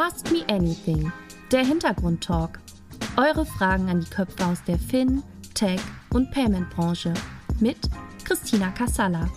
Ask 0.00 0.30
Me 0.30 0.44
Anything, 0.48 1.10
der 1.50 1.64
Hintergrundtalk. 1.64 2.60
Eure 3.16 3.44
Fragen 3.44 3.88
an 3.88 3.98
die 3.98 4.08
Köpfe 4.08 4.46
aus 4.46 4.62
der 4.62 4.78
Fin, 4.78 5.24
Tech 5.54 5.80
und 6.14 6.30
Payment-Branche 6.30 7.12
mit 7.58 7.78
Christina 8.24 8.70
Kassala. 8.70 9.28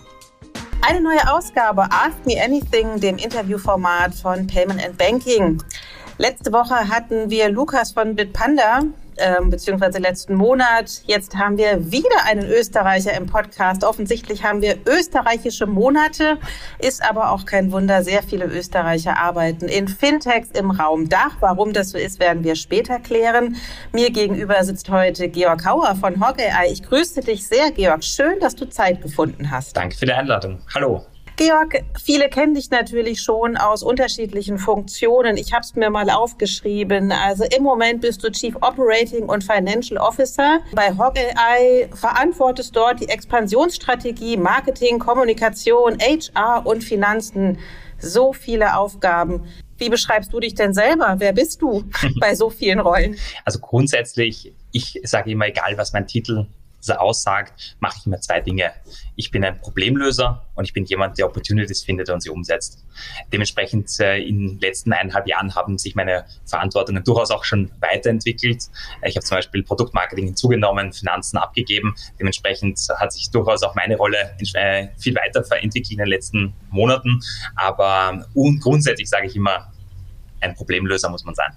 Eine 0.82 1.00
neue 1.00 1.28
Ausgabe 1.32 1.82
Ask 1.90 2.24
Me 2.26 2.40
Anything, 2.40 3.00
dem 3.00 3.16
Interviewformat 3.16 4.14
von 4.14 4.46
Payment 4.46 4.84
and 4.84 4.96
Banking. 4.96 5.60
Letzte 6.18 6.52
Woche 6.52 6.88
hatten 6.88 7.28
wir 7.28 7.48
Lukas 7.48 7.90
von 7.90 8.14
Bitpanda 8.14 8.82
ähm, 9.18 9.50
beziehungsweise 9.50 9.98
letzten 9.98 10.34
Monat. 10.34 11.02
Jetzt 11.06 11.36
haben 11.36 11.58
wir 11.58 11.90
wieder 11.90 12.24
einen 12.26 12.48
Österreicher 12.48 13.12
im 13.14 13.26
Podcast. 13.26 13.84
Offensichtlich 13.84 14.44
haben 14.44 14.62
wir 14.62 14.76
österreichische 14.86 15.66
Monate, 15.66 16.38
ist 16.78 17.04
aber 17.04 17.30
auch 17.30 17.44
kein 17.44 17.72
Wunder. 17.72 18.02
Sehr 18.02 18.22
viele 18.22 18.46
Österreicher 18.46 19.18
arbeiten 19.18 19.68
in 19.68 19.88
Fintechs 19.88 20.50
im 20.52 20.70
Raum 20.70 21.08
Dach. 21.08 21.36
Warum 21.40 21.72
das 21.72 21.90
so 21.90 21.98
ist, 21.98 22.20
werden 22.20 22.44
wir 22.44 22.56
später 22.56 22.98
klären. 22.98 23.56
Mir 23.92 24.10
gegenüber 24.10 24.62
sitzt 24.64 24.88
heute 24.90 25.28
Georg 25.28 25.64
Hauer 25.64 25.94
von 25.96 26.20
Hawkeye. 26.20 26.70
Ich 26.70 26.82
grüße 26.82 27.20
dich 27.20 27.46
sehr, 27.46 27.70
Georg. 27.70 28.04
Schön, 28.04 28.40
dass 28.40 28.56
du 28.56 28.68
Zeit 28.68 29.02
gefunden 29.02 29.50
hast. 29.50 29.76
Danke 29.76 29.96
für 29.96 30.06
die 30.06 30.12
Einladung. 30.12 30.58
Hallo. 30.74 31.04
Georg, 31.44 31.82
viele 32.00 32.28
kennen 32.28 32.54
dich 32.54 32.70
natürlich 32.70 33.20
schon 33.20 33.56
aus 33.56 33.82
unterschiedlichen 33.82 34.58
Funktionen. 34.58 35.36
Ich 35.36 35.52
habe 35.52 35.62
es 35.62 35.74
mir 35.74 35.90
mal 35.90 36.08
aufgeschrieben. 36.08 37.10
Also 37.10 37.42
im 37.42 37.64
Moment 37.64 38.00
bist 38.02 38.22
du 38.22 38.30
Chief 38.30 38.54
Operating 38.60 39.24
und 39.24 39.42
Financial 39.42 40.00
Officer. 40.00 40.60
Bei 40.72 40.96
Hogeye 40.96 41.88
verantwortest 41.96 42.76
dort 42.76 43.00
die 43.00 43.08
Expansionsstrategie, 43.08 44.36
Marketing, 44.36 45.00
Kommunikation, 45.00 45.98
HR 45.98 46.64
und 46.64 46.84
Finanzen. 46.84 47.58
So 47.98 48.32
viele 48.32 48.76
Aufgaben. 48.76 49.42
Wie 49.78 49.88
beschreibst 49.88 50.32
du 50.32 50.38
dich 50.38 50.54
denn 50.54 50.72
selber? 50.72 51.16
Wer 51.18 51.32
bist 51.32 51.60
du 51.60 51.82
bei 52.20 52.36
so 52.36 52.50
vielen 52.50 52.78
Rollen? 52.78 53.16
Also 53.44 53.58
grundsätzlich, 53.58 54.54
ich 54.70 55.00
sage 55.02 55.32
immer, 55.32 55.48
egal 55.48 55.76
was 55.76 55.92
mein 55.92 56.06
Titel 56.06 56.46
er 56.88 57.00
aussagt, 57.00 57.76
mache 57.80 57.96
ich 57.98 58.06
immer 58.06 58.20
zwei 58.20 58.40
Dinge. 58.40 58.72
Ich 59.16 59.30
bin 59.30 59.44
ein 59.44 59.58
Problemlöser 59.58 60.44
und 60.54 60.64
ich 60.64 60.72
bin 60.72 60.84
jemand, 60.84 61.18
der 61.18 61.26
Opportunities 61.26 61.82
findet 61.82 62.10
und 62.10 62.20
sie 62.22 62.30
umsetzt. 62.30 62.84
Dementsprechend 63.32 63.88
äh, 64.00 64.18
in 64.18 64.38
den 64.40 64.60
letzten 64.60 64.92
eineinhalb 64.92 65.26
Jahren 65.26 65.54
haben 65.54 65.78
sich 65.78 65.94
meine 65.94 66.24
Verantwortungen 66.44 67.04
durchaus 67.04 67.30
auch 67.30 67.44
schon 67.44 67.70
weiterentwickelt. 67.80 68.64
Ich 69.02 69.16
habe 69.16 69.24
zum 69.24 69.38
Beispiel 69.38 69.62
Produktmarketing 69.62 70.26
hinzugenommen, 70.26 70.92
Finanzen 70.92 71.36
abgegeben. 71.36 71.94
Dementsprechend 72.18 72.78
hat 72.96 73.12
sich 73.12 73.30
durchaus 73.30 73.62
auch 73.62 73.74
meine 73.74 73.96
Rolle 73.96 74.36
äh, 74.54 74.88
viel 74.98 75.14
weiter 75.14 75.44
entwickelt 75.56 75.92
in 75.92 75.98
den 75.98 76.08
letzten 76.08 76.54
Monaten. 76.70 77.20
Aber 77.56 78.24
grundsätzlich 78.34 79.08
sage 79.08 79.26
ich 79.26 79.36
immer, 79.36 79.72
ein 80.40 80.54
Problemlöser 80.54 81.08
muss 81.08 81.24
man 81.24 81.34
sein. 81.34 81.52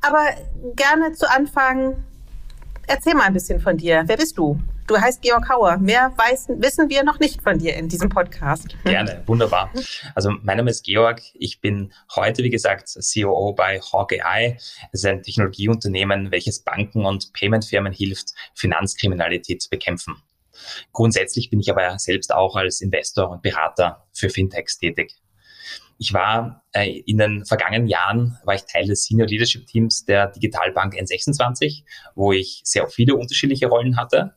Aber 0.00 0.24
gerne 0.74 1.12
zu 1.12 1.28
Anfang 1.30 2.04
Erzähl 2.86 3.14
mal 3.14 3.24
ein 3.24 3.32
bisschen 3.32 3.60
von 3.60 3.76
dir. 3.76 4.02
Wer 4.06 4.16
bist 4.16 4.36
du? 4.36 4.60
Du 4.86 4.96
heißt 4.98 5.22
Georg 5.22 5.48
Hauer. 5.48 5.78
Mehr 5.78 6.12
weiß, 6.16 6.48
wissen 6.58 6.90
wir 6.90 7.02
noch 7.02 7.18
nicht 7.18 7.40
von 7.40 7.58
dir 7.58 7.74
in 7.74 7.88
diesem 7.88 8.10
Podcast. 8.10 8.76
Gerne, 8.84 9.22
wunderbar. 9.26 9.70
Also 10.14 10.32
mein 10.42 10.58
Name 10.58 10.70
ist 10.70 10.84
Georg. 10.84 11.22
Ich 11.34 11.60
bin 11.62 11.92
heute, 12.14 12.42
wie 12.42 12.50
gesagt, 12.50 12.94
COO 12.94 13.54
bei 13.54 13.80
Hawkeye. 13.80 14.56
Es 14.92 15.00
ist 15.00 15.06
ein 15.06 15.22
Technologieunternehmen, 15.22 16.30
welches 16.30 16.60
Banken 16.60 17.06
und 17.06 17.32
Paymentfirmen 17.32 17.92
hilft, 17.92 18.34
Finanzkriminalität 18.54 19.62
zu 19.62 19.70
bekämpfen. 19.70 20.16
Grundsätzlich 20.92 21.48
bin 21.48 21.60
ich 21.60 21.70
aber 21.70 21.98
selbst 21.98 22.34
auch 22.34 22.54
als 22.54 22.82
Investor 22.82 23.30
und 23.30 23.42
Berater 23.42 24.06
für 24.12 24.28
Fintechs 24.28 24.78
tätig. 24.78 25.14
Ich 25.98 26.12
war 26.12 26.64
äh, 26.72 27.00
in 27.00 27.18
den 27.18 27.44
vergangenen 27.44 27.86
Jahren 27.86 28.38
war 28.44 28.54
ich 28.54 28.64
Teil 28.64 28.86
des 28.86 29.04
Senior 29.04 29.28
Leadership 29.28 29.66
Teams 29.66 30.04
der 30.04 30.28
Digitalbank 30.28 30.94
N26, 30.94 31.84
wo 32.14 32.32
ich 32.32 32.60
sehr 32.64 32.88
viele 32.88 33.14
unterschiedliche 33.14 33.68
Rollen 33.68 33.96
hatte. 33.96 34.34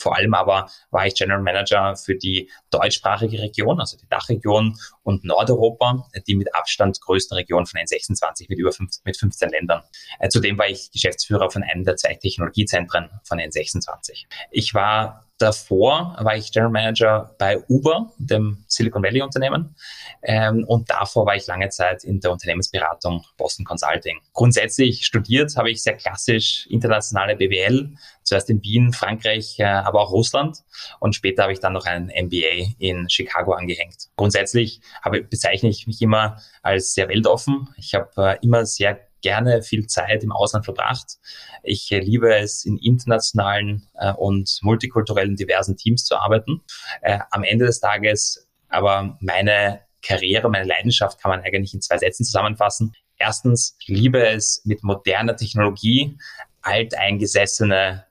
Vor 0.00 0.16
allem 0.16 0.32
aber 0.32 0.70
war 0.90 1.06
ich 1.06 1.14
General 1.14 1.42
Manager 1.42 1.94
für 1.94 2.14
die 2.14 2.50
deutschsprachige 2.70 3.38
Region, 3.38 3.80
also 3.80 3.98
die 3.98 4.08
Dachregion 4.08 4.78
und 5.02 5.24
Nordeuropa, 5.24 6.08
die 6.26 6.36
mit 6.36 6.54
Abstand 6.54 6.98
größte 7.02 7.36
Region 7.36 7.66
von 7.66 7.78
N26 7.80 8.46
mit 8.48 8.58
über 8.58 8.72
15, 8.72 9.02
mit 9.04 9.18
15 9.18 9.50
Ländern. 9.50 9.82
Äh, 10.18 10.30
zudem 10.30 10.56
war 10.56 10.68
ich 10.68 10.90
Geschäftsführer 10.90 11.50
von 11.50 11.62
einem 11.62 11.84
der 11.84 11.96
zwei 11.96 12.14
Technologiezentren 12.14 13.10
von 13.24 13.38
N26. 13.38 14.24
Ich 14.50 14.72
war 14.72 15.29
Davor 15.40 16.14
war 16.20 16.36
ich 16.36 16.52
General 16.52 16.70
Manager 16.70 17.34
bei 17.38 17.58
Uber, 17.66 18.12
dem 18.18 18.62
Silicon 18.68 19.02
Valley 19.02 19.22
Unternehmen. 19.22 19.74
Ähm, 20.22 20.64
und 20.68 20.90
davor 20.90 21.24
war 21.24 21.34
ich 21.34 21.46
lange 21.46 21.70
Zeit 21.70 22.04
in 22.04 22.20
der 22.20 22.30
Unternehmensberatung 22.30 23.24
Boston 23.38 23.64
Consulting. 23.64 24.18
Grundsätzlich 24.34 25.06
studiert 25.06 25.56
habe 25.56 25.70
ich 25.70 25.82
sehr 25.82 25.96
klassisch 25.96 26.66
internationale 26.66 27.36
BWL, 27.36 27.90
zuerst 28.22 28.50
in 28.50 28.62
Wien, 28.62 28.92
Frankreich, 28.92 29.58
äh, 29.58 29.64
aber 29.64 30.02
auch 30.02 30.12
Russland. 30.12 30.58
Und 30.98 31.14
später 31.14 31.44
habe 31.44 31.54
ich 31.54 31.60
dann 31.60 31.72
noch 31.72 31.86
einen 31.86 32.08
MBA 32.08 32.74
in 32.78 33.08
Chicago 33.08 33.54
angehängt. 33.54 34.10
Grundsätzlich 34.16 34.82
habe, 35.00 35.22
bezeichne 35.22 35.70
ich 35.70 35.86
mich 35.86 36.02
immer 36.02 36.36
als 36.60 36.92
sehr 36.92 37.08
weltoffen. 37.08 37.70
Ich 37.78 37.94
habe 37.94 38.10
äh, 38.18 38.38
immer 38.42 38.66
sehr 38.66 39.00
gerne 39.22 39.62
viel 39.62 39.86
Zeit 39.86 40.22
im 40.22 40.32
Ausland 40.32 40.64
verbracht. 40.64 41.18
Ich 41.62 41.90
äh, 41.92 42.00
liebe 42.00 42.34
es, 42.34 42.64
in 42.64 42.76
internationalen 42.76 43.86
äh, 43.94 44.12
und 44.12 44.58
multikulturellen 44.62 45.36
diversen 45.36 45.76
Teams 45.76 46.04
zu 46.04 46.16
arbeiten. 46.16 46.62
Äh, 47.02 47.18
am 47.30 47.44
Ende 47.44 47.66
des 47.66 47.80
Tages 47.80 48.46
aber 48.70 49.18
meine 49.20 49.80
Karriere, 50.02 50.48
meine 50.48 50.66
Leidenschaft 50.66 51.20
kann 51.20 51.30
man 51.30 51.40
eigentlich 51.40 51.74
in 51.74 51.82
zwei 51.82 51.98
Sätzen 51.98 52.24
zusammenfassen. 52.24 52.94
Erstens, 53.18 53.76
ich 53.80 53.88
liebe 53.88 54.26
es, 54.26 54.62
mit 54.64 54.82
moderner 54.82 55.36
Technologie 55.36 56.16
alteingesessene 56.62 58.06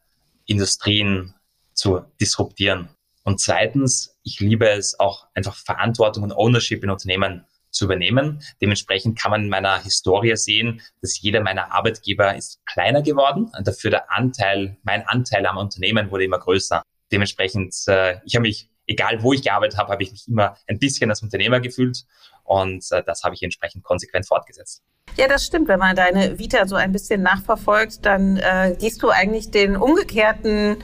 Industrien 0.46 1.34
zu 1.74 2.02
disruptieren. 2.22 2.90
Und 3.24 3.40
zweitens, 3.40 4.18
ich 4.24 4.40
liebe 4.40 4.69
es 4.69 5.00
auch 5.00 5.28
einfach 5.34 5.56
Verantwortung 5.56 6.24
und 6.24 6.34
Ownership 6.34 6.84
in 6.84 6.90
Unternehmen 6.90 7.46
zu 7.72 7.85
übernehmen. 7.85 8.41
Dementsprechend 8.62 9.19
kann 9.19 9.31
man 9.31 9.44
in 9.44 9.50
meiner 9.50 9.81
Historie 9.81 10.35
sehen, 10.35 10.81
dass 11.02 11.22
jeder 11.22 11.41
meiner 11.41 11.72
Arbeitgeber 11.72 12.35
ist 12.35 12.59
kleiner 12.66 13.02
geworden 13.02 13.52
und 13.57 13.68
dafür 13.68 13.91
der 13.91 14.12
Anteil, 14.12 14.78
mein 14.84 15.07
Anteil 15.07 15.46
am 15.46 15.57
Unternehmen 15.57 16.12
wurde 16.12 16.25
immer 16.25 16.40
größer. 16.40 16.81
Dementsprechend, 17.12 17.75
äh, 17.88 18.18
ich 18.25 18.35
habe 18.35 18.44
mich, 18.44 18.69
egal 18.88 19.22
wo 19.24 19.34
ich 19.34 19.44
gearbeitet 19.44 19.78
habe, 19.78 19.91
habe 19.91 20.03
ich 20.03 20.12
mich 20.12 20.28
immer 20.28 20.57
ein 20.68 20.80
bisschen 20.80 21.09
als 21.09 21.22
Unternehmer 21.22 21.59
gefühlt 21.59 22.06
und 22.44 22.85
äh, 22.91 23.03
das 23.03 23.24
habe 23.24 23.35
ich 23.35 23.44
entsprechend 23.44 23.84
konsequent 23.84 24.28
fortgesetzt. 24.28 24.84
Ja, 25.18 25.28
das 25.28 25.46
stimmt. 25.46 25.68
Wenn 25.68 25.80
man 25.80 25.96
deine 25.96 26.40
Vita 26.40 26.66
so 26.68 26.75
ein 26.75 26.91
bisschen 26.91 27.22
nachverfolgt, 27.22 28.06
dann 28.06 28.38
äh, 28.38 28.75
gehst 28.80 29.03
du 29.03 29.09
eigentlich 29.09 29.51
den 29.51 29.75
umgekehrten 29.75 30.78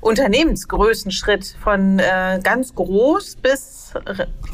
Unternehmensgrößenschritt 0.00 1.56
von 1.62 1.98
äh, 1.98 2.40
ganz 2.42 2.74
groß 2.74 3.36
bis 3.36 3.80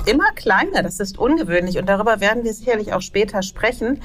immer 0.06 0.32
kleiner. 0.34 0.82
Das 0.82 1.00
ist 1.00 1.18
ungewöhnlich 1.18 1.78
und 1.78 1.86
darüber 1.86 2.20
werden 2.20 2.44
wir 2.44 2.52
sicherlich 2.52 2.92
auch 2.92 3.00
später 3.00 3.42
sprechen. 3.42 4.02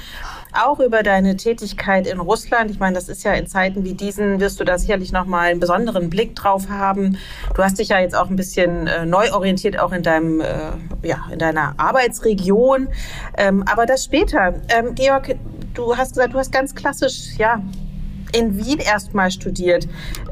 Auch 0.54 0.80
über 0.80 1.04
deine 1.04 1.38
Tätigkeit 1.38 2.08
in 2.08 2.20
Russland. 2.20 2.70
Ich 2.72 2.80
meine, 2.80 2.96
das 2.96 3.10
ist 3.10 3.24
ja 3.24 3.34
in 3.34 3.48
Zeiten 3.48 3.84
wie 3.84 3.94
diesen, 3.94 4.40
wirst 4.40 4.60
du 4.60 4.64
da 4.64 4.78
sicherlich 4.78 5.12
nochmal 5.12 5.52
einen 5.52 5.60
besonderen 5.60 6.10
Blick 6.10 6.36
drauf 6.36 6.70
haben. 6.70 7.18
Du 7.56 7.64
hast 7.64 7.80
dich 7.80 7.90
ja 7.90 8.00
jetzt 8.00 8.16
auch 8.16 8.30
ein 8.30 8.36
bisschen 8.36 8.88
äh, 8.88 9.06
neu 9.06 9.32
orientiert, 9.32 9.80
auch 9.80 9.92
in 9.92 10.04
deinem, 10.04 10.42
äh, 10.42 10.72
ja, 11.04 11.26
in 11.32 11.40
deiner 11.40 11.74
Arbeitsregion. 11.78 12.90
Ähm, 13.38 13.64
aber 13.72 13.86
das 13.86 14.04
später. 14.04 14.54
Ähm, 14.70 14.96
Georg, 14.96 15.36
du 15.74 15.98
hast 15.98 16.14
gesagt, 16.14 16.34
du 16.34 16.38
hast 16.38 16.52
ganz 16.52 16.76
klassisch, 16.76 17.38
ja, 17.38 17.62
in 18.34 18.58
Wien 18.58 18.80
erstmal 18.80 19.32
studiert. 19.32 19.88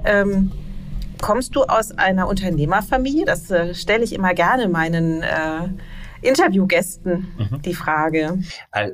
Ähm, 0.05 0.51
Kommst 1.21 1.55
du 1.55 1.63
aus 1.63 1.91
einer 1.91 2.27
Unternehmerfamilie? 2.27 3.25
Das 3.25 3.51
äh, 3.51 3.73
stelle 3.75 4.03
ich 4.03 4.13
immer 4.13 4.33
gerne 4.33 4.67
meinen 4.67 5.21
äh, 5.21 5.67
Interviewgästen 6.21 7.33
mhm. 7.37 7.61
die 7.61 7.73
Frage. 7.73 8.39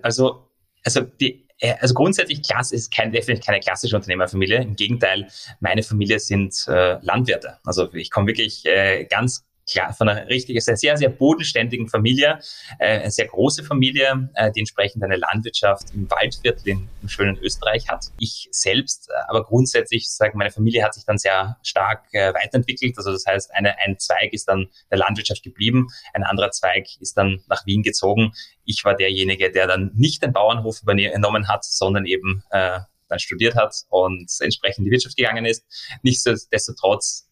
Also, 0.02 0.50
also 0.84 1.02
die 1.02 1.46
äh, 1.60 1.76
also 1.80 1.94
grundsätzlich 1.94 2.44
Klasse 2.44 2.76
ist 2.76 2.94
kein, 2.94 3.12
definitiv 3.12 3.46
keine 3.46 3.60
klassische 3.60 3.96
Unternehmerfamilie. 3.96 4.62
Im 4.62 4.76
Gegenteil, 4.76 5.28
meine 5.60 5.84
Familie 5.84 6.20
sind 6.20 6.54
äh, 6.68 6.98
Landwirte. 7.02 7.60
Also 7.64 7.94
ich 7.94 8.12
komme 8.12 8.28
wirklich 8.28 8.66
äh, 8.66 9.06
ganz 9.06 9.45
klar, 9.70 9.94
von 9.94 10.10
einer 10.10 10.28
richtig, 10.28 10.62
sehr, 10.64 10.78
sehr, 10.78 10.98
sehr 10.98 11.10
bodenständigen 11.10 11.88
Familie, 11.88 12.40
äh, 12.80 13.00
eine 13.00 13.12
sehr 13.12 13.28
große 13.28 13.64
Familie, 13.64 14.30
äh, 14.36 14.52
die 14.52 14.60
entsprechend 14.60 15.04
eine 15.04 15.18
Landwirtschaft 15.18 15.94
im 15.94 16.10
Waldviertel 16.10 16.68
in, 16.68 16.90
im 17.02 17.10
schönen 17.10 17.38
Österreich 17.38 17.88
hat. 17.90 18.06
Ich 18.20 18.48
selbst, 18.52 19.10
äh, 19.10 19.14
aber 19.28 19.44
grundsätzlich, 19.44 20.10
sagen 20.10 20.38
meine 20.38 20.52
Familie 20.52 20.84
hat 20.84 20.94
sich 20.94 21.06
dann 21.06 21.18
sehr 21.18 21.58
stark 21.64 22.06
äh, 22.14 22.34
weiterentwickelt. 22.34 22.98
Also 22.98 23.12
das 23.12 23.26
heißt, 23.26 23.54
eine, 23.54 23.78
ein 23.80 23.98
Zweig 24.00 24.34
ist 24.34 24.48
dann 24.48 24.68
der 24.92 25.00
Landwirtschaft 25.00 25.44
geblieben, 25.44 25.88
ein 26.14 26.24
anderer 26.24 26.52
Zweig 26.52 26.88
ist 27.00 27.18
dann 27.18 27.42
nach 27.48 27.66
Wien 27.66 27.84
gezogen. 27.84 28.34
Ich 28.66 28.84
war 28.84 28.96
derjenige, 28.96 29.52
der 29.52 29.68
dann 29.68 29.92
nicht 29.96 30.24
den 30.24 30.34
Bauernhof 30.34 30.82
übernommen 30.82 31.48
hat, 31.48 31.66
sondern 31.66 32.06
eben 32.06 32.44
äh, 32.52 32.80
dann 33.08 33.20
studiert 33.20 33.56
hat 33.56 33.76
und 33.90 34.32
entsprechend 34.40 34.80
in 34.80 34.86
die 34.86 34.92
Wirtschaft 34.92 35.16
gegangen 35.16 35.46
ist. 35.46 35.64
Nichtsdestotrotz 36.02 37.28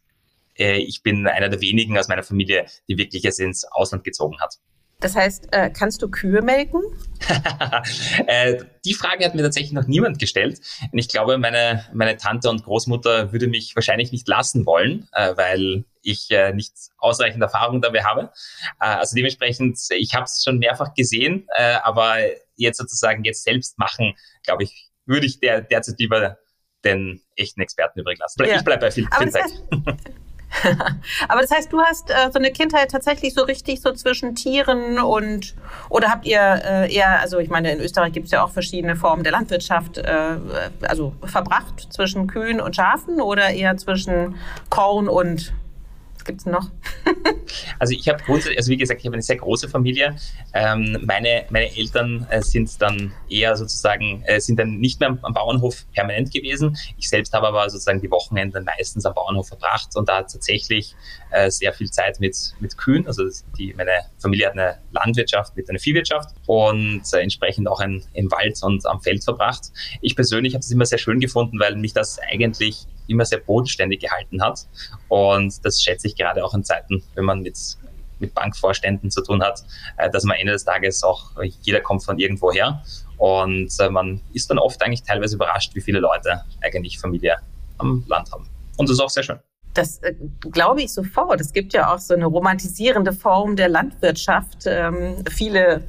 äh, 0.58 0.78
ich 0.78 1.04
bin 1.04 1.28
einer 1.28 1.50
der 1.50 1.62
wenigen 1.62 1.98
aus 1.98 2.08
meiner 2.08 2.24
Familie, 2.24 2.66
die 2.88 2.98
wirklich 2.98 3.26
es 3.26 3.40
ins 3.40 3.66
Ausland 3.66 4.04
gezogen 4.04 4.40
hat. 4.40 4.58
Das 5.00 5.18
heißt, 5.18 5.50
äh, 5.52 5.70
kannst 5.70 6.02
du 6.02 6.10
Kühe 6.10 6.42
melken? 6.42 6.82
äh, 8.28 8.64
die 8.86 8.94
Frage 8.94 9.26
hat 9.26 9.36
mir 9.36 9.44
tatsächlich 9.44 9.74
noch 9.74 9.86
niemand 9.86 10.18
gestellt. 10.18 10.62
Und 10.94 10.98
ich 10.98 11.10
glaube, 11.10 11.38
meine, 11.38 11.86
meine 11.94 12.16
Tante 12.16 12.50
und 12.50 12.64
Großmutter 12.64 13.34
würde 13.34 13.48
mich 13.48 13.76
wahrscheinlich 13.76 14.14
nicht 14.14 14.28
lassen 14.30 14.66
wollen, 14.66 15.10
äh, 15.12 15.36
weil 15.36 15.84
ich 16.06 16.30
nicht 16.54 16.74
ausreichend 16.98 17.42
Erfahrung 17.42 17.82
dabei 17.82 18.04
habe. 18.04 18.30
Also 18.78 19.16
dementsprechend, 19.16 19.80
ich 19.92 20.14
habe 20.14 20.26
es 20.26 20.44
schon 20.44 20.58
mehrfach 20.58 20.94
gesehen, 20.96 21.48
aber 21.82 22.18
jetzt 22.58 22.78
sozusagen 22.78 23.24
jetzt 23.24 23.46
selbst 23.46 23.80
machen, 23.80 24.14
glaube 24.44 24.64
ich, 24.64 24.92
würde 25.06 25.26
ich 25.26 25.40
der, 25.40 25.62
derzeit 25.62 25.98
lieber 26.00 26.40
den 26.84 27.22
echten 27.38 27.62
Experten 27.62 28.02
übrig 28.02 28.20
lassen. 28.20 28.44
Ja. 28.46 28.58
Ich 28.58 28.66
bleibe 28.66 28.82
bei 28.82 28.92
viel 28.92 29.08
Fintech. 29.18 29.46
Aber 31.28 31.42
das 31.42 31.52
heißt, 31.52 31.72
du 31.72 31.82
hast 31.82 32.10
äh, 32.10 32.32
so 32.32 32.40
eine 32.40 32.52
Kindheit 32.52 32.92
tatsächlich 32.92 33.34
so 33.34 33.44
richtig 33.44 33.82
so 33.82 33.92
zwischen 33.92 34.36
Tieren 34.36 35.00
und 35.00 35.56
oder 35.90 36.10
habt 36.10 36.26
ihr 36.26 36.40
äh, 36.40 36.94
eher, 36.94 37.20
also 37.20 37.40
ich 37.40 37.50
meine, 37.50 37.72
in 37.72 37.80
Österreich 37.80 38.14
gibt 38.14 38.26
es 38.26 38.32
ja 38.32 38.44
auch 38.44 38.52
verschiedene 38.52 38.96
Formen 38.96 39.24
der 39.24 39.32
Landwirtschaft, 39.32 39.98
äh, 39.98 40.38
also 40.82 41.14
verbracht 41.24 41.88
zwischen 41.92 42.28
Kühen 42.28 42.62
und 42.62 42.76
Schafen 42.76 43.22
oder 43.22 43.50
eher 43.50 43.78
zwischen 43.78 44.36
Korn 44.70 45.08
und 45.08 45.54
gibt 46.26 46.42
es 46.42 46.46
noch? 46.46 46.70
also 47.80 47.94
ich 47.94 48.08
habe 48.08 48.24
grundsätzlich, 48.24 48.58
also 48.58 48.72
wie 48.72 48.78
gesagt, 48.78 49.00
ich 49.00 49.06
habe 49.06 49.16
eine 49.16 49.22
sehr 49.22 49.38
große 49.38 49.70
Familie. 49.70 50.16
Ähm, 50.54 50.98
meine, 51.06 51.46
meine 51.50 51.76
Eltern 51.76 52.26
äh, 52.30 52.42
sind 52.42 52.82
dann 52.82 53.14
eher 53.30 53.56
sozusagen, 53.56 54.24
äh, 54.26 54.40
sind 54.40 54.60
dann 54.60 54.78
nicht 54.80 55.00
mehr 55.00 55.10
am, 55.10 55.20
am, 55.22 55.34
Bauernhof 55.34 55.86
permanent 55.94 56.34
gewesen. 56.34 56.78
Ich 56.98 57.10
selbst 57.10 57.34
habe 57.34 57.48
aber 57.48 57.70
sozusagen 57.70 58.02
die 58.02 58.12
Wochenende 58.12 58.62
meistens 58.62 59.06
am 59.06 59.14
Bauernhof 59.14 59.48
verbracht 59.48 59.96
und 59.96 60.10
da 60.10 60.22
tatsächlich 60.22 60.96
äh, 61.32 61.50
sehr 61.50 61.74
viel 61.74 61.90
Zeit 61.90 62.20
mit, 62.20 62.36
mit 62.60 62.78
Kühen. 62.78 63.08
Also 63.08 63.24
die, 63.58 63.74
meine 63.74 63.92
Familie 64.20 64.48
hat 64.48 64.54
eine 64.54 64.80
Landwirtschaft 64.92 65.56
mit 65.56 65.70
einer 65.70 65.80
Viehwirtschaft 65.80 66.30
und 66.46 67.04
äh, 67.14 67.18
entsprechend 67.18 67.68
auch 67.68 67.80
ein, 67.80 68.04
im 68.14 68.32
Wald 68.32 68.60
und 68.64 68.86
am 68.86 69.02
Feld 69.02 69.24
verbracht. 69.24 69.72
Ich 70.02 70.16
persönlich 70.16 70.54
habe 70.54 70.62
es 70.62 70.72
immer 70.72 70.86
sehr 70.86 70.98
schön 70.98 71.20
gefunden, 71.20 71.60
weil 71.60 71.76
mich 71.76 71.94
das 71.94 72.20
eigentlich 72.20 72.86
immer 73.14 73.26
sehr 73.26 73.40
bodenständig 73.40 74.02
gehalten 74.02 74.42
hat. 74.42 74.68
Und 75.08 75.64
das 75.66 75.82
schätze 75.82 76.08
ich 76.08 76.16
gerade 76.16 76.44
auch 76.44 76.54
in 76.54 76.64
Zeiten, 76.64 77.04
wenn 77.16 77.26
man 77.26 77.42
mit, 77.42 77.58
mit 78.20 78.34
Bankvorständen 78.34 79.12
zu 79.12 79.24
tun 79.24 79.42
hat, 79.42 79.64
äh, 79.98 80.10
dass 80.10 80.24
man 80.24 80.38
Ende 80.38 80.54
des 80.54 80.66
Tages 80.66 81.04
auch, 81.04 81.32
jeder 81.62 81.82
kommt 81.82 82.04
von 82.04 82.20
irgendwo 82.20 82.52
her. 82.52 82.84
Und 83.18 83.72
äh, 83.80 83.90
man 83.90 84.22
ist 84.34 84.50
dann 84.50 84.60
oft 84.60 84.82
eigentlich 84.84 85.04
teilweise 85.04 85.36
überrascht, 85.36 85.74
wie 85.76 85.82
viele 85.82 86.00
Leute 86.00 86.42
eigentlich 86.62 87.00
Familie 87.00 87.38
am 87.78 88.04
Land 88.08 88.32
haben. 88.32 88.50
Und 88.78 88.90
das 88.90 88.96
ist 88.96 89.00
auch 89.00 89.10
sehr 89.10 89.24
schön. 89.24 89.40
Das 89.74 90.00
äh, 90.00 90.14
glaube 90.40 90.82
ich 90.82 90.92
sofort. 90.92 91.40
Es 91.40 91.54
gibt 91.54 91.74
ja 91.74 91.94
auch 91.94 92.00
so 92.00 92.14
eine 92.14 92.26
romantisierende 92.26 93.14
Form 93.14 93.56
der 93.56 93.70
Landwirtschaft. 93.70 94.66
Ähm, 94.66 95.24
viele, 95.30 95.86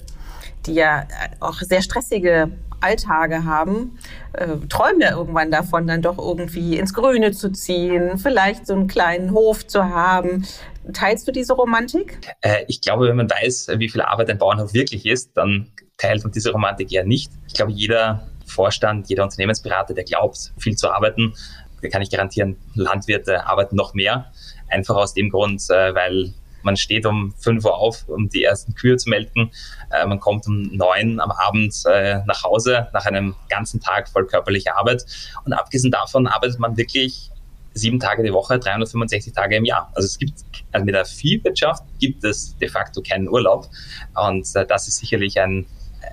die 0.66 0.74
ja 0.74 1.06
auch 1.40 1.60
sehr 1.60 1.82
stressige 1.82 2.50
Alltage 2.80 3.44
haben, 3.44 3.98
äh, 4.32 4.56
träumen 4.68 5.00
ja 5.00 5.16
irgendwann 5.16 5.50
davon, 5.50 5.86
dann 5.86 6.02
doch 6.02 6.18
irgendwie 6.18 6.78
ins 6.78 6.94
Grüne 6.94 7.32
zu 7.32 7.52
ziehen, 7.52 8.18
vielleicht 8.18 8.66
so 8.66 8.74
einen 8.74 8.86
kleinen 8.86 9.32
Hof 9.32 9.66
zu 9.66 9.84
haben. 9.84 10.46
Teilst 10.92 11.26
du 11.26 11.32
diese 11.32 11.54
Romantik? 11.54 12.18
Äh, 12.40 12.64
ich 12.68 12.80
glaube, 12.80 13.08
wenn 13.08 13.16
man 13.16 13.30
weiß, 13.30 13.68
wie 13.78 13.88
viel 13.88 14.02
Arbeit 14.02 14.30
ein 14.30 14.38
Bauernhof 14.38 14.74
wirklich 14.74 15.06
ist, 15.06 15.36
dann 15.36 15.68
teilt 15.96 16.22
man 16.22 16.32
diese 16.32 16.52
Romantik 16.52 16.92
eher 16.92 17.04
nicht. 17.04 17.32
Ich 17.46 17.54
glaube, 17.54 17.72
jeder 17.72 18.26
Vorstand, 18.46 19.08
jeder 19.08 19.24
Unternehmensberater, 19.24 19.94
der 19.94 20.04
glaubt, 20.04 20.52
viel 20.58 20.76
zu 20.76 20.90
arbeiten, 20.90 21.34
der 21.82 21.90
kann 21.90 22.02
ich 22.02 22.10
garantieren, 22.10 22.56
Landwirte 22.74 23.46
arbeiten 23.46 23.76
noch 23.76 23.94
mehr. 23.94 24.32
Einfach 24.68 24.96
aus 24.96 25.14
dem 25.14 25.30
Grund, 25.30 25.62
äh, 25.70 25.94
weil 25.94 26.34
man 26.64 26.76
steht 26.76 27.06
um 27.06 27.34
5 27.38 27.64
Uhr 27.64 27.76
auf, 27.76 28.08
um 28.08 28.28
die 28.28 28.43
ersten 28.43 28.75
Kühe 28.75 28.96
zu 28.96 29.08
melken. 29.08 29.50
Äh, 29.90 30.06
man 30.06 30.19
kommt 30.19 30.46
um 30.46 30.62
9 30.62 31.20
am 31.20 31.31
Abend 31.31 31.75
äh, 31.87 32.20
nach 32.26 32.43
Hause 32.43 32.88
nach 32.93 33.06
einem 33.06 33.34
ganzen 33.49 33.81
Tag 33.81 34.08
voll 34.08 34.26
körperlicher 34.26 34.76
Arbeit. 34.76 35.05
Und 35.44 35.52
abgesehen 35.52 35.90
davon 35.90 36.26
arbeitet 36.26 36.58
man 36.58 36.76
wirklich 36.76 37.31
sieben 37.75 37.99
Tage 37.99 38.22
die 38.22 38.32
Woche, 38.32 38.58
365 38.58 39.32
Tage 39.32 39.56
im 39.56 39.64
Jahr. 39.64 39.90
Also 39.94 40.06
es 40.06 40.19
gibt, 40.19 40.44
also 40.72 40.84
mit 40.84 40.94
der 40.94 41.05
Viehwirtschaft 41.05 41.82
gibt 41.99 42.25
es 42.25 42.56
de 42.56 42.69
facto 42.69 43.02
keinen 43.02 43.28
Urlaub. 43.28 43.69
Und 44.14 44.46
äh, 44.55 44.64
das 44.67 44.88
ist 44.88 44.99
sicherlich 44.99 45.40
ein, 45.40 45.67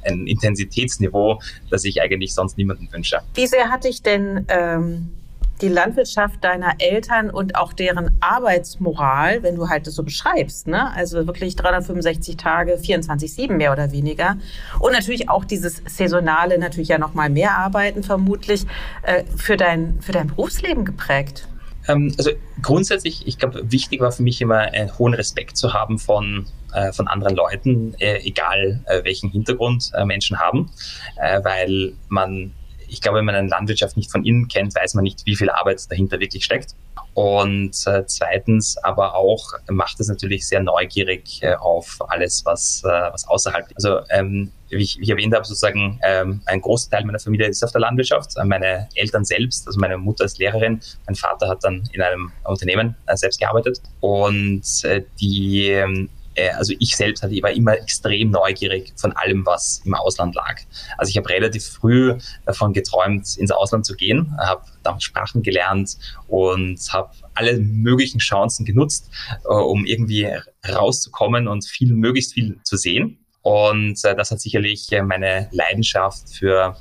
ein 0.04 0.28
Intensitätsniveau, 0.28 1.40
das 1.70 1.84
ich 1.86 2.02
eigentlich 2.02 2.34
sonst 2.34 2.58
niemandem 2.58 2.92
wünsche. 2.92 3.22
Wie 3.36 3.48
sehr 3.48 3.70
hatte 3.70 3.88
ich 3.88 4.02
denn 4.02 4.46
ähm, 4.50 5.12
die 5.62 5.70
Landwirtschaft 5.70 6.44
deiner 6.44 6.74
Eltern 6.80 7.30
und 7.30 7.56
auch 7.56 7.74
deren 7.74 8.18
Arbeitsmoral, 8.20 9.44
wenn 9.44 9.56
du 9.56 9.70
halt 9.70 9.88
das 9.88 9.96
so 9.96 10.04
beschreibst, 10.04 10.68
ne? 10.68 10.92
Also 10.96 11.28
wirklich 11.28 11.56
365 11.56 12.38
Tage, 12.38 12.78
24/7 12.78 13.54
mehr 13.54 13.72
oder 13.72 13.92
weniger. 13.92 14.38
Und 14.80 14.94
natürlich 14.94 15.30
auch 15.30 15.46
dieses 15.46 15.82
saisonale, 15.86 16.58
natürlich 16.58 16.90
ja 16.90 16.98
noch 16.98 17.14
mal 17.14 17.30
mehr 17.30 17.58
arbeiten 17.58 18.04
vermutlich 18.04 18.66
äh, 19.04 19.24
für 19.36 19.58
dein 19.58 20.00
für 20.02 20.12
dein 20.12 20.28
Berufsleben 20.28 20.86
geprägt. 20.86 21.48
Ähm, 21.88 22.14
also 22.18 22.32
grundsätzlich, 22.62 23.28
ich 23.28 23.38
glaube, 23.38 23.72
wichtig 23.72 24.02
war 24.02 24.12
für 24.12 24.24
mich 24.24 24.42
immer 24.42 24.60
einen 24.60 24.98
hohen 24.98 25.14
Respekt 25.14 25.58
zu 25.58 25.74
haben 25.74 26.00
von 26.00 26.46
äh, 26.74 26.92
von 26.94 27.08
anderen 27.08 27.36
Leuten, 27.36 27.96
äh, 28.00 28.20
egal 28.20 28.82
äh, 28.86 29.04
welchen 29.04 29.30
Hintergrund 29.30 29.92
Menschen 30.06 30.40
haben, 30.40 30.70
weil 31.18 31.94
man 32.08 32.54
ich 32.92 33.00
glaube, 33.00 33.20
wenn 33.20 33.26
man 33.26 33.36
eine 33.36 33.48
Landwirtschaft 33.48 33.96
nicht 33.96 34.12
von 34.12 34.26
innen 34.26 34.50
kennt, 34.50 34.76
weiß 34.76 34.96
man 34.96 35.04
nicht, 35.04 35.26
wie 35.26 35.36
viel 35.36 35.50
Arbeit 35.50 35.90
dahinter 35.90 36.20
wirklich 36.20 36.44
steckt. 36.44 36.76
Und 37.14 37.76
äh, 37.88 38.06
zweitens 38.06 38.78
aber 38.78 39.16
auch 39.16 39.54
macht 39.70 40.00
es 40.00 40.08
natürlich 40.08 40.48
sehr 40.48 40.62
neugierig 40.62 41.42
äh, 41.42 41.56
auf 41.56 41.98
alles, 42.10 42.46
was, 42.46 42.84
äh, 42.84 42.90
was 42.90 43.28
außerhalb. 43.28 43.68
Also 43.76 44.00
ähm, 44.10 44.52
wie, 44.70 44.84
ich, 44.84 44.98
wie 44.98 45.04
ich 45.04 45.10
erwähnt 45.10 45.34
habe, 45.34 45.46
sozusagen 45.46 46.00
ähm, 46.04 46.42
ein 46.46 46.62
großer 46.62 46.90
Teil 46.90 47.06
meiner 47.06 47.20
Familie 47.20 47.48
ist 47.48 47.64
auf 47.64 47.72
der 47.72 47.82
Landwirtschaft. 47.82 48.38
Äh, 48.38 48.44
meine 48.44 48.88
Eltern 48.96 49.24
selbst, 49.24 49.68
also 49.68 49.80
meine 49.80 49.98
Mutter 49.98 50.26
ist 50.26 50.38
Lehrerin, 50.38 50.82
mein 51.06 51.16
Vater 51.16 51.48
hat 51.48 51.64
dann 51.64 51.84
in 51.94 52.02
einem 52.02 52.32
Unternehmen 52.44 52.96
äh, 53.08 53.16
selbst 53.16 53.40
gearbeitet. 53.40 53.82
Und 54.02 54.64
äh, 54.84 55.04
die 55.20 55.70
ähm, 55.70 56.10
äh, 56.10 56.21
also 56.56 56.74
ich 56.80 56.96
selbst 56.96 57.24
hatte, 57.24 57.34
ich 57.34 57.44
war 57.44 57.52
immer 57.52 57.74
extrem 57.74 58.32
neugierig 58.32 58.94
von 58.96 59.12
allem, 59.14 59.46
was 59.46 59.82
im 59.86 59.94
Ausland 59.94 60.34
lag. 60.36 60.62
Also 60.98 61.10
ich 61.10 61.18
habe 61.18 61.30
relativ 61.30 61.66
früh 61.66 62.18
davon 62.46 62.74
geträumt, 62.74 63.38
ins 63.38 63.52
Ausland 63.52 63.86
zu 63.86 63.96
gehen, 63.96 64.36
habe 64.40 64.64
damals 64.84 65.04
Sprachen 65.04 65.44
gelernt 65.44 65.98
und 66.28 66.80
habe 66.92 67.12
alle 67.34 67.58
möglichen 67.60 68.20
Chancen 68.20 68.66
genutzt, 68.66 69.10
äh, 69.44 69.48
um 69.48 69.86
irgendwie 69.86 70.28
rauszukommen 70.68 71.48
und 71.48 71.66
viel, 71.66 71.94
möglichst 71.94 72.34
viel 72.34 72.60
zu 72.64 72.78
sehen. 72.78 73.18
Und 73.42 74.04
äh, 74.06 74.16
das 74.16 74.32
hat 74.32 74.40
sicherlich 74.40 74.90
meine 75.04 75.50
Leidenschaft 75.52 76.30
für 76.30 76.78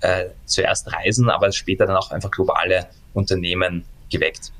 äh, 0.00 0.26
zuerst 0.44 0.92
Reisen, 0.92 1.30
aber 1.30 1.50
später 1.52 1.86
dann 1.86 1.96
auch 1.96 2.10
einfach 2.10 2.30
globale 2.30 2.88
Unternehmen 3.14 3.84
geweckt. 4.10 4.52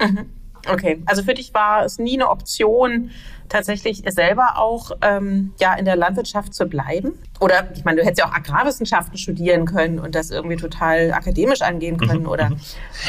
Mhm. 0.00 0.30
Okay, 0.68 1.02
also 1.06 1.22
für 1.22 1.34
dich 1.34 1.52
war 1.54 1.84
es 1.84 1.98
nie 1.98 2.14
eine 2.14 2.28
Option, 2.28 3.10
tatsächlich 3.52 4.02
selber 4.06 4.56
auch 4.56 4.92
ähm, 5.02 5.52
ja 5.60 5.74
in 5.74 5.84
der 5.84 5.94
Landwirtschaft 5.94 6.54
zu 6.54 6.66
bleiben? 6.66 7.12
Oder 7.38 7.68
ich 7.74 7.84
meine, 7.84 8.00
du 8.00 8.06
hättest 8.06 8.20
ja 8.20 8.28
auch 8.28 8.34
Agrarwissenschaften 8.34 9.18
studieren 9.18 9.66
können 9.66 9.98
und 9.98 10.14
das 10.14 10.30
irgendwie 10.30 10.56
total 10.56 11.12
akademisch 11.12 11.60
angehen 11.60 11.96
mhm, 11.96 12.08
können, 12.08 12.26
oder? 12.26 12.50
Mhm. 12.50 12.60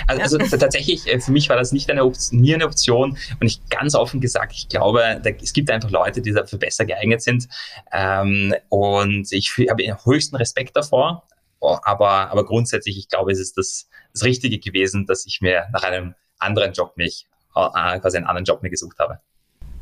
Also, 0.07 0.37
ja. 0.37 0.43
also, 0.43 0.57
tatsächlich, 0.57 1.07
äh, 1.07 1.19
für 1.19 1.31
mich 1.31 1.47
war 1.49 1.55
das 1.55 1.71
nicht 1.71 1.89
eine 1.89 2.03
Option, 2.03 2.41
nie 2.41 2.53
eine 2.53 2.65
Option. 2.65 3.17
Und 3.39 3.47
ich 3.47 3.61
ganz 3.69 3.95
offen 3.95 4.19
gesagt, 4.19 4.53
ich 4.53 4.67
glaube, 4.67 5.21
da, 5.23 5.29
es 5.29 5.53
gibt 5.53 5.71
einfach 5.71 5.91
Leute, 5.91 6.21
die 6.21 6.33
dafür 6.33 6.59
besser 6.59 6.85
geeignet 6.85 7.21
sind. 7.21 7.47
Ähm, 7.91 8.53
und 8.69 9.31
ich 9.31 9.55
habe 9.69 9.83
höchsten 10.03 10.35
Respekt 10.35 10.75
davor. 10.75 11.25
Aber, 11.61 12.29
aber 12.29 12.45
grundsätzlich, 12.45 12.97
ich 12.97 13.07
glaube, 13.07 13.31
es 13.31 13.39
ist 13.39 13.57
das, 13.57 13.87
das 14.11 14.23
Richtige 14.25 14.59
gewesen, 14.59 15.05
dass 15.05 15.25
ich 15.25 15.39
mir 15.39 15.67
nach 15.71 15.83
einem 15.83 16.15
anderen 16.37 16.73
Job 16.73 16.97
mich, 16.97 17.27
quasi 17.53 18.17
einen 18.17 18.27
anderen 18.27 18.45
Job 18.45 18.61
mir 18.63 18.69
gesucht 18.69 18.99
habe. 18.99 19.19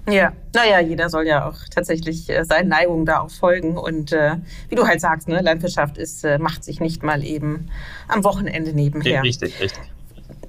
Ja, 0.10 0.34
naja, 0.56 0.80
jeder 0.80 1.10
soll 1.10 1.28
ja 1.28 1.48
auch 1.48 1.58
tatsächlich 1.70 2.30
äh, 2.30 2.44
seinen 2.44 2.70
Neigungen 2.70 3.06
da 3.06 3.20
auch 3.20 3.30
folgen. 3.30 3.78
Und 3.78 4.12
äh, 4.12 4.38
wie 4.70 4.76
du 4.76 4.88
halt 4.88 5.00
sagst, 5.00 5.28
ne, 5.28 5.42
Landwirtschaft 5.42 5.98
ist, 5.98 6.24
äh, 6.24 6.40
macht 6.40 6.64
sich 6.64 6.80
nicht 6.80 7.04
mal 7.04 7.24
eben 7.24 7.70
am 8.08 8.24
Wochenende 8.24 8.74
nebenher. 8.74 9.22
Richtig, 9.22 9.60
richtig. 9.60 9.84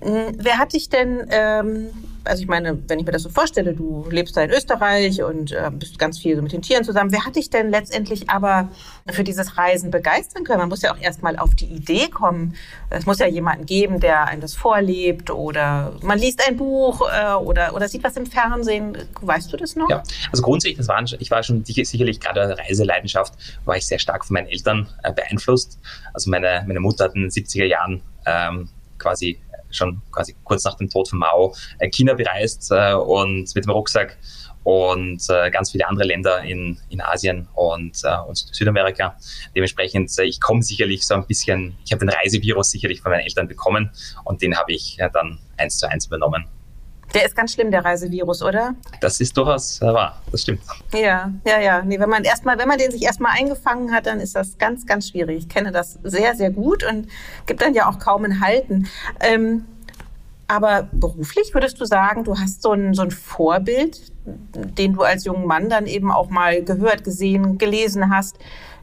Hm, 0.00 0.36
wer 0.38 0.58
hat 0.58 0.72
dich 0.72 0.88
denn, 0.88 1.26
ähm, 1.30 1.90
also 2.24 2.42
ich 2.42 2.48
meine, 2.48 2.78
wenn 2.88 2.98
ich 2.98 3.06
mir 3.06 3.12
das 3.12 3.22
so 3.22 3.28
vorstelle, 3.28 3.74
du 3.74 4.06
lebst 4.10 4.36
da 4.36 4.42
in 4.42 4.50
Österreich 4.50 5.22
und 5.22 5.52
äh, 5.52 5.70
bist 5.72 5.98
ganz 5.98 6.18
viel 6.18 6.36
so 6.36 6.42
mit 6.42 6.52
den 6.52 6.62
Tieren 6.62 6.84
zusammen. 6.84 7.12
Wer 7.12 7.24
hat 7.24 7.36
dich 7.36 7.50
denn 7.50 7.70
letztendlich 7.70 8.30
aber 8.30 8.68
für 9.08 9.24
dieses 9.24 9.58
Reisen 9.58 9.90
begeistern 9.90 10.44
können? 10.44 10.60
Man 10.60 10.68
muss 10.68 10.82
ja 10.82 10.92
auch 10.92 10.98
erstmal 10.98 11.36
auf 11.38 11.54
die 11.54 11.66
Idee 11.66 12.08
kommen. 12.08 12.54
Es 12.90 13.06
muss 13.06 13.18
ja 13.18 13.26
jemanden 13.26 13.66
geben, 13.66 14.00
der 14.00 14.26
einem 14.26 14.40
das 14.40 14.54
vorlebt 14.54 15.30
oder 15.30 15.92
man 16.02 16.18
liest 16.18 16.46
ein 16.46 16.56
Buch 16.56 17.00
äh, 17.00 17.34
oder, 17.34 17.74
oder 17.74 17.88
sieht 17.88 18.04
was 18.04 18.16
im 18.16 18.26
Fernsehen. 18.26 18.96
Weißt 19.20 19.52
du 19.52 19.56
das 19.56 19.76
noch? 19.76 19.90
Ja, 19.90 20.02
also 20.30 20.42
grundsätzlich, 20.42 20.78
das 20.78 20.88
waren, 20.88 21.06
ich 21.18 21.30
war 21.30 21.42
schon 21.42 21.64
sicherlich 21.64 22.20
gerade 22.20 22.56
Reiseleidenschaft, 22.58 23.34
war 23.64 23.76
ich 23.76 23.86
sehr 23.86 23.98
stark 23.98 24.24
von 24.24 24.34
meinen 24.34 24.48
Eltern 24.48 24.88
äh, 25.02 25.12
beeinflusst. 25.12 25.78
Also 26.12 26.30
meine, 26.30 26.64
meine 26.66 26.80
Mutter 26.80 27.04
hat 27.04 27.14
in 27.14 27.22
den 27.22 27.30
70er 27.30 27.64
Jahren 27.64 28.02
ähm, 28.26 28.68
quasi 28.98 29.38
schon 29.72 30.02
quasi 30.10 30.36
kurz 30.44 30.64
nach 30.64 30.76
dem 30.76 30.88
Tod 30.88 31.08
von 31.08 31.18
Mao 31.18 31.54
äh, 31.78 31.88
China 31.90 32.14
bereist 32.14 32.70
äh, 32.70 32.94
und 32.94 33.54
mit 33.54 33.64
dem 33.64 33.70
Rucksack 33.70 34.18
und 34.64 35.22
äh, 35.28 35.50
ganz 35.50 35.72
viele 35.72 35.88
andere 35.88 36.06
Länder 36.06 36.42
in, 36.42 36.78
in 36.88 37.00
Asien 37.00 37.48
und, 37.54 37.98
äh, 38.04 38.16
und 38.28 38.36
Südamerika. 38.36 39.16
Dementsprechend, 39.54 40.16
äh, 40.18 40.24
ich 40.24 40.40
komme 40.40 40.62
sicherlich 40.62 41.06
so 41.06 41.14
ein 41.14 41.26
bisschen, 41.26 41.76
ich 41.84 41.92
habe 41.92 42.04
den 42.04 42.10
Reisevirus 42.10 42.70
sicherlich 42.70 43.00
von 43.00 43.10
meinen 43.10 43.22
Eltern 43.22 43.48
bekommen 43.48 43.90
und 44.24 44.42
den 44.42 44.56
habe 44.56 44.72
ich 44.72 44.98
äh, 45.00 45.10
dann 45.12 45.38
eins 45.56 45.78
zu 45.78 45.88
eins 45.88 46.06
übernommen. 46.06 46.46
Der 47.14 47.26
ist 47.26 47.36
ganz 47.36 47.52
schlimm, 47.52 47.70
der 47.70 47.84
Reisevirus, 47.84 48.42
oder? 48.42 48.74
Das 49.00 49.20
ist 49.20 49.36
durchaus 49.36 49.80
äh, 49.82 49.86
wahr, 49.86 50.20
das 50.30 50.42
stimmt. 50.42 50.62
Ja, 50.92 51.30
ja, 51.46 51.60
ja. 51.60 51.82
Nee, 51.82 52.00
wenn 52.00 52.08
man 52.08 52.24
erstmal, 52.24 52.58
wenn 52.58 52.68
man 52.68 52.78
den 52.78 52.90
sich 52.90 53.02
erstmal 53.02 53.32
eingefangen 53.38 53.92
hat, 53.92 54.06
dann 54.06 54.20
ist 54.20 54.34
das 54.34 54.56
ganz, 54.58 54.86
ganz 54.86 55.08
schwierig. 55.08 55.38
Ich 55.38 55.48
kenne 55.48 55.72
das 55.72 55.98
sehr, 56.02 56.34
sehr 56.34 56.50
gut 56.50 56.84
und 56.84 57.08
gibt 57.46 57.60
dann 57.60 57.74
ja 57.74 57.88
auch 57.88 57.98
kaum 57.98 58.24
ein 58.24 58.40
Halten. 58.40 58.88
Ähm, 59.20 59.66
aber 60.48 60.88
beruflich 60.92 61.54
würdest 61.54 61.80
du 61.80 61.86
sagen, 61.86 62.24
du 62.24 62.38
hast 62.38 62.62
so 62.62 62.72
ein, 62.72 62.92
so 62.94 63.02
ein 63.02 63.10
Vorbild, 63.10 64.12
den 64.24 64.92
du 64.92 65.02
als 65.02 65.24
junger 65.24 65.46
Mann 65.46 65.68
dann 65.68 65.86
eben 65.86 66.10
auch 66.10 66.28
mal 66.28 66.62
gehört, 66.62 67.04
gesehen, 67.04 67.58
gelesen 67.58 68.14
hast, 68.14 68.36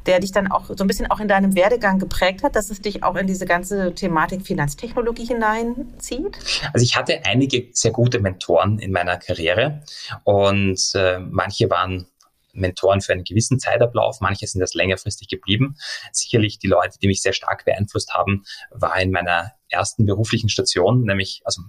der 0.05 0.19
dich 0.19 0.31
dann 0.31 0.51
auch 0.51 0.65
so 0.65 0.83
ein 0.83 0.87
bisschen 0.87 1.09
auch 1.09 1.19
in 1.19 1.27
deinem 1.27 1.55
Werdegang 1.55 1.99
geprägt 1.99 2.43
hat, 2.43 2.55
dass 2.55 2.69
es 2.69 2.81
dich 2.81 3.03
auch 3.03 3.15
in 3.15 3.27
diese 3.27 3.45
ganze 3.45 3.93
Thematik 3.93 4.45
Finanztechnologie 4.45 5.25
hineinzieht? 5.25 6.39
Also 6.73 6.83
ich 6.83 6.95
hatte 6.95 7.25
einige 7.25 7.69
sehr 7.73 7.91
gute 7.91 8.19
Mentoren 8.19 8.79
in 8.79 8.91
meiner 8.91 9.17
Karriere 9.17 9.83
und 10.23 10.79
äh, 10.95 11.19
manche 11.19 11.69
waren 11.69 12.07
Mentoren 12.53 13.01
für 13.01 13.13
einen 13.13 13.23
gewissen 13.23 13.59
Zeitablauf, 13.59 14.19
manche 14.21 14.47
sind 14.47 14.61
das 14.61 14.73
längerfristig 14.73 15.27
geblieben. 15.27 15.75
Sicherlich 16.11 16.59
die 16.59 16.67
Leute, 16.67 16.97
die 16.99 17.07
mich 17.07 17.21
sehr 17.21 17.33
stark 17.33 17.65
beeinflusst 17.65 18.13
haben, 18.13 18.43
war 18.71 18.99
in 18.99 19.11
meiner 19.11 19.51
ersten 19.69 20.05
beruflichen 20.05 20.49
Station, 20.49 21.03
nämlich 21.03 21.41
also 21.45 21.61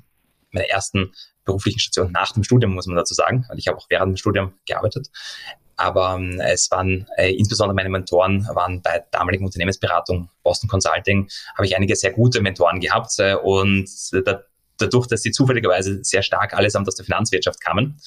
meiner 0.53 0.67
ersten 0.67 1.13
beruflichen 1.45 1.79
Station 1.79 2.13
nach 2.13 2.33
dem 2.33 2.45
Studium, 2.45 2.75
muss 2.75 2.87
man 2.87 2.97
dazu 2.97 3.15
sagen, 3.15 3.45
weil 3.49 3.59
ich 3.59 3.69
habe 3.69 3.79
auch 3.79 3.87
während 3.89 4.11
dem 4.11 4.17
Studium 4.17 4.55
gearbeitet. 4.67 5.11
Aber 5.81 6.17
ähm, 6.17 6.39
es 6.41 6.71
waren 6.71 7.07
äh, 7.17 7.33
insbesondere 7.33 7.75
meine 7.75 7.89
Mentoren 7.89 8.47
waren 8.55 8.83
bei 8.83 9.03
damaligen 9.13 9.47
Unternehmensberatung 9.47 10.29
Boston 10.43 10.69
Consulting, 10.69 11.27
habe 11.55 11.67
ich 11.67 11.75
einige 11.75 11.97
sehr 11.97 12.13
gute 12.13 12.43
Mentoren 12.43 12.81
gehabt 12.81 13.13
äh, 13.19 13.35
und 13.35 13.89
da, 14.27 14.43
dadurch, 14.77 15.07
dass 15.07 15.23
sie 15.23 15.31
zufälligerweise 15.31 16.05
sehr 16.05 16.23
stark 16.23 16.53
allesamt 16.53 16.87
aus 16.87 16.97
der 16.97 17.07
Finanzwirtschaft 17.07 17.63
kamen, 17.63 17.99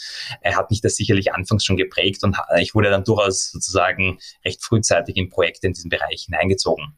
äh, 0.41 0.53
hat 0.53 0.69
mich 0.69 0.81
das 0.81 0.95
sicherlich 0.95 1.33
anfangs 1.33 1.65
schon 1.65 1.75
geprägt 1.75 2.23
und 2.23 2.37
ich 2.59 2.75
wurde 2.75 2.91
dann 2.91 3.03
durchaus 3.03 3.49
sozusagen 3.49 4.19
recht 4.45 4.63
frühzeitig 4.63 5.17
in 5.17 5.29
Projekte 5.29 5.65
in 5.65 5.73
diesem 5.73 5.89
Bereich 5.89 6.25
hineingezogen. 6.25 6.93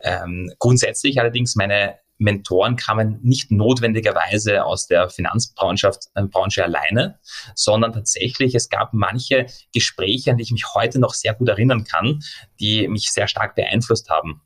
Ähm, 0.00 0.52
grundsätzlich 0.60 1.18
allerdings 1.18 1.56
meine 1.56 1.96
Mentoren 2.18 2.76
kamen 2.76 3.20
nicht 3.22 3.50
notwendigerweise 3.50 4.64
aus 4.64 4.86
der 4.86 5.08
Finanzbranche 5.10 5.90
äh, 6.14 6.62
alleine, 6.62 7.18
sondern 7.54 7.92
tatsächlich, 7.92 8.54
es 8.54 8.68
gab 8.68 8.92
manche 8.92 9.46
Gespräche, 9.72 10.30
an 10.30 10.38
die 10.38 10.44
ich 10.44 10.52
mich 10.52 10.74
heute 10.74 10.98
noch 10.98 11.14
sehr 11.14 11.34
gut 11.34 11.48
erinnern 11.48 11.84
kann, 11.84 12.20
die 12.60 12.88
mich 12.88 13.10
sehr 13.10 13.28
stark 13.28 13.54
beeinflusst 13.54 14.08
haben. 14.08 14.42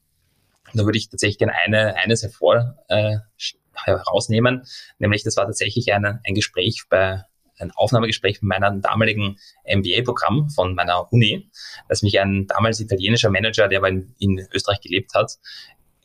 Da 0.75 0.85
würde 0.85 0.99
ich 0.99 1.09
tatsächlich 1.09 1.39
gerne 1.39 1.55
eine, 1.55 1.97
eines 1.97 2.23
hervor, 2.23 2.77
äh, 2.89 3.19
herausnehmen, 3.75 4.63
nämlich 4.99 5.23
das 5.23 5.37
war 5.37 5.47
tatsächlich 5.47 5.93
eine, 5.93 6.21
ein 6.25 6.35
Gespräch 6.35 6.85
bei 6.91 7.25
ein 7.61 7.71
Aufnahmegespräch 7.73 8.43
mit 8.43 8.49
meinem 8.49 8.81
damaligen 8.81 9.37
MBA-Programm 9.67 10.49
von 10.49 10.75
meiner 10.75 11.13
Uni, 11.13 11.51
dass 11.89 12.03
mich 12.03 12.19
ein 12.19 12.47
damals 12.47 12.81
italienischer 12.81 13.31
Manager, 13.31 13.69
der 13.69 13.79
aber 13.79 13.89
in, 13.89 14.15
in 14.19 14.49
Österreich 14.53 14.81
gelebt 14.81 15.15
hat, 15.15 15.39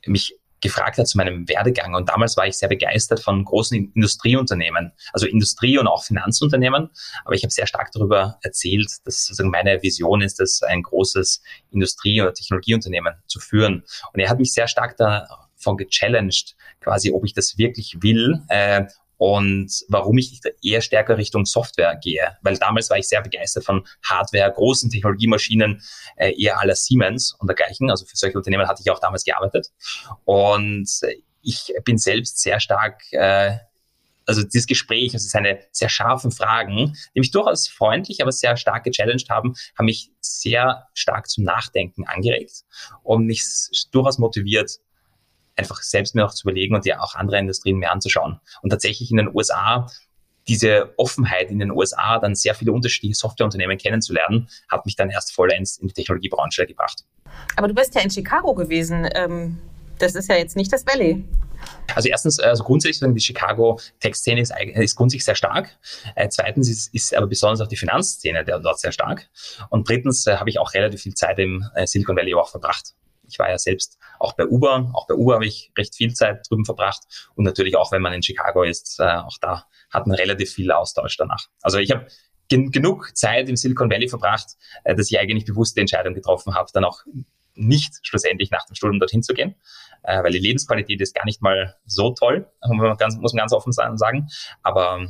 mich 0.06 0.38
gefragt 0.62 0.98
hat 0.98 1.08
zu 1.08 1.18
meinem 1.18 1.48
Werdegang. 1.48 1.96
Und 1.96 2.10
damals 2.10 2.38
war 2.38 2.48
ich 2.48 2.58
sehr 2.58 2.70
begeistert 2.70 3.20
von 3.20 3.44
großen 3.44 3.92
Industrieunternehmen, 3.94 4.92
also 5.14 5.28
Industrie- 5.28 5.78
und 5.78 5.88
auch 5.88 6.04
Finanzunternehmen. 6.04 6.90
Aber 7.24 7.36
ich 7.36 7.44
habe 7.44 7.52
sehr 7.52 7.68
stark 7.68 7.92
darüber 7.92 8.40
erzählt, 8.42 8.90
dass 9.06 9.26
sozusagen 9.26 9.52
meine 9.52 9.82
Vision 9.84 10.22
ist, 10.22 10.40
das 10.40 10.62
ein 10.64 10.82
großes 10.82 11.42
Industrie- 11.72 12.22
oder 12.22 12.34
Technologieunternehmen 12.34 13.16
zu 13.28 13.40
führen. 13.40 13.84
Und 14.14 14.20
er 14.20 14.30
hat 14.30 14.40
mich 14.40 14.54
sehr 14.54 14.68
stark 14.68 14.98
davon 14.98 15.78
gechallenged, 15.78 16.56
quasi, 16.82 17.12
ob 17.12 17.26
ich 17.26 17.34
das 17.34 17.58
wirklich 17.58 17.98
will 18.02 18.42
äh, 18.50 18.86
und 19.18 19.72
warum 19.88 20.18
ich 20.18 20.42
eher 20.62 20.82
stärker 20.82 21.18
Richtung 21.18 21.46
Software 21.46 21.96
gehe. 21.96 22.38
Weil 22.42 22.58
damals 22.58 22.90
war 22.90 22.98
ich 22.98 23.08
sehr 23.08 23.22
begeistert 23.22 23.66
von 23.66 23.86
Hardware, 24.04 24.52
großen 24.52 24.90
Technologiemaschinen, 24.90 25.82
äh, 26.18 26.34
eher 26.42 26.60
aller 26.60 26.76
Siemens 26.76 27.36
und 27.40 27.48
dergleichen. 27.48 27.90
Also 27.90 28.06
für 28.06 28.18
solche 28.18 28.38
Unternehmen 28.38 28.68
hatte 28.68 28.82
ich 28.84 28.92
auch 28.92 29.00
damals 29.00 29.24
gearbeitet. 29.24 29.72
Und 30.26 30.90
ich 31.42 31.74
bin 31.84 31.98
selbst 31.98 32.42
sehr 32.42 32.60
stark, 32.60 33.02
äh, 33.12 33.58
also 34.26 34.42
dieses 34.42 34.66
Gespräch, 34.66 35.14
also 35.14 35.28
seine 35.28 35.60
sehr 35.72 35.90
scharfen 35.90 36.32
Fragen, 36.32 36.98
die 37.14 37.20
mich 37.20 37.30
durchaus 37.30 37.68
freundlich, 37.68 38.22
aber 38.22 38.32
sehr 38.32 38.58
stark 38.58 38.84
gechallenged 38.84 39.30
haben, 39.30 39.54
haben 39.78 39.86
mich 39.86 40.12
sehr 40.20 40.88
stark 40.96 41.30
zum 41.30 41.44
Nachdenken 41.44 42.06
angeregt 42.06 42.64
und 43.04 43.28
mich 43.28 43.44
durchaus 43.92 44.18
motiviert, 44.18 44.80
einfach 45.56 45.82
selbst 45.82 46.16
mir 46.16 46.22
noch 46.22 46.34
zu 46.34 46.48
überlegen 46.48 46.76
und 46.76 46.86
ja 46.86 47.00
auch 47.02 47.16
andere 47.16 47.38
Industrien 47.38 47.78
mehr 47.78 47.92
anzuschauen. 47.92 48.40
Und 48.62 48.70
tatsächlich 48.70 49.12
in 49.12 49.18
den 49.18 49.34
USA 49.34 49.88
diese 50.48 50.94
Offenheit 50.98 51.50
in 51.50 51.60
den 51.60 51.72
USA, 51.72 52.20
dann 52.20 52.36
sehr 52.36 52.56
viele 52.56 52.72
unterschiedliche 52.72 53.16
Softwareunternehmen 53.16 53.78
kennenzulernen, 53.78 54.48
hat 54.70 54.86
mich 54.86 54.96
dann 54.96 55.10
erst 55.10 55.34
vollends 55.34 55.78
in 55.78 55.88
die 55.88 55.94
Technologiebranche 55.94 56.66
gebracht. 56.66 57.04
Aber 57.56 57.68
du 57.68 57.74
bist 57.74 57.96
ja 57.96 58.02
in 58.02 58.12
Chicago 58.12 58.54
gewesen. 58.54 59.10
Ähm, 59.16 59.58
das 59.98 60.16
ist 60.16 60.30
ja 60.30 60.36
jetzt 60.36 60.56
nicht 60.56 60.72
das 60.72 60.86
Valley. 60.86 61.24
Also 61.96 62.10
erstens, 62.10 62.40
also 62.40 62.64
grundsätzlich 62.64 63.12
die 63.14 63.20
Chicago 63.22 63.80
Tech-Szene 64.00 64.42
ist, 64.42 64.54
ist 64.76 64.96
grundsätzlich 64.96 65.26
sehr 65.26 65.36
stark. 65.36 65.70
Äh, 66.16 66.30
zweitens 66.30 66.70
ist, 66.70 66.94
ist 66.94 67.16
aber 67.16 67.28
besonders 67.28 67.62
auch 67.62 67.68
die 67.68 67.78
Finanzszene 67.78 68.44
dort 68.46 68.80
sehr 68.80 68.92
stark. 68.92 69.28
Und 69.70 69.90
drittens 69.90 70.28
äh, 70.28 70.38
habe 70.38 70.50
ich 70.50 70.60
auch 70.60 70.74
relativ 70.74 71.02
viel 71.02 71.16
Zeit 71.16 71.40
im 71.40 71.66
äh, 71.76 71.88
Silicon 71.88 72.16
Valley 72.16 72.36
auch 72.36 72.50
verbracht. 72.50 72.94
Ich 73.28 73.40
war 73.40 73.50
ja 73.50 73.58
selbst 73.58 73.98
auch 74.20 74.34
bei 74.34 74.46
Uber. 74.46 74.92
Auch 74.94 75.08
bei 75.08 75.16
Uber 75.16 75.36
habe 75.36 75.46
ich 75.46 75.72
recht 75.78 75.96
viel 75.96 76.14
Zeit 76.14 76.46
drüben 76.50 76.66
verbracht. 76.66 77.04
Und 77.36 77.44
natürlich 77.44 77.76
auch, 77.76 77.92
wenn 77.92 78.02
man 78.02 78.14
in 78.14 78.24
Chicago 78.24 78.64
ist, 78.64 79.00
äh, 79.00 79.04
auch 79.04 79.38
da 79.40 79.66
hat 79.90 80.08
man 80.08 80.16
relativ 80.16 80.52
viel 80.52 80.72
Austausch 80.72 81.18
danach. 81.18 81.48
Also 81.62 81.78
ich 81.78 81.92
habe 81.92 82.08
gen 82.48 82.72
genug 82.72 83.16
Zeit 83.16 83.50
im 83.50 83.56
Silicon 83.56 83.90
Valley 83.90 84.08
verbracht, 84.08 84.56
äh, 84.84 84.96
dass 84.96 85.10
ich 85.10 85.20
eigentlich 85.20 85.46
bewusst 85.46 85.76
die 85.76 85.82
Entscheidung 85.82 86.14
getroffen 86.14 86.54
habe, 86.56 86.70
dann 86.74 86.86
auch 86.86 87.02
nicht 87.56 88.00
schlussendlich 88.04 88.52
nach 88.52 88.66
dem 88.66 88.76
Studium 88.76 89.00
dorthin 89.00 89.24
zu 89.24 89.34
gehen, 89.34 89.56
äh, 90.04 90.22
weil 90.22 90.32
die 90.32 90.40
Lebensqualität 90.40 91.02
ist 91.02 91.16
gar 91.16 91.26
nicht 91.26 91.42
mal 91.42 91.76
so 91.86 92.12
toll, 92.12 92.50
muss 92.68 92.78
man 92.78 92.98
ganz, 92.98 93.16
muss 93.18 93.34
man 93.34 93.40
ganz 93.40 93.54
offen 93.54 93.72
sagen. 93.72 94.28
Aber 94.62 95.08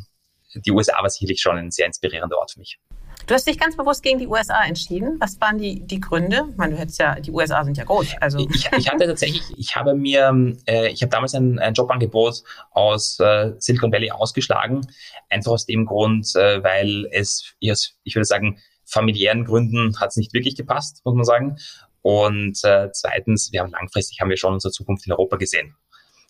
die 0.53 0.71
USA 0.71 1.01
war 1.01 1.09
sicherlich 1.09 1.41
schon 1.41 1.57
ein 1.57 1.71
sehr 1.71 1.87
inspirierender 1.87 2.37
Ort 2.37 2.51
für 2.51 2.59
mich. 2.59 2.79
Du 3.27 3.33
hast 3.33 3.47
dich 3.47 3.57
ganz 3.57 3.75
bewusst 3.75 4.03
gegen 4.03 4.19
die 4.19 4.27
USA 4.27 4.63
entschieden. 4.65 5.17
Was 5.19 5.41
waren 5.41 5.57
die, 5.57 5.79
die 5.79 5.99
Gründe? 5.99 6.45
Ich 6.51 6.57
meine, 6.57 6.73
du 6.75 6.79
hättest 6.79 6.99
ja, 6.99 7.19
die 7.19 7.31
USA 7.31 7.63
sind 7.63 7.75
ja 7.77 7.83
groß. 7.83 8.15
Also. 8.21 8.47
Ich, 8.53 8.69
ich 8.77 8.89
hatte 8.89 9.07
tatsächlich, 9.07 9.41
ich 9.57 9.75
habe 9.75 9.95
mir, 9.95 10.55
äh, 10.67 10.89
ich 10.89 11.01
habe 11.01 11.09
damals 11.09 11.33
ein, 11.33 11.57
ein 11.57 11.73
Jobangebot 11.73 12.43
aus 12.71 13.19
äh, 13.19 13.53
Silicon 13.57 13.91
Valley 13.91 14.11
ausgeschlagen. 14.11 14.81
Einfach 15.29 15.53
aus 15.53 15.65
dem 15.65 15.85
Grund, 15.85 16.35
äh, 16.35 16.63
weil 16.63 17.07
es, 17.11 17.55
ich 17.59 18.15
würde 18.15 18.25
sagen, 18.25 18.59
familiären 18.85 19.45
Gründen 19.45 19.99
hat 19.99 20.09
es 20.09 20.17
nicht 20.17 20.33
wirklich 20.33 20.55
gepasst, 20.55 21.01
muss 21.03 21.15
man 21.15 21.25
sagen. 21.25 21.57
Und 22.03 22.63
äh, 22.63 22.91
zweitens, 22.91 23.51
wir 23.51 23.61
haben 23.61 23.71
langfristig 23.71 24.21
haben 24.21 24.29
wir 24.29 24.37
schon 24.37 24.53
unsere 24.53 24.71
Zukunft 24.71 25.07
in 25.07 25.13
Europa 25.13 25.37
gesehen. 25.37 25.75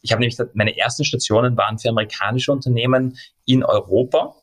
Ich 0.02 0.14
habe 0.14 0.22
nämlich 0.22 0.38
meine 0.54 0.78
ersten 0.78 1.04
Stationen 1.04 1.58
waren 1.58 1.78
für 1.78 1.90
amerikanische 1.90 2.54
Unternehmen 2.54 3.18
in 3.46 3.66
Europa. 3.66 4.36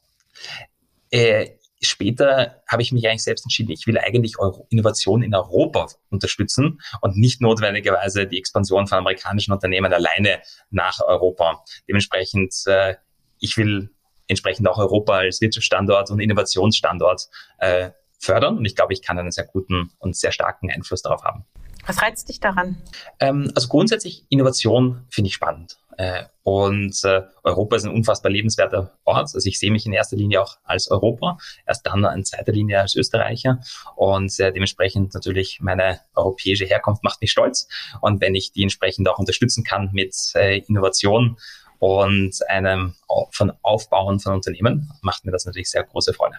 Äh, 1.10 1.52
später 1.82 2.62
habe 2.68 2.82
ich 2.82 2.92
mich 2.92 3.08
eigentlich 3.08 3.24
selbst 3.24 3.44
entschieden, 3.44 3.72
ich 3.72 3.86
will 3.86 3.98
eigentlich 3.98 4.38
Euro 4.38 4.66
Innovation 4.70 5.22
in 5.22 5.34
Europa 5.34 5.88
unterstützen 6.10 6.80
und 7.00 7.16
nicht 7.16 7.40
notwendigerweise 7.40 8.26
die 8.26 8.38
Expansion 8.38 8.86
von 8.86 8.98
amerikanischen 8.98 9.52
Unternehmen 9.52 9.92
alleine 9.92 10.40
nach 10.70 11.00
Europa. 11.00 11.64
Dementsprechend, 11.88 12.54
äh, 12.66 12.96
ich 13.38 13.56
will 13.56 13.90
entsprechend 14.28 14.68
auch 14.68 14.78
Europa 14.78 15.18
als 15.18 15.40
Wirtschaftsstandort 15.40 16.10
und 16.10 16.20
Innovationsstandort 16.20 17.28
äh, 17.58 17.90
fördern 18.18 18.56
und 18.56 18.64
ich 18.64 18.76
glaube, 18.76 18.92
ich 18.92 19.02
kann 19.02 19.18
einen 19.18 19.32
sehr 19.32 19.46
guten 19.46 19.90
und 19.98 20.16
sehr 20.16 20.32
starken 20.32 20.70
Einfluss 20.70 21.02
darauf 21.02 21.24
haben. 21.24 21.44
Was 21.86 22.00
reizt 22.00 22.28
dich 22.28 22.40
daran? 22.40 22.76
Ähm, 23.18 23.50
also 23.54 23.68
grundsätzlich 23.68 24.24
Innovation 24.28 25.04
finde 25.10 25.28
ich 25.28 25.34
spannend. 25.34 25.78
Äh, 25.98 26.24
und 26.42 26.98
äh, 27.04 27.22
Europa 27.42 27.76
ist 27.76 27.84
ein 27.84 27.94
unfassbar 27.94 28.30
lebenswerter 28.30 28.98
Ort. 29.04 29.34
Also 29.34 29.46
ich 29.46 29.58
sehe 29.58 29.70
mich 29.70 29.86
in 29.86 29.92
erster 29.92 30.16
Linie 30.16 30.42
auch 30.42 30.56
als 30.64 30.90
Europa, 30.90 31.38
erst 31.66 31.86
dann 31.86 32.04
in 32.04 32.24
zweiter 32.24 32.52
Linie 32.52 32.80
als 32.80 32.94
Österreicher. 32.94 33.60
Und 33.96 34.38
äh, 34.40 34.52
dementsprechend 34.52 35.14
natürlich 35.14 35.60
meine 35.60 36.00
europäische 36.14 36.64
Herkunft 36.64 37.04
macht 37.04 37.20
mich 37.20 37.30
stolz. 37.30 37.68
Und 38.00 38.20
wenn 38.20 38.34
ich 38.34 38.52
die 38.52 38.62
entsprechend 38.62 39.08
auch 39.08 39.18
unterstützen 39.18 39.64
kann 39.64 39.90
mit 39.92 40.14
äh, 40.34 40.58
Innovation 40.60 41.36
und 41.78 42.48
einem 42.48 42.94
von 43.32 43.52
Aufbauen 43.62 44.20
von 44.20 44.34
Unternehmen, 44.34 44.92
macht 45.02 45.24
mir 45.24 45.32
das 45.32 45.44
natürlich 45.44 45.70
sehr 45.70 45.84
große 45.84 46.14
Freude. 46.14 46.36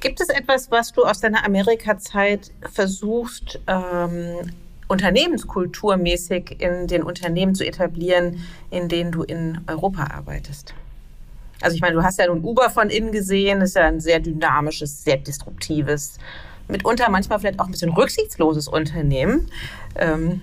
Gibt 0.00 0.20
es 0.20 0.28
etwas, 0.28 0.70
was 0.70 0.92
du 0.92 1.04
aus 1.04 1.20
deiner 1.20 1.44
Amerika-Zeit 1.44 2.50
versuchst, 2.70 3.58
ähm, 3.66 4.52
unternehmenskulturmäßig 4.88 6.60
in 6.60 6.86
den 6.86 7.02
Unternehmen 7.02 7.54
zu 7.54 7.66
etablieren, 7.66 8.44
in 8.70 8.88
denen 8.88 9.12
du 9.12 9.22
in 9.22 9.60
Europa 9.66 10.08
arbeitest? 10.14 10.74
Also 11.60 11.76
ich 11.76 11.80
meine, 11.80 11.94
du 11.94 12.02
hast 12.02 12.18
ja 12.18 12.26
nun 12.26 12.44
Uber 12.44 12.68
von 12.70 12.90
innen 12.90 13.12
gesehen, 13.12 13.60
das 13.60 13.70
ist 13.70 13.76
ja 13.76 13.86
ein 13.86 14.00
sehr 14.00 14.20
dynamisches, 14.20 15.04
sehr 15.04 15.16
disruptives, 15.16 16.18
mitunter 16.68 17.08
manchmal 17.10 17.38
vielleicht 17.38 17.60
auch 17.60 17.66
ein 17.66 17.70
bisschen 17.70 17.92
rücksichtsloses 17.92 18.68
Unternehmen. 18.68 19.50
Ähm, 19.96 20.42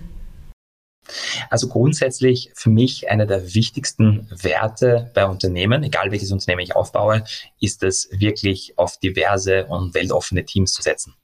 also 1.49 1.67
grundsätzlich 1.67 2.51
für 2.53 2.69
mich 2.69 3.09
einer 3.09 3.25
der 3.25 3.53
wichtigsten 3.53 4.27
Werte 4.31 5.11
bei 5.13 5.25
Unternehmen, 5.25 5.83
egal 5.83 6.11
welches 6.11 6.31
Unternehmen 6.31 6.61
ich 6.61 6.75
aufbaue, 6.75 7.23
ist 7.59 7.83
es 7.83 8.09
wirklich 8.11 8.77
auf 8.77 8.97
diverse 8.97 9.65
und 9.65 9.93
weltoffene 9.93 10.45
Teams 10.45 10.73
zu 10.73 10.81
setzen. 10.81 11.15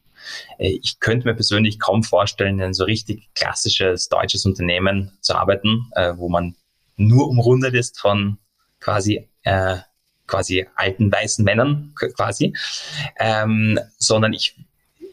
Äh, 0.57 0.79
ich 0.81 0.99
könnte 0.99 1.27
mir 1.27 1.35
persönlich 1.35 1.79
kaum 1.79 2.03
vorstellen, 2.03 2.59
in 2.59 2.73
so 2.73 2.83
richtig 2.83 3.29
klassisches 3.35 4.09
deutsches 4.09 4.45
Unternehmen 4.45 5.17
zu 5.21 5.35
arbeiten, 5.35 5.89
äh, 5.95 6.13
wo 6.15 6.29
man 6.29 6.55
nur 6.95 7.27
umrundet 7.27 7.73
ist 7.73 7.99
von 7.99 8.37
quasi 8.79 9.29
äh, 9.43 9.77
quasi 10.25 10.67
alten 10.75 11.11
weißen 11.11 11.43
Männern 11.45 11.93
quasi, 11.95 12.53
ähm, 13.17 13.79
sondern 13.97 14.33
ich 14.33 14.55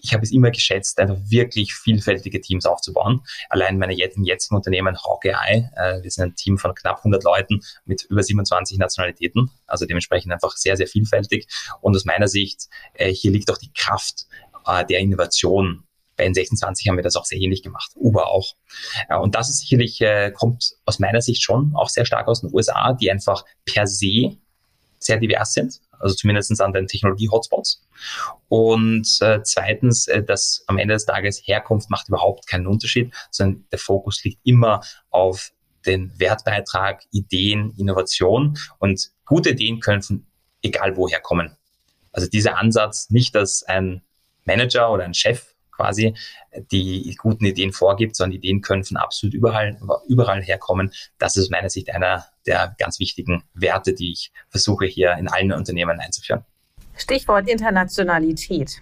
ich 0.05 0.13
habe 0.13 0.23
es 0.23 0.33
immer 0.33 0.51
geschätzt, 0.51 0.99
einfach 1.01 1.17
wirklich 1.29 1.73
vielfältige 1.75 2.39
Teams 2.39 2.67
aufzubauen. 2.67 3.23
Allein 3.49 3.79
meine 3.79 3.95
im 3.95 4.25
jetzigen 4.25 4.55
Unternehmen 4.55 4.99
Hawkeye, 5.03 5.71
äh, 5.77 6.03
wir 6.03 6.11
sind 6.11 6.25
ein 6.25 6.35
Team 6.35 6.59
von 6.59 6.75
knapp 6.75 6.99
100 6.99 7.25
Leuten 7.25 7.63
mit 7.87 8.05
über 8.11 8.23
27 8.23 8.77
Nationalitäten, 8.77 9.51
also 9.67 9.87
dementsprechend 9.87 10.31
einfach 10.31 10.57
sehr, 10.57 10.77
sehr 10.77 10.87
vielfältig. 10.87 11.49
Und 11.81 11.97
aus 11.97 12.05
meiner 12.05 12.29
Sicht, 12.29 12.69
äh, 12.93 13.15
hier 13.15 13.31
liegt 13.31 13.51
auch 13.51 13.57
die 13.57 13.73
Kraft 13.73 14.27
äh, 14.67 14.85
der 14.85 15.01
Innovation 15.01 15.85
bei 16.17 16.27
N26 16.27 16.89
haben 16.89 16.97
wir 16.97 17.03
das 17.03 17.17
auch 17.17 17.25
sehr 17.25 17.41
ähnlich 17.41 17.63
gemacht, 17.63 17.91
Uber 17.97 18.29
auch. 18.29 18.55
Äh, 19.09 19.17
und 19.17 19.35
das 19.35 19.51
ist 19.51 19.61
sicherlich, 19.61 20.01
äh, 20.01 20.31
kommt 20.33 20.75
aus 20.85 20.99
meiner 20.99 21.21
Sicht 21.21 21.43
schon 21.43 21.73
auch 21.75 21.89
sehr 21.89 22.05
stark 22.05 22.29
aus 22.29 22.41
den 22.41 22.51
USA, 22.53 22.93
die 22.93 23.11
einfach 23.11 23.45
per 23.65 23.87
se 23.87 24.37
sehr 24.99 25.19
divers 25.19 25.53
sind, 25.53 25.81
also 25.99 26.15
zumindest 26.15 26.59
an 26.61 26.73
den 26.73 26.87
Technologie-Hotspots. 26.87 27.83
Und 28.49 29.07
äh, 29.21 29.43
zweitens, 29.43 30.09
äh, 30.09 30.23
dass 30.23 30.65
am 30.67 30.79
Ende 30.79 30.95
des 30.95 31.05
Tages 31.05 31.43
Herkunft 31.45 31.91
macht 31.91 32.09
überhaupt 32.09 32.47
keinen 32.47 32.67
Unterschied, 32.67 33.13
sondern 33.31 33.65
der 33.71 33.79
Fokus 33.79 34.25
liegt 34.25 34.41
immer 34.45 34.81
auf 35.11 35.53
den 35.85 36.19
Wertbeitrag, 36.19 37.03
Ideen, 37.11 37.75
Innovation 37.77 38.59
und 38.79 39.11
gute 39.27 39.51
Ideen 39.51 39.81
können 39.81 40.03
von 40.03 40.27
egal 40.63 40.97
woher 40.97 41.21
kommen. 41.21 41.55
Also 42.13 42.29
dieser 42.29 42.57
Ansatz, 42.57 43.11
nicht 43.11 43.35
dass 43.35 43.63
ein 43.65 44.03
Manager 44.45 44.91
oder 44.91 45.05
ein 45.05 45.15
Chef 45.15 45.55
quasi 45.77 46.15
die 46.71 47.15
guten 47.21 47.45
Ideen 47.45 47.73
vorgibt, 47.73 48.17
sondern 48.17 48.37
Ideen 48.37 48.61
können 48.61 48.85
von 48.85 48.97
absolut 48.97 49.35
überall, 49.35 49.79
überall 50.07 50.43
herkommen. 50.43 50.93
Das 51.19 51.37
ist 51.37 51.45
aus 51.45 51.51
meiner 51.51 51.71
Sicht 51.71 51.91
einer 51.91 52.25
der 52.47 52.75
ganz 52.79 53.01
wichtigen 53.01 53.43
Werte, 53.55 53.93
die 53.93 54.13
ich 54.13 54.33
versuche 54.49 54.87
hier 54.87 55.15
in 55.15 55.29
allen 55.29 55.53
Unternehmen 55.53 55.99
einzuführen. 56.01 56.45
Stichwort 56.97 57.49
Internationalität. 57.49 58.81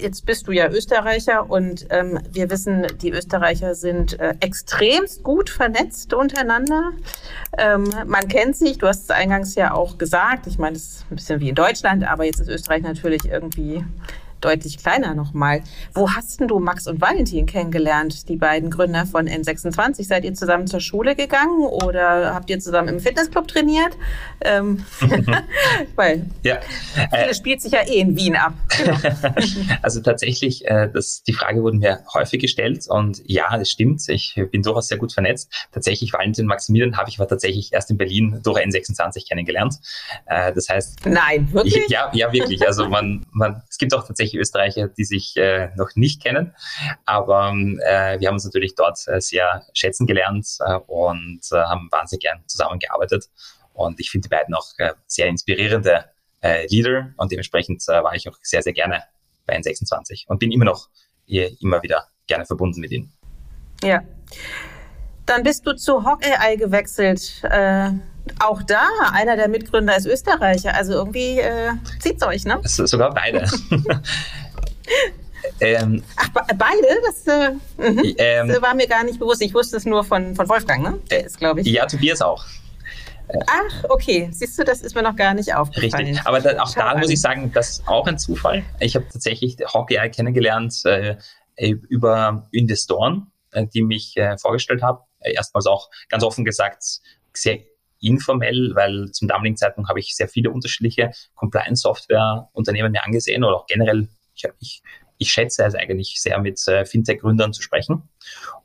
Jetzt 0.00 0.24
bist 0.24 0.48
du 0.48 0.52
ja 0.52 0.70
Österreicher 0.70 1.50
und 1.50 1.86
ähm, 1.90 2.18
wir 2.30 2.48
wissen, 2.48 2.86
die 3.02 3.10
Österreicher 3.10 3.74
sind 3.74 4.18
äh, 4.18 4.34
extremst 4.40 5.22
gut 5.22 5.50
vernetzt 5.50 6.14
untereinander. 6.14 6.92
Ähm, 7.58 7.92
man 8.06 8.26
kennt 8.26 8.56
sich, 8.56 8.78
du 8.78 8.86
hast 8.86 9.02
es 9.02 9.10
eingangs 9.10 9.54
ja 9.54 9.74
auch 9.74 9.98
gesagt. 9.98 10.46
Ich 10.46 10.56
meine, 10.56 10.76
es 10.76 10.84
ist 10.84 11.06
ein 11.10 11.16
bisschen 11.16 11.40
wie 11.40 11.50
in 11.50 11.54
Deutschland, 11.54 12.04
aber 12.08 12.24
jetzt 12.24 12.40
ist 12.40 12.48
Österreich 12.48 12.82
natürlich 12.82 13.26
irgendwie 13.26 13.84
deutlich 14.44 14.78
kleiner 14.78 15.14
nochmal. 15.14 15.62
Wo 15.94 16.10
hast 16.10 16.40
denn 16.40 16.48
du 16.48 16.58
Max 16.58 16.86
und 16.86 17.00
Valentin 17.00 17.46
kennengelernt, 17.46 18.28
die 18.28 18.36
beiden 18.36 18.70
Gründer 18.70 19.06
von 19.06 19.28
N26? 19.28 20.04
Seid 20.04 20.24
ihr 20.24 20.34
zusammen 20.34 20.66
zur 20.66 20.80
Schule 20.80 21.14
gegangen 21.14 21.60
oder 21.60 22.34
habt 22.34 22.50
ihr 22.50 22.60
zusammen 22.60 22.88
im 22.88 23.00
Fitnessclub 23.00 23.48
trainiert? 23.48 23.96
Ähm, 24.44 24.84
weil 25.96 26.26
ja. 26.42 26.58
Äh, 27.10 27.34
spielt 27.34 27.62
sich 27.62 27.72
ja 27.72 27.80
eh 27.86 28.00
in 28.00 28.16
Wien 28.16 28.36
ab. 28.36 28.54
Genau. 28.76 28.96
also 29.82 30.00
tatsächlich, 30.00 30.66
äh, 30.66 30.88
das, 30.92 31.22
die 31.22 31.32
Frage 31.32 31.62
wurde 31.62 31.76
mir 31.76 32.00
häufig 32.12 32.40
gestellt 32.40 32.86
und 32.88 33.22
ja, 33.24 33.56
das 33.56 33.70
stimmt. 33.70 34.02
Ich 34.08 34.40
bin 34.50 34.62
durchaus 34.62 34.88
sehr 34.88 34.98
gut 34.98 35.12
vernetzt. 35.12 35.68
Tatsächlich 35.72 36.12
Valentin 36.12 36.44
und 36.44 36.48
Maximilian 36.48 36.96
habe 36.96 37.08
ich 37.08 37.18
aber 37.18 37.28
tatsächlich 37.28 37.72
erst 37.72 37.90
in 37.90 37.96
Berlin 37.96 38.40
durch 38.42 38.58
N26 38.58 39.28
kennengelernt. 39.28 39.76
Äh, 40.26 40.52
das 40.52 40.68
heißt. 40.68 41.06
Nein, 41.06 41.52
wirklich? 41.52 41.76
Ich, 41.76 41.88
ja, 41.88 42.10
ja, 42.12 42.32
wirklich. 42.32 42.66
Also 42.66 42.88
man, 42.88 43.26
man, 43.30 43.62
es 43.68 43.78
gibt 43.78 43.94
auch 43.94 44.06
tatsächlich 44.06 44.31
tatsächlich 44.32 44.40
Österreicher, 44.40 44.88
die 44.88 45.04
sich 45.04 45.36
äh, 45.36 45.70
noch 45.76 45.90
nicht 45.94 46.22
kennen. 46.22 46.54
Aber 47.04 47.52
äh, 47.52 48.18
wir 48.20 48.28
haben 48.28 48.34
uns 48.34 48.44
natürlich 48.44 48.74
dort 48.74 48.98
äh, 49.06 49.20
sehr 49.20 49.64
schätzen 49.74 50.06
gelernt 50.06 50.46
äh, 50.60 50.78
und 50.86 51.40
äh, 51.52 51.56
haben 51.56 51.88
wahnsinnig 51.90 52.22
gern 52.22 52.42
zusammengearbeitet. 52.46 53.28
Und 53.74 54.00
ich 54.00 54.10
finde 54.10 54.28
die 54.28 54.34
beiden 54.34 54.54
auch 54.54 54.66
sehr 55.06 55.28
inspirierende 55.28 56.04
Leader 56.68 57.14
und 57.16 57.30
dementsprechend 57.32 57.86
war 57.86 58.14
ich 58.14 58.28
auch 58.28 58.36
sehr, 58.42 58.62
sehr 58.62 58.74
gerne 58.74 59.04
bei 59.46 59.56
N26 59.56 60.26
und 60.26 60.40
bin 60.40 60.52
immer 60.52 60.66
noch 60.66 60.88
immer 61.26 61.82
wieder 61.82 62.08
gerne 62.26 62.44
verbunden 62.44 62.80
mit 62.80 62.90
ihnen. 62.90 63.12
Ja. 63.82 64.02
Dann 65.24 65.42
bist 65.42 65.66
du 65.66 65.74
zu 65.74 65.98
AI 66.00 66.56
gewechselt. 66.56 67.42
Äh, 67.44 67.92
auch 68.38 68.62
da, 68.62 68.88
einer 69.12 69.36
der 69.36 69.48
Mitgründer 69.48 69.96
ist 69.96 70.06
Österreicher. 70.06 70.74
Also 70.74 70.92
irgendwie 70.92 71.38
äh, 71.38 71.72
es 72.04 72.22
euch, 72.22 72.44
ne? 72.44 72.60
Sogar 72.64 73.12
beide. 73.12 73.48
ähm, 75.60 76.02
Ach, 76.16 76.28
beide? 76.56 77.00
Das, 77.06 77.26
äh, 77.26 77.50
mhm. 77.78 78.14
ähm, 78.18 78.48
das, 78.48 78.62
war 78.62 78.74
mir 78.74 78.86
gar 78.86 79.04
nicht 79.04 79.18
bewusst. 79.18 79.42
Ich 79.42 79.54
wusste 79.54 79.76
es 79.76 79.84
nur 79.84 80.04
von, 80.04 80.34
von 80.34 80.48
Wolfgang, 80.48 80.82
ne? 80.82 80.98
Der 81.10 81.26
ist, 81.26 81.38
glaube 81.38 81.60
ich. 81.60 81.66
Ja, 81.66 81.86
Tobias 81.86 82.22
auch. 82.22 82.44
Ach, 83.46 83.84
okay. 83.88 84.28
Siehst 84.32 84.58
du, 84.58 84.64
das 84.64 84.82
ist 84.82 84.94
mir 84.94 85.02
noch 85.02 85.16
gar 85.16 85.34
nicht 85.34 85.54
aufgefallen. 85.54 86.06
Richtig. 86.06 86.26
Aber 86.26 86.40
da, 86.40 86.62
auch 86.62 86.72
Schau 86.72 86.80
da 86.80 86.88
an. 86.90 87.00
muss 87.00 87.10
ich 87.10 87.20
sagen, 87.20 87.50
das 87.52 87.70
ist 87.70 87.88
auch 87.88 88.06
ein 88.06 88.18
Zufall. 88.18 88.62
Ich 88.80 88.94
habe 88.94 89.06
tatsächlich 89.10 89.56
Hockey 89.72 89.96
kennengelernt 90.10 90.84
äh, 90.84 91.16
über 91.88 92.48
Investoren, 92.52 93.30
äh, 93.52 93.66
die 93.66 93.82
mich 93.82 94.16
äh, 94.16 94.36
vorgestellt 94.38 94.82
haben. 94.82 94.98
Erstmals 95.20 95.66
auch 95.66 95.88
ganz 96.08 96.24
offen 96.24 96.44
gesagt 96.44 96.82
sehr 97.34 97.60
informell, 98.02 98.72
weil 98.74 99.10
zum 99.12 99.28
damaligen 99.28 99.56
Zeitpunkt 99.56 99.88
habe 99.88 100.00
ich 100.00 100.14
sehr 100.14 100.28
viele 100.28 100.50
unterschiedliche 100.50 101.12
Compliance-Software-Unternehmen 101.36 102.92
mir 102.92 103.04
angesehen 103.04 103.44
oder 103.44 103.56
auch 103.56 103.66
generell, 103.66 104.08
ich, 104.34 104.44
ich, 104.60 104.82
ich 105.18 105.30
schätze 105.30 105.64
es 105.64 105.74
eigentlich 105.74 106.20
sehr, 106.20 106.38
mit 106.40 106.66
äh, 106.66 106.84
Fintech-Gründern 106.84 107.52
zu 107.52 107.62
sprechen. 107.62 108.08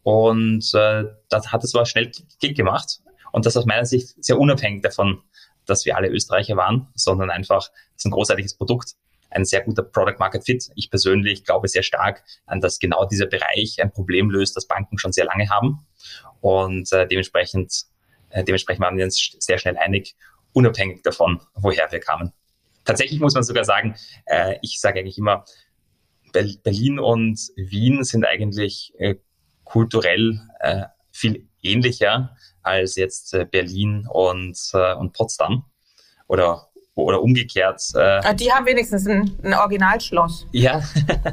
Und 0.03 0.73
äh, 0.73 1.05
das 1.29 1.51
hat 1.51 1.63
es 1.63 1.75
aber 1.75 1.85
schnell 1.85 2.11
Klick 2.39 2.57
gemacht. 2.57 2.99
Und 3.31 3.45
das 3.45 3.55
aus 3.55 3.65
meiner 3.65 3.85
Sicht 3.85 4.23
sehr 4.23 4.39
unabhängig 4.39 4.81
davon, 4.81 5.21
dass 5.65 5.85
wir 5.85 5.95
alle 5.95 6.09
Österreicher 6.09 6.55
waren, 6.55 6.87
sondern 6.95 7.29
einfach, 7.29 7.69
es 7.95 7.97
ist 7.97 8.05
ein 8.05 8.11
großartiges 8.11 8.55
Produkt, 8.55 8.93
ein 9.29 9.45
sehr 9.45 9.61
guter 9.61 9.83
Product 9.83 10.15
Market 10.19 10.45
Fit. 10.45 10.69
Ich 10.75 10.89
persönlich 10.89 11.43
glaube 11.43 11.67
sehr 11.67 11.83
stark 11.83 12.23
an, 12.45 12.61
dass 12.61 12.79
genau 12.79 13.05
dieser 13.05 13.25
Bereich 13.27 13.81
ein 13.81 13.91
Problem 13.91 14.29
löst, 14.29 14.55
das 14.55 14.67
Banken 14.67 14.97
schon 14.97 15.11
sehr 15.11 15.25
lange 15.25 15.49
haben. 15.49 15.85
Und 16.41 16.91
äh, 16.93 17.07
dementsprechend 17.07 17.85
dementsprechend 18.35 18.83
waren 18.83 18.97
wir 18.97 19.05
uns 19.05 19.35
sehr 19.39 19.57
schnell 19.57 19.77
einig, 19.77 20.15
unabhängig 20.53 21.03
davon, 21.03 21.41
woher 21.55 21.91
wir 21.91 21.99
kamen. 21.99 22.33
Tatsächlich 22.85 23.19
muss 23.19 23.33
man 23.33 23.43
sogar 23.43 23.65
sagen, 23.65 23.95
äh, 24.25 24.57
ich 24.61 24.79
sage 24.79 24.99
eigentlich 24.99 25.17
immer, 25.17 25.45
Berlin 26.31 26.99
und 26.99 27.39
Wien 27.55 28.03
sind 28.03 28.25
eigentlich 28.25 28.93
äh, 28.97 29.15
kulturell 29.63 30.39
äh, 30.59 30.83
viel 31.11 31.47
ähnlicher 31.61 32.35
als 32.61 32.95
jetzt 32.95 33.33
äh, 33.33 33.45
Berlin 33.45 34.07
und, 34.09 34.57
äh, 34.73 34.93
und 34.93 35.13
Potsdam 35.13 35.65
oder 36.27 36.69
oder 37.03 37.21
umgekehrt. 37.21 37.81
Äh, 37.95 37.99
ah, 37.99 38.33
die 38.33 38.51
haben 38.51 38.65
wenigstens 38.65 39.07
ein, 39.07 39.31
ein 39.43 39.53
Originalschloss. 39.53 40.47
Ja, 40.51 40.81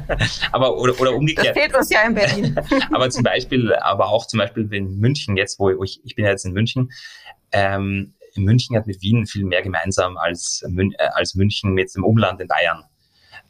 aber 0.51 0.77
oder, 0.77 0.99
oder 0.99 1.13
umgekehrt. 1.15 1.55
Das 1.55 1.57
fehlt 1.57 1.75
uns 1.75 1.89
ja 1.89 2.01
in 2.03 2.13
Berlin. 2.13 2.55
aber 2.91 3.09
zum 3.09 3.23
Beispiel, 3.23 3.73
aber 3.73 4.07
auch 4.07 4.27
zum 4.27 4.39
Beispiel 4.39 4.71
in 4.73 4.99
München 4.99 5.37
jetzt, 5.37 5.59
wo 5.59 5.83
ich, 5.83 6.01
ich 6.03 6.15
bin 6.15 6.25
ja 6.25 6.31
jetzt 6.31 6.45
in 6.45 6.53
München. 6.53 6.91
Ähm, 7.51 8.13
München 8.35 8.75
hat 8.75 8.85
mit 8.85 9.01
Wien 9.01 9.25
viel 9.25 9.45
mehr 9.45 9.61
gemeinsam 9.61 10.17
als, 10.17 10.63
äh, 10.63 11.07
als 11.13 11.35
München 11.35 11.73
mit 11.73 11.93
dem 11.95 12.03
Umland 12.03 12.39
in 12.41 12.47
Bayern. 12.47 12.83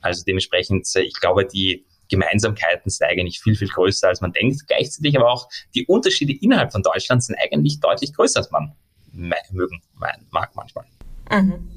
Also 0.02 0.24
dementsprechend, 0.26 0.88
äh, 0.96 1.02
ich 1.02 1.20
glaube, 1.20 1.46
die 1.46 1.86
Gemeinsamkeiten 2.10 2.90
sind 2.90 3.08
eigentlich 3.08 3.42
viel, 3.42 3.56
viel 3.56 3.68
größer, 3.68 4.08
als 4.08 4.22
man 4.22 4.32
denkt. 4.32 4.68
Gleichzeitig 4.68 5.18
aber 5.18 5.32
auch 5.32 5.50
die 5.74 5.86
Unterschiede 5.88 6.34
innerhalb 6.40 6.72
von 6.72 6.84
Deutschland 6.84 7.24
sind 7.24 7.36
eigentlich 7.40 7.80
deutlich 7.80 8.14
größer, 8.14 8.40
als 8.40 8.52
man 8.52 8.74
mögen, 9.12 9.82
mag 10.30 10.52
manchmal. 10.56 10.86
Mhm 11.32 11.76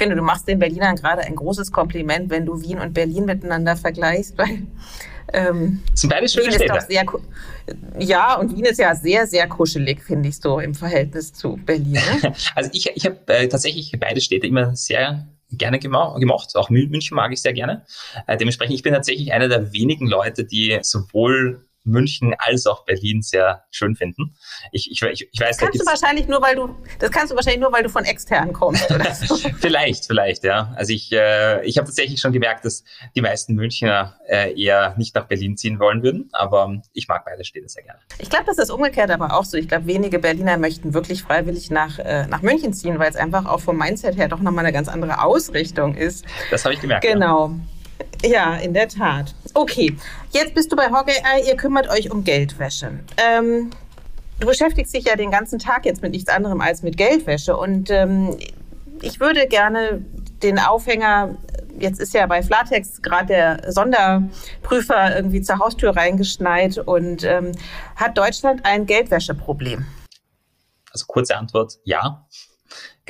finde, 0.00 0.16
du 0.16 0.22
machst 0.22 0.48
den 0.48 0.58
Berlinern 0.58 0.96
gerade 0.96 1.22
ein 1.22 1.36
großes 1.36 1.70
Kompliment, 1.70 2.30
wenn 2.30 2.46
du 2.46 2.62
Wien 2.62 2.78
und 2.78 2.94
Berlin 2.94 3.26
miteinander 3.26 3.76
vergleichst, 3.76 4.38
weil 4.38 4.62
ähm, 5.32 5.82
sind 5.94 6.10
beide 6.10 6.26
schöne 6.26 6.46
Wien 6.46 6.60
ist 6.60 6.70
doch 6.70 6.80
sehr, 6.80 7.04
ja, 7.98 8.36
und 8.36 8.56
Wien 8.56 8.64
ist 8.64 8.78
ja 8.78 8.94
sehr, 8.94 9.26
sehr 9.26 9.46
kuschelig, 9.46 10.02
finde 10.02 10.30
ich 10.30 10.38
so 10.38 10.58
im 10.58 10.74
Verhältnis 10.74 11.32
zu 11.32 11.58
Berlin. 11.64 11.92
Ne? 11.92 12.34
also 12.54 12.70
ich, 12.72 12.90
ich 12.94 13.04
habe 13.04 13.18
äh, 13.26 13.46
tatsächlich 13.46 13.94
beide 14.00 14.20
Städte 14.20 14.46
immer 14.46 14.74
sehr 14.74 15.28
gerne 15.52 15.78
gemocht. 15.78 16.56
Auch 16.56 16.70
München 16.70 17.14
mag 17.14 17.32
ich 17.32 17.42
sehr 17.42 17.52
gerne. 17.52 17.84
Äh, 18.26 18.36
dementsprechend, 18.38 18.74
ich 18.74 18.82
bin 18.82 18.94
tatsächlich 18.94 19.32
einer 19.32 19.48
der 19.48 19.72
wenigen 19.72 20.06
Leute, 20.06 20.44
die 20.44 20.78
sowohl 20.82 21.66
München 21.84 22.34
als 22.38 22.66
auch 22.66 22.84
Berlin 22.84 23.22
sehr 23.22 23.64
schön 23.70 23.94
finden. 23.96 24.34
Ich, 24.72 24.90
ich, 24.90 25.02
ich, 25.02 25.28
ich 25.32 25.40
weiß, 25.40 25.56
das 25.56 25.58
kannst 25.58 25.80
du 25.80 25.86
wahrscheinlich 25.86 26.28
nur, 26.28 26.42
weil 26.42 26.56
du 26.56 26.76
das 26.98 27.10
kannst 27.10 27.32
du 27.32 27.36
wahrscheinlich 27.36 27.60
nur, 27.60 27.72
weil 27.72 27.82
du 27.82 27.88
von 27.88 28.04
extern 28.04 28.52
kommst. 28.52 28.88
So. 28.88 29.36
vielleicht, 29.60 30.06
vielleicht, 30.06 30.44
ja. 30.44 30.72
Also 30.76 30.92
ich, 30.92 31.10
äh, 31.12 31.64
ich 31.64 31.78
habe 31.78 31.86
tatsächlich 31.86 32.20
schon 32.20 32.32
gemerkt, 32.32 32.64
dass 32.64 32.84
die 33.14 33.20
meisten 33.20 33.54
Münchner 33.54 34.18
äh, 34.28 34.60
eher 34.60 34.94
nicht 34.96 35.14
nach 35.14 35.26
Berlin 35.26 35.56
ziehen 35.56 35.78
wollen 35.78 36.02
würden, 36.02 36.28
aber 36.32 36.80
ich 36.92 37.08
mag 37.08 37.24
beide 37.24 37.44
Städte 37.44 37.68
sehr 37.68 37.82
gerne. 37.82 38.00
Ich 38.18 38.30
glaube, 38.30 38.44
das 38.46 38.58
ist 38.58 38.70
umgekehrt 38.70 39.10
aber 39.10 39.34
auch 39.34 39.44
so. 39.44 39.56
Ich 39.56 39.68
glaube, 39.68 39.86
wenige 39.86 40.18
Berliner 40.18 40.56
möchten 40.56 40.94
wirklich 40.94 41.22
freiwillig 41.22 41.70
nach, 41.70 41.98
äh, 41.98 42.26
nach 42.26 42.42
München 42.42 42.72
ziehen, 42.72 42.98
weil 42.98 43.10
es 43.10 43.16
einfach 43.16 43.46
auch 43.46 43.60
vom 43.60 43.76
Mindset 43.76 44.16
her 44.16 44.28
doch 44.28 44.40
nochmal 44.40 44.64
eine 44.64 44.72
ganz 44.72 44.88
andere 44.88 45.22
Ausrichtung 45.22 45.94
ist. 45.94 46.24
Das 46.50 46.64
habe 46.64 46.74
ich 46.74 46.80
gemerkt. 46.80 47.04
Genau. 47.04 47.48
Ja. 47.48 47.54
Ja, 48.22 48.56
in 48.56 48.74
der 48.74 48.88
Tat. 48.88 49.34
Okay, 49.54 49.96
jetzt 50.30 50.54
bist 50.54 50.70
du 50.70 50.76
bei 50.76 50.90
Hogeye, 50.90 51.46
ihr 51.46 51.56
kümmert 51.56 51.88
euch 51.88 52.10
um 52.10 52.22
Geldwäsche. 52.22 53.00
Ähm, 53.16 53.70
du 54.38 54.46
beschäftigst 54.46 54.94
dich 54.94 55.04
ja 55.04 55.16
den 55.16 55.30
ganzen 55.30 55.58
Tag 55.58 55.86
jetzt 55.86 56.02
mit 56.02 56.12
nichts 56.12 56.30
anderem 56.30 56.60
als 56.60 56.82
mit 56.82 56.96
Geldwäsche 56.96 57.56
und 57.56 57.90
ähm, 57.90 58.36
ich 59.00 59.20
würde 59.20 59.46
gerne 59.46 60.04
den 60.42 60.58
Aufhänger, 60.58 61.38
jetzt 61.78 61.98
ist 61.98 62.12
ja 62.12 62.26
bei 62.26 62.42
Flatex 62.42 63.00
gerade 63.00 63.26
der 63.26 63.72
Sonderprüfer 63.72 65.16
irgendwie 65.16 65.40
zur 65.40 65.58
Haustür 65.58 65.96
reingeschneit 65.96 66.76
und 66.76 67.24
ähm, 67.24 67.52
hat 67.96 68.18
Deutschland 68.18 68.66
ein 68.66 68.84
Geldwäscheproblem? 68.84 69.86
Also 70.92 71.06
kurze 71.06 71.36
Antwort, 71.36 71.78
ja 71.84 72.26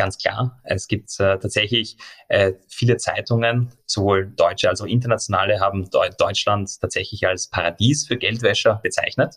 ganz 0.00 0.16
klar. 0.16 0.58
Es 0.64 0.88
gibt 0.88 1.10
äh, 1.20 1.38
tatsächlich 1.38 1.98
äh, 2.28 2.54
viele 2.68 2.96
Zeitungen, 2.96 3.70
sowohl 3.84 4.32
deutsche 4.34 4.70
als 4.70 4.80
auch 4.80 4.86
internationale, 4.86 5.60
haben 5.60 5.90
De 5.90 6.10
Deutschland 6.18 6.80
tatsächlich 6.80 7.26
als 7.26 7.48
Paradies 7.48 8.06
für 8.06 8.16
Geldwäscher 8.16 8.80
bezeichnet. 8.82 9.34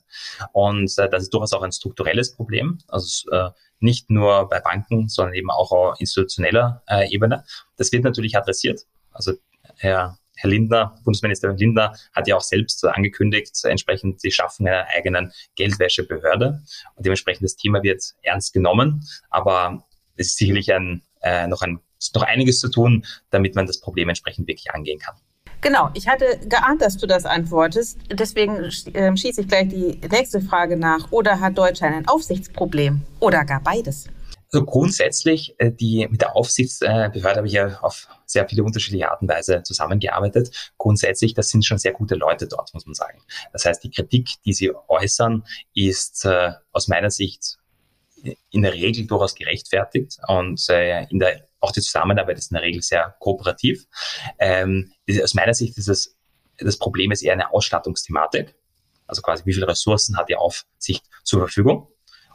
Und 0.54 0.98
äh, 0.98 1.10
das 1.10 1.24
ist 1.24 1.34
durchaus 1.34 1.52
auch 1.52 1.64
ein 1.64 1.74
strukturelles 1.74 2.34
Problem. 2.34 2.78
Also 2.88 3.30
äh, 3.32 3.50
nicht 3.82 4.10
nur 4.10 4.48
bei 4.48 4.62
Banken, 4.62 5.10
sondern 5.10 5.34
eben 5.34 5.52
auch 5.52 5.74
auf 5.74 6.00
institutioneller 6.00 6.82
äh, 6.88 7.14
Ebene. 7.14 7.44
Das 7.76 7.92
wird 7.92 8.06
natürlich 8.06 8.38
adressiert. 8.38 8.84
Also 9.12 9.34
Herr 9.76 10.18
Herr 10.36 10.50
Lindner, 10.50 10.96
Bundesministerin 11.04 11.58
Lindner, 11.58 11.94
hat 12.14 12.28
ja 12.28 12.36
auch 12.36 12.42
selbst 12.42 12.84
angekündigt, 12.86 13.54
entsprechend 13.66 14.24
die 14.24 14.32
Schaffung 14.32 14.68
einer 14.68 14.88
eigenen 14.88 15.32
Geldwäschebehörde. 15.56 16.64
Und 16.96 17.06
dementsprechend 17.06 17.44
das 17.44 17.56
Thema 17.56 17.84
wird 17.84 18.02
ernst 18.24 18.52
genommen. 18.52 19.06
Aber 19.30 19.86
es 20.16 20.28
ist 20.28 20.38
sicherlich 20.38 20.74
ein, 20.74 21.02
äh, 21.22 21.48
noch, 21.48 21.62
ein, 21.62 21.80
noch 22.16 22.24
einiges 22.24 22.60
zu 22.60 22.70
tun, 22.70 23.06
damit 23.30 23.56
man 23.56 23.68
das 23.68 23.80
Problem 23.80 24.10
entsprechend 24.10 24.48
wirklich 24.48 24.72
angehen 24.72 25.00
kann. 25.00 25.16
Genau, 25.62 25.90
ich 25.94 26.10
hatte 26.10 26.40
geahnt, 26.46 26.82
dass 26.82 26.98
du 26.98 27.08
das 27.08 27.26
antwortest. 27.26 27.98
Deswegen 28.12 28.58
äh, 28.94 29.16
schieße 29.16 29.42
ich 29.42 29.48
gleich 29.48 29.70
die 29.70 29.98
nächste 30.12 30.42
Frage 30.42 30.76
nach. 30.76 31.10
Oder 31.12 31.40
hat 31.40 31.58
Deutschland 31.58 31.96
ein 31.96 32.08
Aufsichtsproblem? 32.08 33.02
Oder 33.22 33.46
gar 33.46 33.62
beides? 33.62 34.08
Also 34.52 34.66
grundsätzlich, 34.66 35.56
äh, 35.58 35.72
die, 35.72 36.06
mit 36.12 36.22
der 36.22 36.36
Aufsichtsbehörde 36.36 37.38
habe 37.38 37.48
ich 37.48 37.54
ja 37.54 37.80
auf 37.80 38.08
sehr 38.26 38.48
viele 38.48 38.64
unterschiedliche 38.64 39.10
Art 39.10 39.22
und 39.22 39.30
Weise 39.30 39.64
zusammengearbeitet. 39.64 40.74
Grundsätzlich, 40.78 41.34
das 41.34 41.50
sind 41.50 41.66
schon 41.66 41.80
sehr 41.80 41.94
gute 41.94 42.16
Leute 42.16 42.48
dort, 42.48 42.72
muss 42.74 42.86
man 42.86 42.94
sagen. 42.94 43.20
Das 43.52 43.66
heißt, 43.66 43.84
die 43.84 43.90
Kritik, 43.90 44.32
die 44.46 44.54
sie 44.54 44.72
äußern, 44.90 45.44
ist 45.74 46.26
äh, 46.26 46.52
aus 46.72 46.88
meiner 46.88 47.10
Sicht 47.10 47.58
in 48.50 48.62
der 48.62 48.74
Regel 48.74 49.06
durchaus 49.06 49.36
gerechtfertigt 49.36 50.18
und 50.28 50.68
in 51.10 51.20
der, 51.20 51.48
auch 51.60 51.72
die 51.72 51.82
Zusammenarbeit 51.82 52.38
ist 52.38 52.52
in 52.52 52.56
der 52.56 52.64
Regel 52.64 52.82
sehr 52.82 53.16
kooperativ. 53.20 53.86
Ähm, 54.40 54.92
aus 55.22 55.34
meiner 55.34 55.54
Sicht 55.54 55.78
ist 55.78 55.90
es, 55.90 56.16
das 56.58 56.78
Problem 56.78 57.12
ist 57.12 57.22
eher 57.22 57.34
eine 57.34 57.52
Ausstattungsthematik. 57.52 58.56
Also 59.08 59.22
quasi, 59.22 59.46
wie 59.46 59.54
viele 59.54 59.68
Ressourcen 59.68 60.18
hat 60.18 60.30
die 60.30 60.36
Aufsicht 60.36 61.04
zur 61.24 61.42
Verfügung? 61.42 61.88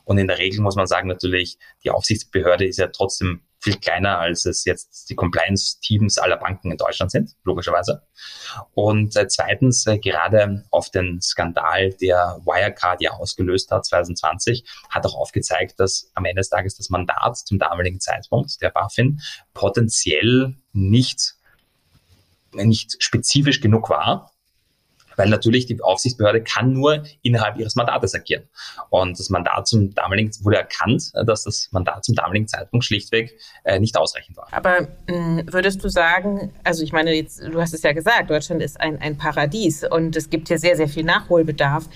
Und 0.04 0.18
in 0.18 0.26
der 0.26 0.38
Regel 0.38 0.60
muss 0.60 0.76
man 0.76 0.86
sagen, 0.86 1.08
natürlich, 1.08 1.58
die 1.84 1.90
Aufsichtsbehörde 1.90 2.66
ist 2.66 2.78
ja 2.78 2.88
trotzdem 2.88 3.42
viel 3.68 3.80
kleiner, 3.80 4.18
als 4.18 4.46
es 4.46 4.64
jetzt 4.64 5.10
die 5.10 5.14
Compliance-Teams 5.14 6.18
aller 6.18 6.38
Banken 6.38 6.70
in 6.70 6.78
Deutschland 6.78 7.10
sind, 7.10 7.36
logischerweise. 7.44 8.02
Und 8.72 9.14
äh, 9.16 9.28
zweitens, 9.28 9.86
äh, 9.86 9.98
gerade 9.98 10.64
auf 10.70 10.90
den 10.90 11.20
Skandal, 11.20 11.90
der 12.00 12.40
Wirecard 12.44 13.02
ja 13.02 13.12
ausgelöst 13.12 13.70
hat 13.70 13.84
2020, 13.84 14.64
hat 14.88 15.04
auch 15.04 15.14
aufgezeigt, 15.14 15.78
dass 15.78 16.10
am 16.14 16.24
Ende 16.24 16.40
des 16.40 16.48
Tages 16.48 16.76
das 16.76 16.88
Mandat 16.88 17.36
zum 17.36 17.58
damaligen 17.58 18.00
Zeitpunkt 18.00 18.60
der 18.62 18.70
BaFin 18.70 19.20
potenziell 19.52 20.54
nicht 20.72 21.34
nicht 22.54 22.96
spezifisch 23.02 23.60
genug 23.60 23.90
war, 23.90 24.32
weil 25.18 25.28
natürlich 25.28 25.66
die 25.66 25.80
Aufsichtsbehörde 25.82 26.42
kann 26.42 26.72
nur 26.72 27.02
innerhalb 27.22 27.58
ihres 27.58 27.76
Mandates 27.76 28.14
agieren. 28.14 28.44
Und 28.88 29.18
das 29.18 29.28
Mandat 29.28 29.66
zum 29.66 29.92
damaligen 29.94 30.30
wurde 30.42 30.58
erkannt, 30.58 31.10
dass 31.26 31.44
das 31.44 31.68
Mandat 31.72 32.04
zum 32.04 32.14
damaligen 32.14 32.46
Zeitpunkt 32.46 32.84
schlichtweg 32.86 33.38
äh, 33.64 33.78
nicht 33.80 33.96
ausreichend 33.96 34.36
war. 34.36 34.48
Aber 34.52 34.82
mh, 35.08 35.08
hm, 35.08 35.52
würdest 35.52 35.84
du 35.84 35.88
sagen, 35.88 36.52
also 36.64 36.82
ich 36.82 36.92
meine, 36.92 37.12
jetzt, 37.12 37.42
du 37.42 37.60
hast 37.60 37.74
es 37.74 37.82
ja 37.82 37.92
gesagt, 37.92 38.30
Deutschland 38.30 38.62
ist 38.62 38.80
ein, 38.80 39.00
ein 39.00 39.18
Paradies 39.18 39.84
und 39.84 40.16
es 40.16 40.30
gibt 40.30 40.48
hier 40.48 40.58
sehr, 40.58 40.76
sehr 40.76 40.88
viel 40.88 41.04
Nachholbedarf. 41.04 41.88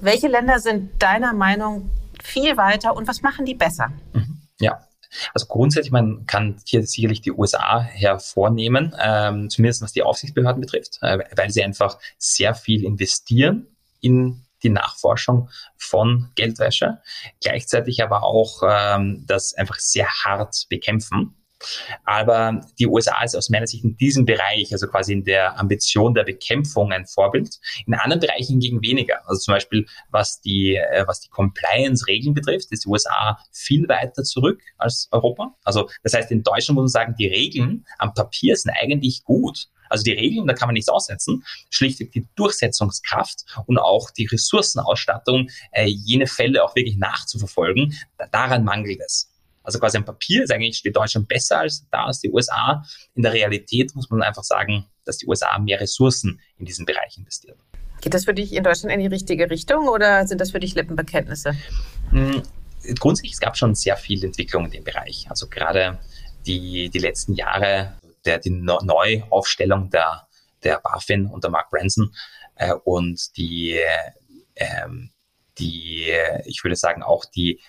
Welche 0.00 0.28
Länder 0.28 0.60
sind 0.60 1.02
deiner 1.02 1.32
Meinung 1.32 1.90
viel 2.22 2.56
weiter 2.56 2.94
und 2.94 3.08
was 3.08 3.22
machen 3.22 3.46
die 3.46 3.54
besser? 3.54 3.90
Mhm. 4.12 4.42
Ja, 4.60 4.87
also 5.34 5.46
grundsätzlich, 5.46 5.92
man 5.92 6.26
kann 6.26 6.60
hier 6.64 6.86
sicherlich 6.86 7.20
die 7.20 7.32
USA 7.32 7.80
hervornehmen, 7.80 8.94
ähm, 9.00 9.50
zumindest 9.50 9.82
was 9.82 9.92
die 9.92 10.02
Aufsichtsbehörden 10.02 10.60
betrifft, 10.60 10.98
äh, 11.02 11.18
weil 11.36 11.50
sie 11.50 11.62
einfach 11.62 11.98
sehr 12.18 12.54
viel 12.54 12.84
investieren 12.84 13.66
in 14.00 14.44
die 14.62 14.70
Nachforschung 14.70 15.50
von 15.76 16.30
Geldwäsche, 16.34 16.98
gleichzeitig 17.40 18.02
aber 18.02 18.24
auch 18.24 18.62
ähm, 18.68 19.24
das 19.26 19.54
einfach 19.54 19.78
sehr 19.78 20.08
hart 20.08 20.66
bekämpfen. 20.68 21.34
Aber 22.04 22.60
die 22.78 22.86
USA 22.86 23.22
ist 23.22 23.36
aus 23.36 23.50
meiner 23.50 23.66
Sicht 23.66 23.84
in 23.84 23.96
diesem 23.96 24.24
Bereich, 24.24 24.72
also 24.72 24.86
quasi 24.86 25.12
in 25.12 25.24
der 25.24 25.58
Ambition 25.58 26.14
der 26.14 26.24
Bekämpfung 26.24 26.92
ein 26.92 27.06
Vorbild. 27.06 27.56
In 27.86 27.94
anderen 27.94 28.20
Bereichen 28.20 28.52
hingegen 28.52 28.82
weniger. 28.82 29.28
Also 29.28 29.40
zum 29.40 29.54
Beispiel, 29.54 29.86
was 30.10 30.40
die, 30.40 30.76
äh, 30.76 31.04
was 31.06 31.20
die 31.20 31.28
Compliance-Regeln 31.28 32.34
betrifft, 32.34 32.70
ist 32.70 32.84
die 32.84 32.88
USA 32.88 33.38
viel 33.52 33.88
weiter 33.88 34.22
zurück 34.22 34.60
als 34.76 35.08
Europa. 35.10 35.54
Also 35.64 35.88
das 36.02 36.14
heißt, 36.14 36.30
in 36.30 36.42
Deutschland 36.42 36.76
muss 36.76 36.82
man 36.82 36.88
sagen, 36.88 37.14
die 37.18 37.26
Regeln 37.26 37.84
am 37.98 38.14
Papier 38.14 38.56
sind 38.56 38.72
eigentlich 38.72 39.24
gut. 39.24 39.68
Also 39.88 40.04
die 40.04 40.12
Regeln, 40.12 40.46
da 40.46 40.54
kann 40.54 40.68
man 40.68 40.74
nichts 40.74 40.88
aussetzen. 40.88 41.44
Schlichtweg 41.70 42.12
die 42.12 42.26
Durchsetzungskraft 42.36 43.44
und 43.66 43.78
auch 43.78 44.10
die 44.10 44.26
Ressourcenausstattung, 44.26 45.48
äh, 45.72 45.86
jene 45.86 46.26
Fälle 46.26 46.62
auch 46.62 46.74
wirklich 46.76 46.96
nachzuverfolgen, 46.96 47.94
daran 48.30 48.64
mangelt 48.64 49.00
es. 49.04 49.27
Also 49.68 49.80
quasi 49.80 49.98
am 49.98 50.06
Papier 50.06 50.44
ist 50.44 50.50
eigentlich, 50.50 50.78
steht 50.78 50.96
Deutschland 50.96 51.28
besser 51.28 51.58
als 51.58 51.86
da 51.90 52.06
als 52.06 52.20
die 52.20 52.30
USA. 52.30 52.82
In 53.14 53.22
der 53.22 53.34
Realität 53.34 53.94
muss 53.94 54.08
man 54.08 54.22
einfach 54.22 54.42
sagen, 54.42 54.86
dass 55.04 55.18
die 55.18 55.26
USA 55.26 55.58
mehr 55.58 55.78
Ressourcen 55.78 56.40
in 56.56 56.64
diesen 56.64 56.86
Bereich 56.86 57.18
investieren. 57.18 57.58
Geht 58.00 58.14
das 58.14 58.24
für 58.24 58.32
dich 58.32 58.54
in 58.54 58.64
Deutschland 58.64 58.94
in 58.94 59.00
die 59.00 59.08
richtige 59.08 59.50
Richtung 59.50 59.88
oder 59.88 60.26
sind 60.26 60.40
das 60.40 60.52
für 60.52 60.58
dich 60.58 60.74
Lippenbekenntnisse? 60.74 61.54
Hm, 62.08 62.42
grundsätzlich, 62.98 63.34
es 63.34 63.40
gab 63.40 63.58
schon 63.58 63.74
sehr 63.74 63.98
viel 63.98 64.24
Entwicklung 64.24 64.64
in 64.64 64.70
dem 64.70 64.84
Bereich. 64.84 65.26
Also 65.28 65.48
gerade 65.48 65.98
die, 66.46 66.88
die 66.88 66.98
letzten 66.98 67.34
Jahre, 67.34 67.98
der, 68.24 68.38
die 68.38 68.48
Neuaufstellung 68.48 69.90
der, 69.90 70.28
der 70.62 70.80
BaFin 70.80 71.26
unter 71.26 71.50
Mark 71.50 71.68
Branson 71.68 72.14
äh, 72.54 72.72
und 72.72 73.36
die, 73.36 73.78
äh, 74.54 74.88
die, 75.58 76.10
ich 76.46 76.64
würde 76.64 76.76
sagen, 76.76 77.02
auch 77.02 77.26
die 77.26 77.60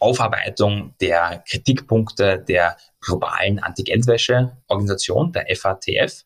Aufarbeitung 0.00 0.94
der 1.00 1.44
Kritikpunkte 1.48 2.38
der 2.38 2.76
globalen 3.00 3.58
Anti-Geldwäsche-Organisation, 3.58 5.32
der 5.32 5.46
FATF, 5.54 6.24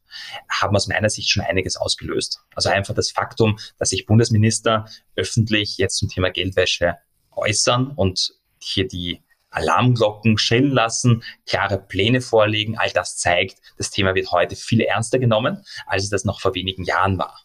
haben 0.49 0.77
aus 0.77 0.87
meiner 0.87 1.11
Sicht 1.11 1.31
schon 1.31 1.43
einiges 1.43 1.77
ausgelöst. 1.77 2.41
Also 2.55 2.71
einfach 2.71 2.95
das 2.95 3.11
Faktum, 3.11 3.59
dass 3.79 3.91
sich 3.91 4.07
Bundesminister 4.07 4.87
öffentlich 5.17 5.77
jetzt 5.79 5.97
zum 5.99 6.09
Thema 6.09 6.31
Geldwäsche 6.31 6.97
äußern 7.33 7.89
und 7.89 8.35
hier 8.59 8.89
die 8.89 9.23
Alarmglocken 9.51 10.37
schrillen 10.37 10.73
lassen, 10.73 11.23
klare 11.47 11.79
Pläne 11.79 12.21
vorlegen, 12.21 12.77
all 12.77 12.91
das 12.91 13.17
zeigt, 13.17 13.59
das 13.77 13.91
Thema 13.91 14.15
wird 14.15 14.33
heute 14.33 14.57
viel 14.57 14.81
ernster 14.81 15.19
genommen, 15.19 15.65
als 15.87 16.05
es 16.05 16.11
das 16.11 16.25
noch 16.25 16.41
vor 16.41 16.55
wenigen 16.55 16.85
Jahren 16.85 17.19
war. 17.19 17.41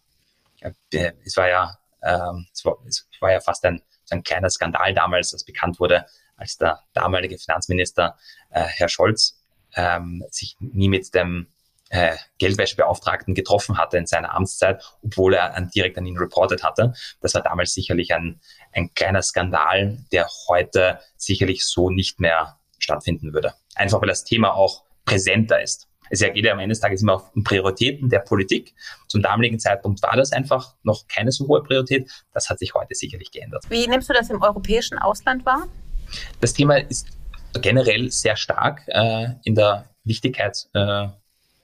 Es 0.90 1.36
war 1.36 1.48
ja, 1.48 1.78
ähm, 2.02 2.46
es 2.52 2.64
war, 2.64 2.78
es 2.86 3.08
war 3.20 3.30
ja 3.32 3.40
fast 3.40 3.64
ein, 3.64 3.82
ein 4.12 4.22
kleiner 4.22 4.50
Skandal 4.50 4.94
damals, 4.94 5.32
als 5.32 5.44
bekannt 5.44 5.80
wurde, 5.80 6.06
als 6.36 6.56
der 6.56 6.80
damalige 6.92 7.38
Finanzminister 7.38 8.16
äh, 8.50 8.62
Herr 8.62 8.88
Scholz 8.88 9.40
ähm, 9.74 10.24
sich 10.30 10.56
nie 10.60 10.88
mit 10.88 11.14
dem 11.14 11.48
äh, 11.90 12.16
Geldwäschebeauftragten 12.38 13.34
getroffen 13.34 13.76
hatte 13.76 13.98
in 13.98 14.06
seiner 14.06 14.34
Amtszeit, 14.34 14.82
obwohl 15.02 15.34
er 15.34 15.54
an, 15.54 15.70
direkt 15.74 15.98
an 15.98 16.06
ihn 16.06 16.16
reportet 16.16 16.62
hatte. 16.62 16.94
Das 17.20 17.34
war 17.34 17.42
damals 17.42 17.74
sicherlich 17.74 18.14
ein, 18.14 18.40
ein 18.72 18.94
kleiner 18.94 19.22
Skandal, 19.22 19.98
der 20.12 20.28
heute 20.48 21.00
sicherlich 21.16 21.64
so 21.66 21.90
nicht 21.90 22.20
mehr 22.20 22.58
stattfinden 22.78 23.34
würde. 23.34 23.54
Einfach 23.74 24.00
weil 24.00 24.08
das 24.08 24.24
Thema 24.24 24.54
auch 24.54 24.84
präsenter 25.04 25.60
ist. 25.60 25.89
Es 26.10 26.20
geht 26.20 26.44
ja 26.44 26.52
am 26.52 26.58
Ende 26.58 26.72
des 26.72 26.80
Tages 26.80 27.02
immer 27.02 27.30
um 27.34 27.44
Prioritäten 27.44 28.08
der 28.08 28.18
Politik. 28.18 28.74
Zum 29.06 29.22
damaligen 29.22 29.58
Zeitpunkt 29.58 30.02
war 30.02 30.16
das 30.16 30.32
einfach 30.32 30.74
noch 30.82 31.06
keine 31.08 31.32
so 31.32 31.46
hohe 31.46 31.62
Priorität. 31.62 32.10
Das 32.34 32.50
hat 32.50 32.58
sich 32.58 32.74
heute 32.74 32.94
sicherlich 32.94 33.30
geändert. 33.30 33.64
Wie 33.68 33.86
nimmst 33.86 34.10
du 34.10 34.12
das 34.12 34.28
im 34.28 34.42
europäischen 34.42 34.98
Ausland 34.98 35.46
wahr? 35.46 35.68
Das 36.40 36.52
Thema 36.52 36.76
ist 36.76 37.06
generell 37.62 38.10
sehr 38.10 38.36
stark 38.36 38.82
äh, 38.88 39.28
in 39.44 39.54
der 39.54 39.86
Wichtigkeit 40.04 40.68
äh, 40.74 41.08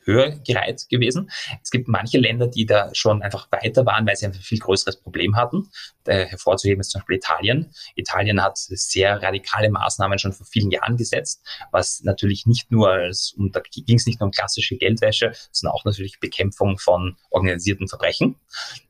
höher 0.07 0.31
gereiht 0.47 0.88
gewesen. 0.88 1.31
Es 1.62 1.71
gibt 1.71 1.88
manche 1.88 2.19
Länder, 2.19 2.47
die 2.47 2.64
da 2.64 2.95
schon 2.95 3.23
einfach 3.23 3.49
weiter 3.51 3.85
waren, 3.85 4.07
weil 4.07 4.16
sie 4.16 4.27
ein 4.27 4.35
viel 4.35 4.59
größeres 4.59 5.01
Problem 5.01 5.37
hatten. 5.37 5.69
Äh, 6.05 6.27
hervorzuheben 6.27 6.81
ist 6.81 6.90
zum 6.90 7.01
Beispiel 7.01 7.16
Italien. 7.16 7.73
Italien 7.97 8.40
hat 8.42 8.57
sehr 8.57 9.21
radikale 9.21 9.71
Maßnahmen 9.71 10.19
schon 10.19 10.33
vor 10.33 10.47
vielen 10.47 10.71
Jahren 10.71 10.97
gesetzt, 10.97 11.45
was 11.73 12.03
natürlich 12.05 12.47
nicht 12.47 12.71
nur 12.71 12.90
als, 12.90 13.35
um, 13.37 13.51
da 13.51 13.61
ging 13.61 13.97
es 13.97 14.07
nicht 14.07 14.21
nur 14.21 14.29
um 14.29 14.31
klassische 14.31 14.77
Geldwäsche, 14.77 15.33
sondern 15.51 15.75
auch 15.75 15.85
natürlich 15.85 16.21
Bekämpfung 16.21 16.79
von 16.79 17.16
organisierten 17.31 17.88
Verbrechen. 17.88 18.37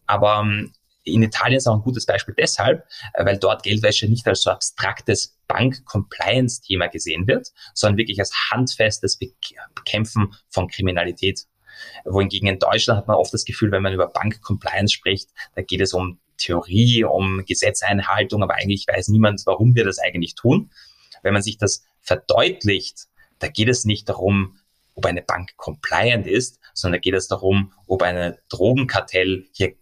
Aber 0.06 0.40
ähm, 0.42 0.72
in 1.06 1.22
Italien 1.22 1.58
ist 1.58 1.66
auch 1.66 1.76
ein 1.76 1.82
gutes 1.82 2.04
Beispiel 2.04 2.34
deshalb, 2.36 2.84
äh, 3.14 3.24
weil 3.24 3.38
dort 3.38 3.62
Geldwäsche 3.62 4.08
nicht 4.08 4.26
als 4.26 4.42
so 4.42 4.50
abstraktes 4.50 5.38
Bank-Compliance-Thema 5.46 6.88
gesehen 6.88 7.26
wird, 7.26 7.52
sondern 7.74 7.96
wirklich 7.96 8.18
als 8.18 8.32
handfestes 8.50 9.18
Bekämpfen 9.18 10.34
von 10.50 10.68
Kriminalität. 10.68 11.46
Wohingegen 12.04 12.48
in 12.48 12.58
Deutschland 12.58 12.98
hat 12.98 13.08
man 13.08 13.16
oft 13.16 13.32
das 13.32 13.44
Gefühl, 13.44 13.70
wenn 13.70 13.82
man 13.82 13.94
über 13.94 14.08
Bank-Compliance 14.08 14.92
spricht, 14.92 15.30
da 15.54 15.62
geht 15.62 15.80
es 15.80 15.92
um 15.92 16.18
Theorie, 16.38 17.04
um 17.04 17.44
Gesetzeinhaltung, 17.46 18.42
aber 18.42 18.54
eigentlich 18.54 18.86
weiß 18.88 19.08
niemand, 19.08 19.42
warum 19.46 19.74
wir 19.74 19.84
das 19.84 19.98
eigentlich 19.98 20.34
tun. 20.34 20.70
Wenn 21.22 21.32
man 21.32 21.42
sich 21.42 21.56
das 21.56 21.84
verdeutlicht, 22.00 23.06
da 23.38 23.48
geht 23.48 23.68
es 23.68 23.84
nicht 23.84 24.08
darum, 24.08 24.58
ob 24.94 25.06
eine 25.06 25.22
Bank 25.22 25.56
compliant 25.56 26.26
ist, 26.26 26.58
sondern 26.74 26.98
da 26.98 27.02
geht 27.02 27.14
es 27.14 27.28
darum, 27.28 27.72
ob 27.86 28.02
eine 28.02 28.38
Drogenkartell 28.48 29.46
hier 29.52 29.74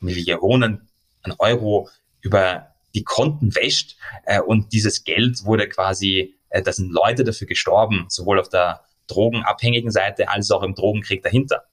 Millionen 0.00 0.88
an 1.22 1.34
Euro 1.38 1.88
über 2.20 2.74
die 2.94 3.04
Konten 3.04 3.54
wäscht 3.54 3.96
äh, 4.24 4.40
und 4.40 4.72
dieses 4.72 5.04
Geld 5.04 5.44
wurde 5.44 5.68
quasi, 5.68 6.34
äh, 6.48 6.62
da 6.62 6.72
sind 6.72 6.90
Leute 6.90 7.24
dafür 7.24 7.46
gestorben, 7.46 8.06
sowohl 8.08 8.40
auf 8.40 8.48
der 8.48 8.82
drogenabhängigen 9.06 9.90
Seite 9.90 10.28
als 10.28 10.50
auch 10.50 10.62
im 10.62 10.74
Drogenkrieg 10.74 11.22
dahinter. 11.22 11.64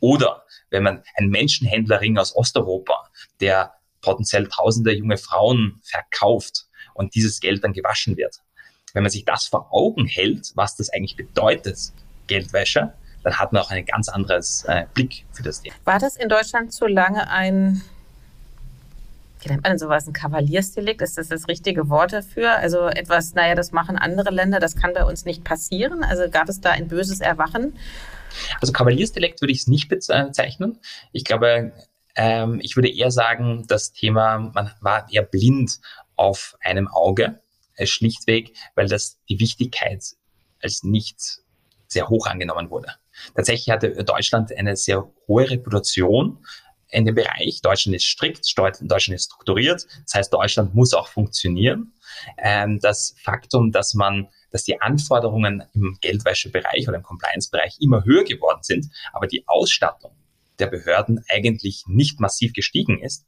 Oder 0.00 0.44
wenn 0.70 0.82
man 0.82 1.02
einen 1.14 1.30
Menschenhändlerring 1.30 2.18
aus 2.18 2.36
Osteuropa, 2.36 3.08
der 3.40 3.74
potenziell 4.00 4.48
tausende 4.48 4.92
junge 4.92 5.16
Frauen 5.16 5.80
verkauft 5.82 6.66
und 6.94 7.14
dieses 7.14 7.40
Geld 7.40 7.64
dann 7.64 7.72
gewaschen 7.72 8.16
wird. 8.16 8.40
Wenn 8.92 9.02
man 9.02 9.10
sich 9.10 9.24
das 9.24 9.46
vor 9.46 9.72
Augen 9.72 10.06
hält, 10.06 10.52
was 10.54 10.76
das 10.76 10.90
eigentlich 10.90 11.16
bedeutet, 11.16 11.78
Geldwäsche, 12.26 12.94
dann 13.22 13.38
hat 13.38 13.52
man 13.52 13.62
auch 13.62 13.70
einen 13.70 13.86
ganz 13.86 14.08
anderes 14.08 14.64
äh, 14.64 14.86
Blick 14.94 15.24
für 15.32 15.42
das 15.42 15.62
Thema. 15.62 15.74
War 15.84 15.98
das 15.98 16.16
in 16.16 16.28
Deutschland 16.28 16.72
zu 16.72 16.86
lange 16.86 17.28
ein 17.30 17.82
wie 19.40 19.48
nennt 19.48 19.62
man 19.62 19.72
denn 19.72 19.78
sowas, 19.78 20.06
ein 20.06 20.12
Kavaliersdelikt? 20.12 21.00
Ist 21.00 21.16
das 21.16 21.28
das 21.28 21.48
richtige 21.48 21.88
Wort 21.88 22.12
dafür? 22.12 22.56
Also 22.56 22.88
etwas, 22.88 23.34
naja, 23.34 23.54
das 23.54 23.72
machen 23.72 23.96
andere 23.96 24.30
Länder, 24.30 24.58
das 24.58 24.76
kann 24.76 24.94
bei 24.94 25.04
uns 25.04 25.24
nicht 25.24 25.44
passieren. 25.44 26.02
Also 26.02 26.28
gab 26.28 26.48
es 26.48 26.60
da 26.60 26.70
ein 26.70 26.88
böses 26.88 27.20
Erwachen? 27.20 27.78
Also 28.60 28.72
Kavaliersdelikt 28.72 29.40
würde 29.40 29.52
ich 29.52 29.60
es 29.60 29.66
nicht 29.68 29.88
bezeichnen. 29.88 30.78
Ich 31.12 31.24
glaube, 31.24 31.72
ähm, 32.16 32.58
ich 32.62 32.76
würde 32.76 32.90
eher 32.90 33.10
sagen, 33.10 33.64
das 33.68 33.92
Thema, 33.92 34.38
man 34.38 34.72
war 34.80 35.08
eher 35.10 35.22
blind 35.22 35.78
auf 36.16 36.56
einem 36.60 36.88
Auge, 36.88 37.40
äh, 37.76 37.86
schlichtweg, 37.86 38.54
weil 38.74 38.88
das 38.88 39.18
die 39.28 39.38
Wichtigkeit 39.38 40.04
als 40.60 40.82
nicht 40.82 41.40
sehr 41.86 42.08
hoch 42.08 42.26
angenommen 42.26 42.70
wurde. 42.70 42.94
Tatsächlich 43.34 43.70
hatte 43.70 44.04
Deutschland 44.04 44.56
eine 44.56 44.76
sehr 44.76 45.08
hohe 45.26 45.48
Reputation 45.50 46.38
in 46.90 47.04
dem 47.04 47.14
Bereich. 47.14 47.60
Deutschland 47.62 47.96
ist 47.96 48.06
strikt, 48.06 48.46
Deutschland 48.56 49.10
ist 49.10 49.26
strukturiert. 49.26 49.86
Das 50.04 50.14
heißt, 50.14 50.32
Deutschland 50.32 50.74
muss 50.74 50.94
auch 50.94 51.08
funktionieren. 51.08 51.92
Ähm, 52.38 52.80
das 52.80 53.14
Faktum, 53.22 53.72
dass 53.72 53.94
man, 53.94 54.28
dass 54.50 54.64
die 54.64 54.80
Anforderungen 54.80 55.62
im 55.74 55.98
Geldwäschebereich 56.00 56.88
oder 56.88 56.98
im 56.98 57.02
Compliance-Bereich 57.02 57.76
immer 57.80 58.04
höher 58.04 58.24
geworden 58.24 58.62
sind, 58.62 58.86
aber 59.12 59.26
die 59.26 59.46
Ausstattung 59.46 60.12
der 60.58 60.68
Behörden 60.68 61.24
eigentlich 61.28 61.84
nicht 61.86 62.20
massiv 62.20 62.52
gestiegen 62.52 63.00
ist, 63.02 63.26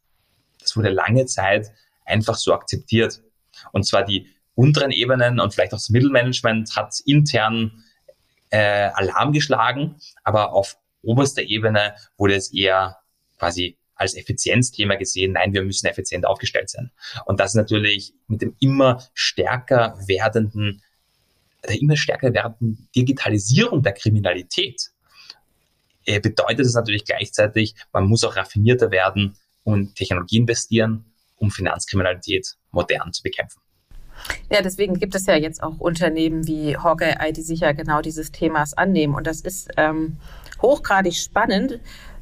das 0.58 0.76
wurde 0.76 0.90
lange 0.90 1.26
Zeit 1.26 1.72
einfach 2.04 2.36
so 2.36 2.52
akzeptiert. 2.52 3.22
Und 3.72 3.86
zwar 3.86 4.04
die 4.04 4.28
unteren 4.54 4.90
Ebenen 4.90 5.40
und 5.40 5.54
vielleicht 5.54 5.72
auch 5.72 5.78
das 5.78 5.90
Mittelmanagement 5.90 6.74
hat 6.76 6.94
intern 7.04 7.84
äh, 8.50 8.90
Alarm 8.94 9.32
geschlagen, 9.32 9.96
aber 10.24 10.52
auf 10.52 10.76
oberster 11.02 11.42
Ebene 11.42 11.94
wurde 12.16 12.34
es 12.34 12.52
eher 12.52 12.98
quasi 13.38 13.76
als 13.94 14.14
Effizienzthema 14.14 14.96
gesehen, 14.96 15.32
nein, 15.32 15.52
wir 15.52 15.62
müssen 15.62 15.86
effizient 15.86 16.26
aufgestellt 16.26 16.70
sein. 16.70 16.90
Und 17.26 17.38
das 17.38 17.54
natürlich 17.54 18.14
mit 18.28 18.40
dem 18.40 18.56
immer 18.58 19.02
stärker 19.12 19.94
werdenden, 20.06 20.82
der 21.68 21.78
immer 21.80 21.96
stärker 21.96 22.32
werdenden 22.32 22.88
Digitalisierung 22.96 23.82
der 23.82 23.92
Kriminalität 23.92 24.90
äh, 26.06 26.18
bedeutet 26.18 26.64
es 26.64 26.74
natürlich 26.74 27.04
gleichzeitig, 27.04 27.74
man 27.92 28.06
muss 28.06 28.24
auch 28.24 28.36
raffinierter 28.36 28.90
werden 28.90 29.36
und 29.64 29.94
Technologie 29.96 30.38
investieren, 30.38 31.04
um 31.36 31.50
Finanzkriminalität 31.50 32.56
modern 32.70 33.12
zu 33.12 33.22
bekämpfen. 33.22 33.60
Ja, 34.50 34.62
deswegen 34.62 34.98
gibt 34.98 35.14
es 35.14 35.26
ja 35.26 35.36
jetzt 35.36 35.62
auch 35.62 35.78
Unternehmen 35.78 36.46
wie 36.46 36.76
Hawkeye, 36.76 37.32
die 37.32 37.42
sich 37.42 37.60
ja 37.60 37.72
genau 37.72 38.00
dieses 38.00 38.32
Themas 38.32 38.74
annehmen. 38.74 39.14
Und 39.14 39.26
das 39.26 39.40
ist 39.40 39.68
ähm, 39.76 40.16
hochgradig 40.60 41.14
spannend. 41.14 41.80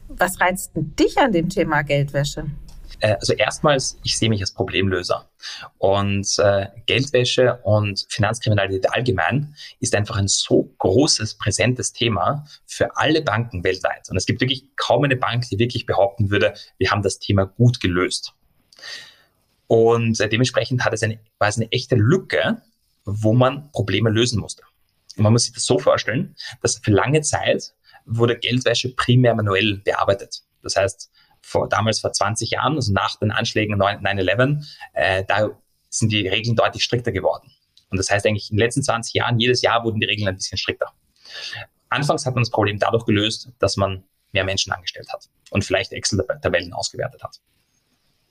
Was 0.09 0.41
reizt 0.41 0.73
dich 0.75 1.19
an 1.19 1.33
dem 1.33 1.49
Thema 1.49 1.83
Geldwäsche? 1.83 2.47
Äh, 3.01 3.15
also 3.15 3.33
erstmals, 3.33 3.99
ich 4.03 4.19
sehe 4.19 4.29
mich 4.29 4.41
als 4.41 4.53
Problemlöser. 4.53 5.29
Und 5.79 6.27
äh, 6.39 6.67
Geldwäsche 6.87 7.59
und 7.63 8.07
Finanzkriminalität 8.09 8.93
allgemein 8.93 9.55
ist 9.81 9.95
einfach 9.95 10.17
ein 10.17 10.29
so 10.29 10.75
großes, 10.79 11.35
präsentes 11.35 11.93
Thema 11.93 12.45
für 12.67 12.97
alle 12.97 13.23
Banken 13.23 13.65
weltweit. 13.65 14.09
Und 14.11 14.17
es 14.17 14.27
gibt 14.27 14.41
wirklich 14.41 14.65
kaum 14.77 15.05
eine 15.05 15.17
Bank, 15.17 15.49
die 15.51 15.59
wirklich 15.59 15.87
behaupten 15.87 16.31
würde, 16.31 16.55
wir 16.79 16.91
haben 16.91 17.03
das 17.03 17.19
Thema 17.19 17.45
gut 17.45 17.81
gelöst. 17.81 18.35
Und 19.69 20.19
dementsprechend 20.19 20.85
hat 20.85 20.93
es 20.93 21.03
eine, 21.03 21.21
war 21.39 21.49
es 21.49 21.57
eine 21.57 21.71
echte 21.71 21.95
Lücke, 21.95 22.61
wo 23.05 23.33
man 23.33 23.71
Probleme 23.71 24.11
lösen 24.11 24.41
musste. 24.41 24.63
Und 25.17 25.23
man 25.23 25.33
muss 25.33 25.45
sich 25.45 25.53
das 25.53 25.65
so 25.65 25.79
vorstellen, 25.79 26.35
dass 26.63 26.79
für 26.79 26.91
lange 26.91 27.21
Zeit 27.21 27.75
wurde 28.07 28.39
Geldwäsche 28.39 28.95
primär 28.95 29.35
manuell 29.35 29.79
bearbeitet. 29.79 30.43
Das 30.63 30.77
heißt, 30.77 31.11
vor, 31.41 31.69
damals 31.69 32.01
vor 32.01 32.13
20 32.13 32.51
Jahren, 32.51 32.75
also 32.75 32.93
nach 32.93 33.17
den 33.17 33.31
Anschlägen 33.31 33.81
9-11, 33.81 34.65
äh, 34.95 35.25
da 35.27 35.51
sind 35.91 36.13
die 36.13 36.27
Regeln 36.29 36.57
deutlich 36.57 36.83
strikter 36.83 37.13
geworden. 37.13 37.51
Und 37.91 37.99
das 37.99 38.11
heißt 38.11 38.27
eigentlich, 38.27 38.51
in 38.51 38.57
den 38.57 38.65
letzten 38.65 38.83
20 38.83 39.15
Jahren, 39.15 39.39
jedes 39.39 39.63
Jahr 39.63 39.85
wurden 39.85 40.01
die 40.01 40.07
Regeln 40.07 40.29
ein 40.29 40.37
bisschen 40.37 40.59
strikter. 40.59 40.93
Anfangs 41.89 42.27
hat 42.27 42.35
man 42.35 42.43
das 42.43 42.51
Problem 42.51 42.79
dadurch 42.79 43.05
gelöst, 43.07 43.51
dass 43.59 43.77
man 43.77 44.05
mehr 44.33 44.45
Menschen 44.45 44.73
angestellt 44.73 45.09
hat 45.13 45.29
und 45.51 45.65
vielleicht 45.65 45.93
Excel-Tabellen 45.93 46.73
ausgewertet 46.75 47.23
hat. 47.23 47.41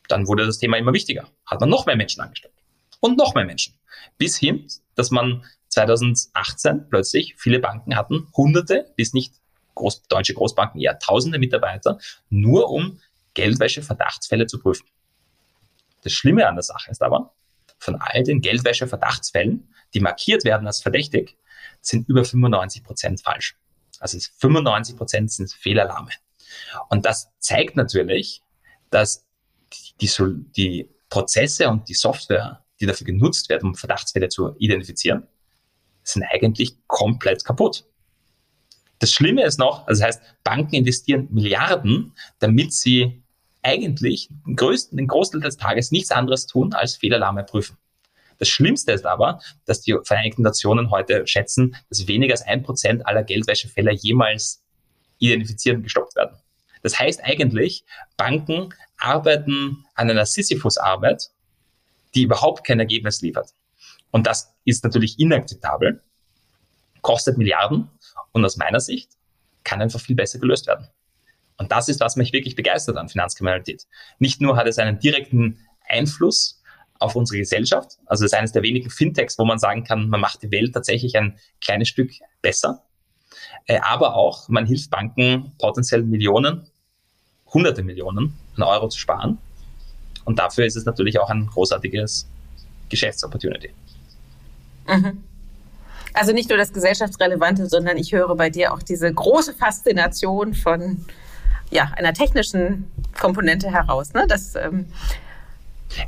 Dann 0.07 0.27
wurde 0.27 0.45
das 0.45 0.57
Thema 0.57 0.77
immer 0.77 0.93
wichtiger. 0.93 1.29
Hat 1.45 1.59
man 1.59 1.69
noch 1.69 1.85
mehr 1.85 1.95
Menschen 1.95 2.21
angestellt. 2.21 2.53
Und 2.99 3.17
noch 3.17 3.35
mehr 3.35 3.45
Menschen. 3.45 3.75
Bis 4.17 4.37
hin, 4.37 4.67
dass 4.95 5.11
man 5.11 5.45
2018 5.69 6.89
plötzlich 6.89 7.35
viele 7.37 7.59
Banken 7.59 7.95
hatten, 7.95 8.27
hunderte 8.35 8.91
bis 8.95 9.13
nicht 9.13 9.35
groß, 9.75 10.03
deutsche 10.03 10.33
Großbanken, 10.33 10.81
eher 10.81 10.97
tausende 10.99 11.39
Mitarbeiter, 11.39 11.99
nur 12.29 12.69
um 12.69 12.99
Geldwäsche-Verdachtsfälle 13.35 14.47
zu 14.47 14.59
prüfen. 14.59 14.87
Das 16.03 16.13
Schlimme 16.13 16.47
an 16.47 16.55
der 16.55 16.63
Sache 16.63 16.89
ist 16.89 17.03
aber, 17.03 17.33
von 17.77 17.95
all 17.95 18.23
den 18.23 18.41
Geldwäsche-Verdachtsfällen, 18.41 19.71
die 19.93 19.99
markiert 19.99 20.43
werden 20.43 20.65
als 20.65 20.81
verdächtig, 20.81 21.37
sind 21.81 22.09
über 22.09 22.25
95 22.25 22.83
Prozent 22.83 23.21
falsch. 23.21 23.55
Also 23.99 24.17
95 24.39 24.97
Prozent 24.97 25.31
sind 25.31 25.51
Fehlalarme. 25.51 26.09
Und 26.89 27.05
das 27.05 27.29
zeigt 27.39 27.75
natürlich, 27.75 28.41
dass 28.89 29.26
die, 30.01 30.09
die 30.55 30.89
Prozesse 31.09 31.69
und 31.69 31.87
die 31.89 31.93
Software, 31.93 32.63
die 32.79 32.85
dafür 32.85 33.05
genutzt 33.05 33.49
werden, 33.49 33.69
um 33.69 33.75
Verdachtsfälle 33.75 34.29
zu 34.29 34.55
identifizieren, 34.57 35.27
sind 36.03 36.23
eigentlich 36.23 36.77
komplett 36.87 37.43
kaputt. 37.43 37.85
Das 38.99 39.11
Schlimme 39.11 39.43
ist 39.43 39.59
noch, 39.59 39.87
also 39.87 40.01
das 40.01 40.07
heißt, 40.07 40.21
Banken 40.43 40.75
investieren 40.75 41.27
Milliarden, 41.31 42.13
damit 42.39 42.73
sie 42.73 43.21
eigentlich 43.61 44.29
den, 44.45 44.55
größten, 44.55 44.97
den 44.97 45.07
Großteil 45.07 45.41
des 45.41 45.57
Tages 45.57 45.91
nichts 45.91 46.11
anderes 46.11 46.47
tun, 46.47 46.73
als 46.73 46.95
Fehlalarme 46.95 47.43
prüfen. 47.43 47.77
Das 48.39 48.49
Schlimmste 48.49 48.91
ist 48.91 49.05
aber, 49.05 49.41
dass 49.65 49.81
die 49.81 49.97
Vereinigten 50.03 50.43
Nationen 50.43 50.91
heute 50.91 51.25
schätzen, 51.27 51.75
dass 51.89 52.07
weniger 52.07 52.33
als 52.33 52.43
ein 52.43 52.63
Prozent 52.63 53.05
aller 53.05 53.23
Geldwäschefälle 53.23 53.91
jemals 53.93 54.63
identifiziert 55.19 55.77
und 55.77 55.83
gestoppt 55.83 56.15
werden. 56.15 56.37
Das 56.83 56.99
heißt 56.99 57.23
eigentlich, 57.23 57.83
Banken 58.15 58.69
arbeiten 58.97 59.85
an 59.95 60.09
einer 60.09 60.25
Sisyphus-Arbeit, 60.25 61.29
die 62.15 62.23
überhaupt 62.23 62.65
kein 62.65 62.79
Ergebnis 62.79 63.21
liefert. 63.21 63.53
Und 64.11 64.27
das 64.27 64.53
ist 64.65 64.83
natürlich 64.83 65.19
inakzeptabel. 65.19 66.01
kostet 67.01 67.37
Milliarden 67.37 67.89
und 68.31 68.43
aus 68.43 68.57
meiner 68.57 68.79
Sicht 68.79 69.11
kann 69.63 69.81
einfach 69.81 69.99
viel 69.99 70.15
besser 70.15 70.39
gelöst 70.39 70.67
werden. 70.67 70.87
Und 71.57 71.71
das 71.71 71.89
ist, 71.89 71.99
was 71.99 72.15
mich 72.15 72.33
wirklich 72.33 72.55
begeistert 72.55 72.97
an 72.97 73.09
Finanzkriminalität. 73.09 73.87
Nicht 74.19 74.41
nur 74.41 74.57
hat 74.57 74.67
es 74.67 74.77
einen 74.77 74.99
direkten 74.99 75.59
Einfluss 75.87 76.61
auf 76.99 77.15
unsere 77.15 77.39
Gesellschaft, 77.39 77.97
also 78.07 78.25
es 78.25 78.31
ist 78.31 78.37
eines 78.37 78.51
der 78.51 78.63
wenigen 78.63 78.89
Fintechs, 78.89 79.37
wo 79.37 79.45
man 79.45 79.59
sagen 79.59 79.83
kann, 79.83 80.09
man 80.09 80.19
macht 80.19 80.41
die 80.41 80.51
Welt 80.51 80.73
tatsächlich 80.73 81.15
ein 81.15 81.37
kleines 81.61 81.87
Stück 81.89 82.11
besser, 82.41 82.83
äh, 83.67 83.79
aber 83.79 84.15
auch 84.15 84.49
man 84.49 84.65
hilft 84.65 84.89
Banken 84.89 85.53
potenziell 85.59 86.03
Millionen, 86.03 86.67
hunderte 87.53 87.83
Millionen 87.83 88.33
an 88.57 88.63
Euro 88.63 88.87
zu 88.89 88.99
sparen. 88.99 89.37
Und 90.25 90.39
dafür 90.39 90.65
ist 90.65 90.75
es 90.75 90.85
natürlich 90.85 91.19
auch 91.19 91.29
ein 91.29 91.47
großartiges 91.47 92.27
Geschäftsopportunity. 92.89 93.71
Mhm. 94.87 95.23
Also 96.13 96.33
nicht 96.33 96.49
nur 96.49 96.57
das 96.57 96.73
Gesellschaftsrelevante, 96.73 97.67
sondern 97.67 97.97
ich 97.97 98.11
höre 98.11 98.35
bei 98.35 98.49
dir 98.49 98.73
auch 98.73 98.81
diese 98.81 99.13
große 99.13 99.53
Faszination 99.53 100.53
von 100.53 101.05
ja, 101.69 101.91
einer 101.95 102.13
technischen 102.13 102.89
Komponente 103.19 103.71
heraus. 103.71 104.13
Ne? 104.13 104.25
Das, 104.27 104.55
ähm 104.55 104.87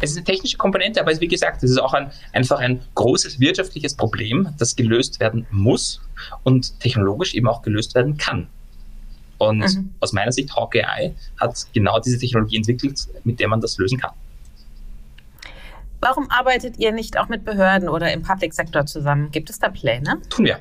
es 0.02 0.12
ist 0.12 0.18
eine 0.18 0.26
technische 0.26 0.58
Komponente, 0.58 1.00
aber 1.00 1.20
wie 1.20 1.28
gesagt, 1.28 1.64
es 1.64 1.72
ist 1.72 1.78
auch 1.78 1.94
ein, 1.94 2.12
einfach 2.34 2.60
ein 2.60 2.82
großes 2.96 3.40
wirtschaftliches 3.40 3.96
Problem, 3.96 4.50
das 4.58 4.76
gelöst 4.76 5.20
werden 5.20 5.48
muss 5.52 6.02
und 6.44 6.80
technologisch 6.80 7.34
eben 7.34 7.48
auch 7.48 7.62
gelöst 7.62 7.96
werden 7.96 8.18
kann. 8.18 8.48
Und 9.40 9.60
mhm. 9.60 9.94
aus 10.00 10.14
meiner 10.14 10.32
Sicht, 10.32 10.56
Hawkeye 10.56 11.16
hat 11.40 11.66
genau 11.74 12.00
diese 12.00 12.20
Technologie 12.20 12.58
entwickelt, 12.58 13.08
mit 13.24 13.40
der 13.40 13.48
man 13.48 13.62
das 13.62 13.78
lösen 13.78 14.00
kann. 14.00 14.12
Warum 16.02 16.30
arbeitet 16.30 16.78
ihr 16.78 16.92
nicht 16.92 17.18
auch 17.18 17.28
mit 17.28 17.44
Behörden 17.44 17.90
oder 17.90 18.12
im 18.14 18.22
Public 18.22 18.54
Sektor 18.54 18.86
zusammen? 18.86 19.32
Gibt 19.32 19.50
es 19.50 19.60
da 19.60 19.70
Pläne? 19.70 20.22
Tun 20.30 20.46
wir. 20.46 20.60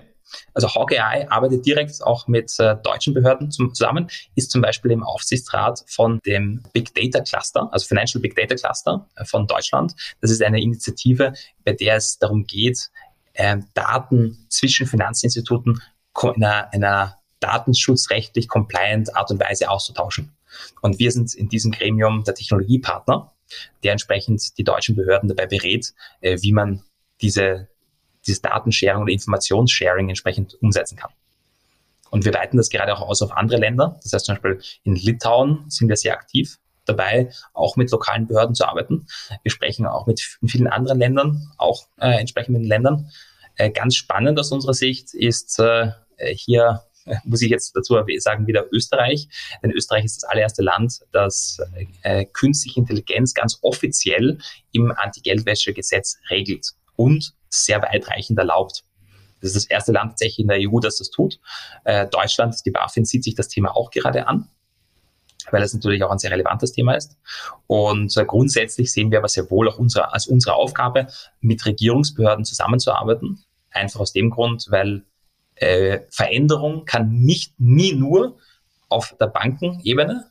Also 0.52 0.68
Hawkeye 0.68 1.26
arbeitet 1.30 1.64
direkt 1.64 2.02
auch 2.02 2.28
mit 2.28 2.52
äh, 2.58 2.76
deutschen 2.82 3.14
Behörden 3.14 3.50
zum, 3.50 3.72
zusammen, 3.74 4.08
ist 4.34 4.50
zum 4.50 4.60
Beispiel 4.60 4.90
im 4.90 5.02
Aufsichtsrat 5.02 5.84
von 5.86 6.20
dem 6.26 6.62
Big 6.72 6.94
Data 6.94 7.20
Cluster, 7.20 7.68
also 7.72 7.86
Financial 7.86 8.20
Big 8.20 8.36
Data 8.36 8.54
Cluster 8.54 9.06
äh, 9.16 9.24
von 9.24 9.46
Deutschland. 9.46 9.94
Das 10.20 10.30
ist 10.30 10.42
eine 10.42 10.60
Initiative, 10.60 11.32
bei 11.64 11.72
der 11.72 11.96
es 11.96 12.18
darum 12.18 12.46
geht, 12.46 12.90
äh, 13.32 13.58
Daten 13.74 14.46
zwischen 14.50 14.86
Finanzinstituten 14.86 15.80
in 16.34 16.44
einer, 16.44 16.72
einer 16.72 17.17
datenschutzrechtlich 17.40 18.48
compliant 18.48 19.14
Art 19.16 19.30
und 19.30 19.40
Weise 19.40 19.70
auszutauschen. 19.70 20.32
Und 20.80 20.98
wir 20.98 21.12
sind 21.12 21.34
in 21.34 21.48
diesem 21.48 21.72
Gremium 21.72 22.24
der 22.24 22.34
Technologiepartner, 22.34 23.32
der 23.82 23.92
entsprechend 23.92 24.58
die 24.58 24.64
deutschen 24.64 24.96
Behörden 24.96 25.28
dabei 25.28 25.46
berät, 25.46 25.92
äh, 26.20 26.38
wie 26.40 26.52
man 26.52 26.82
diese 27.20 27.68
dieses 28.28 28.42
Datensharing 28.42 29.02
oder 29.02 29.12
Informationssharing 29.12 30.08
entsprechend 30.08 30.54
umsetzen 30.62 30.96
kann. 30.96 31.10
Und 32.10 32.24
wir 32.24 32.32
weiten 32.32 32.56
das 32.56 32.70
gerade 32.70 32.94
auch 32.94 33.02
aus 33.02 33.22
auf 33.22 33.32
andere 33.32 33.58
Länder. 33.58 33.98
Das 34.02 34.12
heißt 34.12 34.26
zum 34.26 34.34
Beispiel 34.34 34.60
in 34.84 34.94
Litauen 34.94 35.64
sind 35.68 35.88
wir 35.88 35.96
sehr 35.96 36.14
aktiv 36.14 36.58
dabei, 36.84 37.30
auch 37.52 37.76
mit 37.76 37.90
lokalen 37.90 38.26
Behörden 38.26 38.54
zu 38.54 38.66
arbeiten. 38.66 39.06
Wir 39.42 39.50
sprechen 39.50 39.86
auch 39.86 40.06
mit 40.06 40.20
vielen 40.20 40.68
anderen 40.68 40.98
Ländern, 40.98 41.50
auch 41.58 41.86
äh, 42.00 42.18
entsprechenden 42.18 42.64
Ländern. 42.64 43.10
Äh, 43.56 43.70
ganz 43.70 43.96
spannend 43.96 44.38
aus 44.38 44.52
unserer 44.52 44.72
Sicht 44.72 45.12
ist 45.12 45.58
äh, 45.58 45.90
hier 46.34 46.82
muss 47.24 47.42
ich 47.42 47.50
jetzt 47.50 47.74
dazu 47.74 47.96
sagen, 48.18 48.46
wieder 48.46 48.66
Österreich. 48.72 49.28
Denn 49.62 49.70
Österreich 49.70 50.04
ist 50.04 50.22
das 50.22 50.30
allererste 50.30 50.62
Land, 50.62 51.00
das 51.12 51.58
äh, 52.02 52.24
künstliche 52.24 52.80
Intelligenz 52.80 53.34
ganz 53.34 53.58
offiziell 53.62 54.38
im 54.72 54.92
Anti-Geldwäsche-Gesetz 54.92 56.18
regelt 56.30 56.72
und 56.96 57.34
sehr 57.48 57.80
weitreichend 57.82 58.38
erlaubt. 58.38 58.84
Das 59.40 59.50
ist 59.50 59.56
das 59.56 59.64
erste 59.66 59.92
Land 59.92 60.12
tatsächlich 60.12 60.40
in 60.40 60.48
der 60.48 60.58
EU, 60.60 60.80
das 60.80 60.98
das 60.98 61.10
tut. 61.10 61.38
Äh, 61.84 62.06
Deutschland, 62.08 62.56
die 62.64 62.70
BaFin, 62.70 63.04
sieht 63.04 63.24
sich 63.24 63.34
das 63.34 63.48
Thema 63.48 63.76
auch 63.76 63.90
gerade 63.90 64.26
an, 64.26 64.48
weil 65.50 65.62
es 65.62 65.72
natürlich 65.72 66.02
auch 66.02 66.10
ein 66.10 66.18
sehr 66.18 66.32
relevantes 66.32 66.72
Thema 66.72 66.94
ist. 66.94 67.16
Und 67.66 68.16
äh, 68.16 68.24
grundsätzlich 68.24 68.92
sehen 68.92 69.10
wir 69.10 69.18
aber 69.18 69.28
sehr 69.28 69.48
wohl 69.50 69.68
auch 69.68 69.78
unsere, 69.78 70.12
als 70.12 70.26
unsere 70.26 70.54
Aufgabe, 70.54 71.06
mit 71.40 71.64
Regierungsbehörden 71.64 72.44
zusammenzuarbeiten. 72.44 73.44
Einfach 73.70 74.00
aus 74.00 74.12
dem 74.12 74.30
Grund, 74.30 74.66
weil 74.70 75.04
äh, 75.60 76.00
Veränderung 76.10 76.84
kann 76.84 77.10
nicht 77.10 77.58
nie 77.58 77.92
nur 77.94 78.38
auf 78.88 79.14
der 79.20 79.26
Bankenebene 79.26 80.30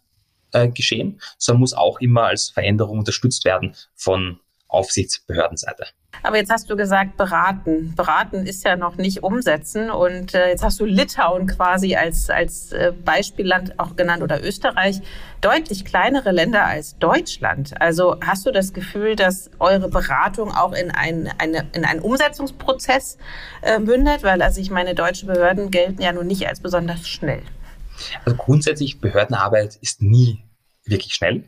äh, 0.51 0.69
geschehen, 0.69 1.21
sondern 1.37 1.61
muss 1.61 1.73
auch 1.73 1.99
immer 1.99 2.25
als 2.27 2.49
Veränderung 2.49 2.99
unterstützt 2.99 3.45
werden 3.45 3.75
von 3.95 4.39
Aufsichtsbehördenseite. 4.67 5.87
Aber 6.23 6.37
jetzt 6.37 6.51
hast 6.51 6.69
du 6.69 6.75
gesagt, 6.75 7.17
beraten. 7.17 7.93
Beraten 7.95 8.45
ist 8.45 8.63
ja 8.63 8.75
noch 8.75 8.95
nicht 8.95 9.23
umsetzen. 9.23 9.89
Und 9.89 10.33
äh, 10.33 10.49
jetzt 10.49 10.63
hast 10.63 10.79
du 10.79 10.85
Litauen 10.85 11.47
quasi 11.47 11.95
als, 11.95 12.29
als 12.29 12.71
äh, 12.71 12.93
Beispielland 13.03 13.79
auch 13.79 13.95
genannt 13.95 14.23
oder 14.23 14.43
Österreich. 14.43 15.01
Deutlich 15.41 15.85
kleinere 15.85 16.31
Länder 16.31 16.65
als 16.65 16.97
Deutschland. 16.97 17.79
Also 17.79 18.17
hast 18.25 18.45
du 18.45 18.51
das 18.51 18.73
Gefühl, 18.73 19.15
dass 19.15 19.51
eure 19.59 19.89
Beratung 19.89 20.51
auch 20.51 20.73
in, 20.73 20.91
ein, 20.91 21.29
eine, 21.37 21.67
in 21.73 21.85
einen 21.85 21.99
Umsetzungsprozess 21.99 23.17
äh, 23.61 23.79
mündet? 23.79 24.23
Weil 24.23 24.41
also 24.41 24.59
ich 24.59 24.71
meine, 24.71 24.95
deutsche 24.95 25.25
Behörden 25.25 25.71
gelten 25.71 26.01
ja 26.01 26.11
nun 26.11 26.27
nicht 26.27 26.47
als 26.47 26.59
besonders 26.59 27.07
schnell. 27.07 27.41
Also 28.25 28.37
grundsätzlich 28.37 28.99
Behördenarbeit 28.99 29.77
ist 29.81 30.01
nie 30.01 30.43
wirklich 30.85 31.13
schnell. 31.13 31.43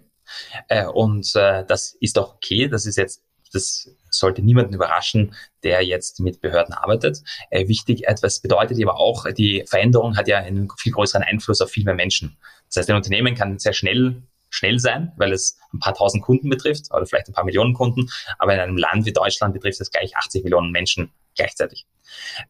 Äh, 0.68 0.86
und 0.86 1.36
äh, 1.36 1.66
das 1.66 1.96
ist 2.00 2.18
auch 2.18 2.36
okay. 2.36 2.68
Das 2.68 2.86
ist 2.86 2.98
jetzt, 2.98 3.24
das 3.52 3.90
sollte 4.10 4.42
niemanden 4.42 4.74
überraschen, 4.74 5.36
der 5.64 5.84
jetzt 5.84 6.20
mit 6.20 6.42
Behörden 6.42 6.74
arbeitet. 6.74 7.22
Äh, 7.50 7.68
wichtig, 7.68 8.08
etwas 8.08 8.40
bedeutet 8.40 8.82
aber 8.82 8.98
auch, 8.98 9.26
die 9.32 9.64
Veränderung 9.68 10.18
hat 10.18 10.28
ja 10.28 10.38
einen 10.38 10.70
viel 10.78 10.94
größeren 10.94 11.24
Einfluss 11.24 11.62
auf 11.62 11.70
viel 11.70 11.84
mehr 11.84 11.96
Menschen. 11.96 12.38
Das 12.68 12.78
heißt, 12.78 12.90
ein 12.90 12.96
Unternehmen 12.96 13.36
kann 13.36 13.60
sehr 13.60 13.74
schnell 13.74 14.22
schnell 14.50 14.80
sein, 14.80 15.12
weil 15.18 15.32
es 15.32 15.58
ein 15.74 15.80
paar 15.80 15.94
tausend 15.94 16.24
Kunden 16.24 16.50
betrifft 16.50 16.92
oder 16.92 17.06
vielleicht 17.06 17.28
ein 17.28 17.34
paar 17.34 17.44
Millionen 17.44 17.74
Kunden, 17.74 18.10
aber 18.40 18.54
in 18.54 18.60
einem 18.60 18.78
Land 18.78 19.06
wie 19.06 19.14
Deutschland 19.14 19.54
betrifft 19.54 19.80
es 19.80 19.92
gleich 19.92 20.16
80 20.16 20.44
Millionen 20.44 20.72
Menschen 20.72 21.12
gleichzeitig 21.36 21.86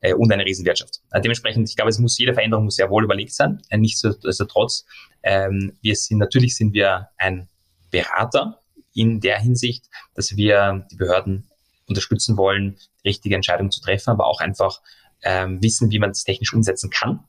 äh, 0.02 0.14
und 0.14 0.32
eine 0.32 0.46
Riesenwirtschaft. 0.46 1.02
Äh, 1.12 1.22
dementsprechend, 1.22 1.70
ich 1.70 1.76
glaube, 1.76 1.90
es 1.90 2.00
muss 2.00 2.18
jede 2.18 2.34
Veränderung 2.34 2.66
muss 2.66 2.76
sehr 2.76 2.90
wohl 2.90 3.04
überlegt 3.04 3.34
sein. 3.34 3.62
Äh, 3.70 3.78
Nichtsdestotrotz, 3.78 4.86
ähm, 5.24 5.78
wir 5.82 5.96
sind 5.96 6.20
natürlich 6.20 6.56
sind 6.56 6.74
wir 6.74 7.10
ein 7.18 7.50
Berater 7.92 8.60
in 8.94 9.20
der 9.20 9.40
Hinsicht, 9.40 9.86
dass 10.16 10.36
wir 10.36 10.86
die 10.92 10.96
Behörden 10.96 11.49
unterstützen 11.90 12.38
wollen, 12.38 12.78
die 13.04 13.10
richtige 13.10 13.36
Entscheidung 13.36 13.72
zu 13.72 13.82
treffen, 13.82 14.12
aber 14.12 14.28
auch 14.28 14.40
einfach 14.40 14.82
ähm, 15.22 15.62
wissen, 15.62 15.92
wie 15.92 16.00
man 16.00 16.12
es 16.12 16.24
technisch 16.24 16.54
umsetzen 16.54 16.90
kann. 16.90 17.26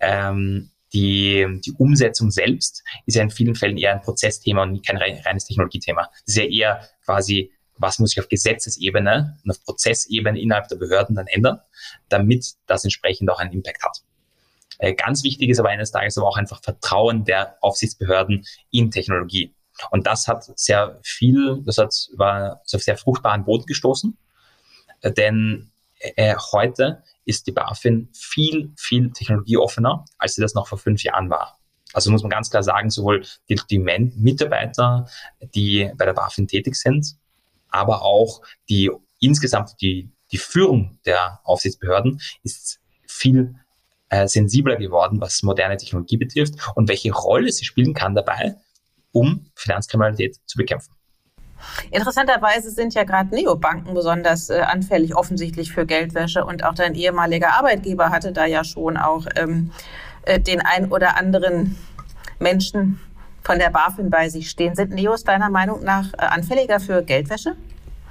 Ähm, 0.00 0.70
die, 0.92 1.60
die 1.64 1.72
Umsetzung 1.78 2.30
selbst 2.30 2.82
ist 3.06 3.14
ja 3.14 3.22
in 3.22 3.30
vielen 3.30 3.54
Fällen 3.54 3.76
eher 3.76 3.92
ein 3.92 4.00
Prozessthema 4.00 4.62
und 4.62 4.84
kein 4.84 4.96
reines 4.96 5.44
Technologiethema. 5.44 6.02
Das 6.26 6.34
ist 6.34 6.36
ja 6.36 6.44
eher 6.44 6.88
quasi, 7.04 7.52
was 7.76 7.98
muss 7.98 8.12
ich 8.12 8.20
auf 8.20 8.28
Gesetzesebene 8.28 9.38
und 9.44 9.50
auf 9.50 9.62
Prozessebene 9.62 10.40
innerhalb 10.40 10.68
der 10.68 10.76
Behörden 10.76 11.14
dann 11.14 11.28
ändern, 11.28 11.60
damit 12.08 12.54
das 12.66 12.84
entsprechend 12.84 13.30
auch 13.30 13.38
einen 13.38 13.52
Impact 13.52 13.84
hat. 13.84 14.02
Äh, 14.78 14.94
ganz 14.94 15.22
wichtig 15.22 15.50
ist 15.50 15.60
aber 15.60 15.68
eines 15.68 15.92
Tages 15.92 16.18
aber 16.18 16.26
auch 16.26 16.36
einfach 16.36 16.62
Vertrauen 16.62 17.24
der 17.24 17.56
Aufsichtsbehörden 17.60 18.44
in 18.70 18.90
Technologie. 18.90 19.54
Und 19.90 20.06
das 20.06 20.28
hat 20.28 20.44
sehr 20.58 20.98
viel, 21.02 21.62
das 21.64 21.78
hat, 21.78 21.94
war 22.16 22.60
auf 22.72 22.82
sehr 22.82 22.96
fruchtbaren 22.96 23.44
Boden 23.44 23.66
gestoßen, 23.66 24.16
denn 25.02 25.70
äh, 25.98 26.34
heute 26.52 27.02
ist 27.24 27.46
die 27.46 27.52
BaFin 27.52 28.08
viel, 28.12 28.72
viel 28.76 29.10
technologieoffener, 29.12 30.04
als 30.18 30.34
sie 30.34 30.42
das 30.42 30.54
noch 30.54 30.68
vor 30.68 30.78
fünf 30.78 31.02
Jahren 31.02 31.30
war. 31.30 31.58
Also 31.92 32.10
muss 32.10 32.22
man 32.22 32.30
ganz 32.30 32.50
klar 32.50 32.62
sagen, 32.62 32.90
sowohl 32.90 33.24
die, 33.48 33.60
die 33.68 33.78
Mitarbeiter, 33.78 35.08
die 35.54 35.90
bei 35.96 36.04
der 36.04 36.12
BaFin 36.12 36.46
tätig 36.46 36.76
sind, 36.76 37.16
aber 37.68 38.02
auch 38.02 38.42
die 38.68 38.90
insgesamt 39.18 39.80
die, 39.80 40.10
die 40.32 40.38
Führung 40.38 40.98
der 41.04 41.40
Aufsichtsbehörden 41.44 42.20
ist 42.42 42.80
viel 43.06 43.54
äh, 44.08 44.26
sensibler 44.26 44.76
geworden, 44.76 45.20
was 45.20 45.42
moderne 45.42 45.76
Technologie 45.76 46.16
betrifft 46.16 46.54
und 46.74 46.88
welche 46.88 47.12
Rolle 47.12 47.50
sie 47.52 47.64
spielen 47.64 47.94
kann 47.94 48.14
dabei, 48.14 48.56
um 49.12 49.46
Finanzkriminalität 49.54 50.36
zu 50.46 50.58
bekämpfen. 50.58 50.94
Interessanterweise 51.90 52.70
sind 52.70 52.94
ja 52.94 53.04
gerade 53.04 53.34
Neobanken 53.34 53.94
besonders 53.94 54.50
äh, 54.50 54.60
anfällig 54.60 55.14
offensichtlich 55.14 55.72
für 55.72 55.84
Geldwäsche 55.84 56.44
und 56.44 56.64
auch 56.64 56.74
dein 56.74 56.94
ehemaliger 56.94 57.52
Arbeitgeber 57.52 58.10
hatte 58.10 58.32
da 58.32 58.46
ja 58.46 58.64
schon 58.64 58.96
auch 58.96 59.26
ähm, 59.36 59.70
äh, 60.22 60.40
den 60.40 60.60
ein 60.60 60.90
oder 60.90 61.16
anderen 61.16 61.76
Menschen 62.38 63.00
von 63.42 63.58
der 63.58 63.70
BaFin 63.70 64.10
bei 64.10 64.28
sich 64.28 64.50
stehen. 64.50 64.74
Sind 64.74 64.92
Neos 64.92 65.24
deiner 65.24 65.50
Meinung 65.50 65.82
nach 65.82 66.12
äh, 66.14 66.18
anfälliger 66.18 66.80
für 66.80 67.02
Geldwäsche? 67.02 67.56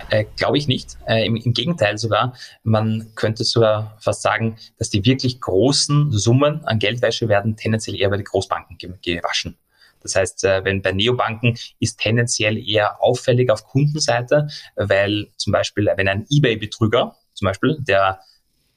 Äh, 0.09 0.25
Glaube 0.37 0.57
ich 0.57 0.67
nicht. 0.67 0.97
Äh, 1.07 1.25
im, 1.25 1.35
im, 1.35 1.53
Gegenteil 1.53 1.97
sogar. 1.97 2.33
Man 2.63 3.11
könnte 3.15 3.43
sogar 3.43 3.97
fast 3.99 4.21
sagen, 4.21 4.57
dass 4.77 4.89
die 4.89 5.05
wirklich 5.05 5.41
großen 5.41 6.11
Summen 6.11 6.63
an 6.65 6.79
Geldwäsche 6.79 7.27
werden 7.27 7.55
tendenziell 7.55 7.99
eher 7.99 8.09
bei 8.09 8.17
den 8.17 8.25
Großbanken 8.25 8.77
gewaschen. 9.01 9.57
Das 10.01 10.15
heißt, 10.15 10.43
äh, 10.43 10.63
wenn 10.63 10.81
bei 10.81 10.91
Neobanken 10.91 11.57
ist 11.79 11.99
tendenziell 11.99 12.57
eher 12.57 13.01
auffällig 13.01 13.49
auf 13.49 13.65
Kundenseite, 13.65 14.47
weil 14.75 15.27
zum 15.37 15.51
Beispiel, 15.51 15.89
wenn 15.95 16.07
ein 16.07 16.25
eBay-Betrüger, 16.29 17.15
zum 17.33 17.45
Beispiel, 17.45 17.77
der, 17.81 18.19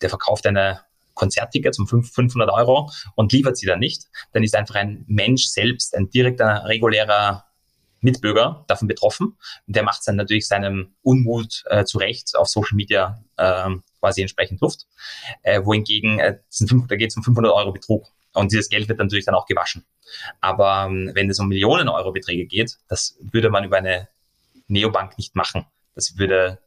der 0.01 0.09
verkauft 0.09 0.47
eine 0.47 0.81
Konzerttickets 1.15 1.79
um 1.79 1.87
500 1.87 2.51
Euro 2.51 2.91
und 3.15 3.33
liefert 3.33 3.57
sie 3.57 3.67
dann 3.67 3.81
nicht, 3.81 4.05
dann 4.33 4.43
ist 4.43 4.57
einfach 4.57 4.77
ein 4.77 5.05
Mensch 5.09 5.47
selbst, 5.47 5.95
ein 5.95 6.11
direkter, 6.11 6.65
regulärer 6.67 7.45
Mitbürger 8.01 8.65
davon 8.67 8.89
betroffen. 8.89 9.37
Der 9.67 9.83
macht 9.85 10.07
dann 10.07 10.17
natürlich 10.17 10.49
seinem 10.49 10.95
Unmut 11.03 11.63
äh, 11.67 11.85
zurecht 11.85 12.37
auf 12.37 12.49
Social 12.49 12.77
Media 12.77 13.23
äh, 13.37 13.71
quasi 14.01 14.23
entsprechend 14.23 14.61
Luft. 14.61 14.87
Äh, 15.43 15.65
wohingegen, 15.65 16.19
äh, 16.19 16.39
da 16.89 16.97
geht 16.97 17.11
es 17.11 17.17
um 17.17 17.23
500 17.23 17.53
Euro 17.53 17.73
Betrug. 17.73 18.09
Und 18.33 18.53
dieses 18.53 18.69
Geld 18.69 18.89
wird 18.89 18.99
natürlich 18.99 19.25
dann 19.25 19.35
auch 19.35 19.47
gewaschen. 19.47 19.85
Aber 20.41 20.87
ähm, 20.89 21.11
wenn 21.15 21.31
es 21.31 21.39
um 21.39 21.49
Millionen 21.49 21.89
Euro 21.89 22.13
Beträge 22.13 22.47
geht, 22.47 22.79
das 22.89 23.17
würde 23.21 23.51
man 23.51 23.65
über 23.65 23.79
eine 23.79 24.09
Neobank 24.69 25.19
nicht 25.19 25.35
machen. 25.35 25.67
Das 25.95 26.17
würde 26.17 26.59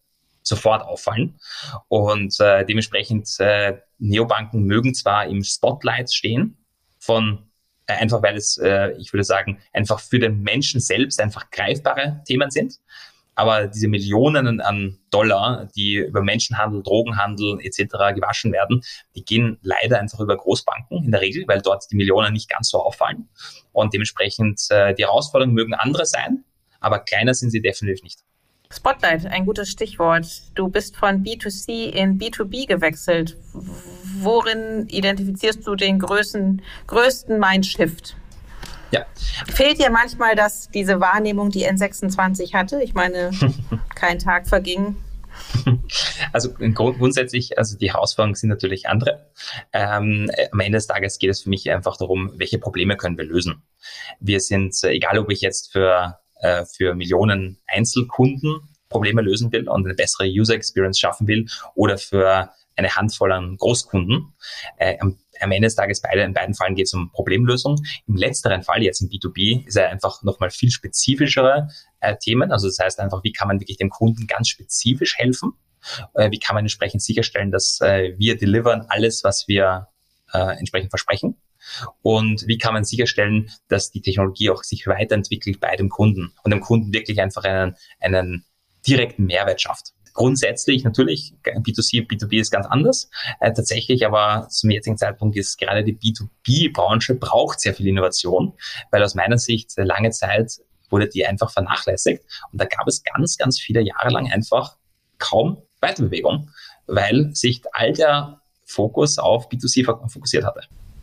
sofort 0.43 0.83
auffallen. 0.83 1.39
Und 1.87 2.39
äh, 2.39 2.65
dementsprechend, 2.65 3.39
äh, 3.39 3.79
Neobanken 3.97 4.63
mögen 4.63 4.93
zwar 4.93 5.25
im 5.25 5.43
Spotlight 5.43 6.13
stehen 6.13 6.57
von 6.99 7.49
äh, 7.87 7.93
einfach 7.93 8.21
weil 8.23 8.35
es, 8.35 8.57
äh, 8.57 8.91
ich 8.97 9.13
würde 9.13 9.23
sagen, 9.23 9.59
einfach 9.73 9.99
für 9.99 10.19
den 10.19 10.41
Menschen 10.41 10.79
selbst 10.79 11.19
einfach 11.21 11.49
greifbare 11.51 12.21
Themen 12.27 12.49
sind. 12.49 12.79
Aber 13.35 13.67
diese 13.67 13.87
Millionen 13.87 14.61
an 14.61 14.97
Dollar, 15.11 15.67
die 15.75 15.95
über 15.95 16.21
Menschenhandel, 16.21 16.81
Drogenhandel 16.83 17.59
etc. 17.61 18.15
gewaschen 18.15 18.53
werden, 18.53 18.81
die 19.15 19.25
gehen 19.25 19.59
leider 19.61 19.99
einfach 19.99 20.21
über 20.21 20.37
Großbanken 20.37 21.03
in 21.03 21.11
der 21.11 21.21
Regel, 21.21 21.43
weil 21.47 21.61
dort 21.61 21.83
die 21.91 21.95
Millionen 21.95 22.33
nicht 22.33 22.49
ganz 22.49 22.69
so 22.69 22.81
auffallen. 22.81 23.27
Und 23.73 23.93
dementsprechend 23.93 24.61
äh, 24.69 24.93
die 24.93 25.03
Herausforderungen 25.03 25.53
mögen 25.53 25.73
andere 25.73 26.05
sein, 26.05 26.45
aber 26.79 26.99
kleiner 26.99 27.33
sind 27.33 27.51
sie 27.51 27.61
definitiv 27.61 28.03
nicht. 28.03 28.19
Spotlight, 28.71 29.25
ein 29.27 29.45
gutes 29.45 29.69
Stichwort. 29.69 30.25
Du 30.55 30.69
bist 30.69 30.97
von 30.97 31.23
B2C 31.23 31.89
in 31.89 32.19
B2B 32.19 32.67
gewechselt. 32.67 33.37
Worin 34.19 34.87
identifizierst 34.87 35.65
du 35.67 35.75
den 35.75 35.99
größten, 35.99 36.61
größten 36.87 37.39
Mindshift? 37.39 38.15
Ja. 38.91 39.05
Fehlt 39.53 39.79
dir 39.79 39.89
manchmal 39.89 40.35
das, 40.35 40.69
diese 40.69 40.99
Wahrnehmung, 40.99 41.49
die 41.49 41.67
N26 41.67 42.53
hatte? 42.53 42.81
Ich 42.81 42.93
meine, 42.93 43.31
kein 43.95 44.19
Tag 44.19 44.47
verging. 44.47 44.95
Also 46.31 46.53
grundsätzlich, 46.53 47.57
also 47.57 47.77
die 47.77 47.91
Herausforderungen 47.91 48.35
sind 48.35 48.49
natürlich 48.49 48.87
andere. 48.87 49.29
Ähm, 49.73 50.29
am 50.51 50.59
Ende 50.59 50.77
des 50.77 50.87
Tages 50.87 51.19
geht 51.19 51.29
es 51.29 51.41
für 51.41 51.49
mich 51.49 51.69
einfach 51.69 51.97
darum, 51.97 52.31
welche 52.35 52.57
Probleme 52.57 52.95
können 52.95 53.17
wir 53.17 53.25
lösen. 53.25 53.63
Wir 54.19 54.39
sind, 54.39 54.75
egal 54.83 55.19
ob 55.19 55.29
ich 55.31 55.41
jetzt 55.41 55.71
für, 55.71 56.19
äh, 56.39 56.65
für 56.65 56.95
Millionen 56.95 57.57
Einzelkunden 57.67 58.61
Probleme 58.89 59.21
lösen 59.21 59.51
will 59.51 59.67
und 59.67 59.85
eine 59.85 59.95
bessere 59.95 60.27
User 60.27 60.55
Experience 60.55 60.99
schaffen 60.99 61.27
will 61.27 61.47
oder 61.73 61.97
für 61.97 62.51
eine 62.75 62.95
Handvoll 62.95 63.31
an 63.31 63.57
Großkunden. 63.57 64.33
Äh, 64.77 64.97
am, 64.99 65.17
am, 65.41 65.51
Ende 65.51 65.67
des 65.67 65.75
Tages 65.75 66.01
beide, 66.01 66.21
in 66.21 66.33
beiden 66.33 66.55
Fällen 66.55 66.75
geht 66.75 66.87
es 66.87 66.93
um 66.93 67.11
Problemlösung. 67.11 67.77
Im 68.07 68.15
letzteren 68.15 68.63
Fall, 68.63 68.83
jetzt 68.83 69.01
im 69.01 69.09
B2B, 69.09 69.65
ist 69.67 69.75
er 69.75 69.89
einfach 69.89 70.23
nochmal 70.23 70.49
viel 70.49 70.71
spezifischere 70.71 71.69
äh, 71.99 72.15
Themen. 72.17 72.51
Also 72.51 72.67
das 72.67 72.79
heißt 72.79 72.99
einfach, 72.99 73.23
wie 73.23 73.31
kann 73.31 73.47
man 73.47 73.59
wirklich 73.59 73.77
dem 73.77 73.89
Kunden 73.89 74.27
ganz 74.27 74.49
spezifisch 74.49 75.17
helfen? 75.17 75.53
Äh, 76.13 76.31
wie 76.31 76.39
kann 76.39 76.55
man 76.55 76.63
entsprechend 76.63 77.01
sicherstellen, 77.01 77.51
dass 77.51 77.79
äh, 77.81 78.13
wir 78.17 78.37
delivern 78.37 78.85
alles, 78.89 79.23
was 79.23 79.47
wir 79.47 79.87
äh, 80.33 80.57
entsprechend 80.57 80.89
versprechen? 80.89 81.37
Und 82.01 82.47
wie 82.47 82.57
kann 82.57 82.73
man 82.73 82.83
sicherstellen, 82.83 83.49
dass 83.67 83.89
die 83.91 84.01
Technologie 84.01 84.51
auch 84.51 84.63
sich 84.63 84.85
weiterentwickelt 84.85 85.59
bei 85.59 85.75
dem 85.75 85.89
Kunden 85.89 86.31
und 86.43 86.51
dem 86.51 86.61
Kunden 86.61 86.93
wirklich 86.93 87.21
einfach 87.21 87.43
einen, 87.43 87.75
einen 87.99 88.45
direkten 88.85 89.25
Mehrwert 89.25 89.61
schafft? 89.61 89.94
Grundsätzlich 90.15 90.83
natürlich, 90.83 91.35
B2C, 91.43 92.07
B2B 92.07 92.39
ist 92.39 92.49
ganz 92.49 92.65
anders. 92.65 93.09
Äh, 93.39 93.53
tatsächlich 93.53 94.05
aber 94.05 94.47
zum 94.49 94.71
jetzigen 94.71 94.97
Zeitpunkt 94.97 95.37
ist 95.37 95.59
gerade 95.59 95.83
die 95.83 95.95
B2B-Branche 95.95 97.15
braucht 97.15 97.59
sehr 97.59 97.75
viel 97.75 97.87
Innovation, 97.87 98.53
weil 98.89 99.03
aus 99.03 99.13
meiner 99.13 99.37
Sicht 99.37 99.73
lange 99.77 100.09
Zeit 100.09 100.59
wurde 100.89 101.07
die 101.07 101.25
einfach 101.25 101.51
vernachlässigt. 101.51 102.23
Und 102.51 102.59
da 102.59 102.65
gab 102.65 102.87
es 102.87 103.03
ganz, 103.03 103.37
ganz 103.37 103.59
viele 103.59 103.81
Jahre 103.81 104.09
lang 104.09 104.31
einfach 104.31 104.77
kaum 105.19 105.61
Weiterbewegung, 105.81 106.49
weil 106.87 107.35
sich 107.35 107.61
all 107.73 107.93
der 107.93 108.41
Fokus 108.63 109.19
auf 109.19 109.49
B2C 109.49 110.09
fokussiert 110.09 110.45
hatte. 110.45 110.61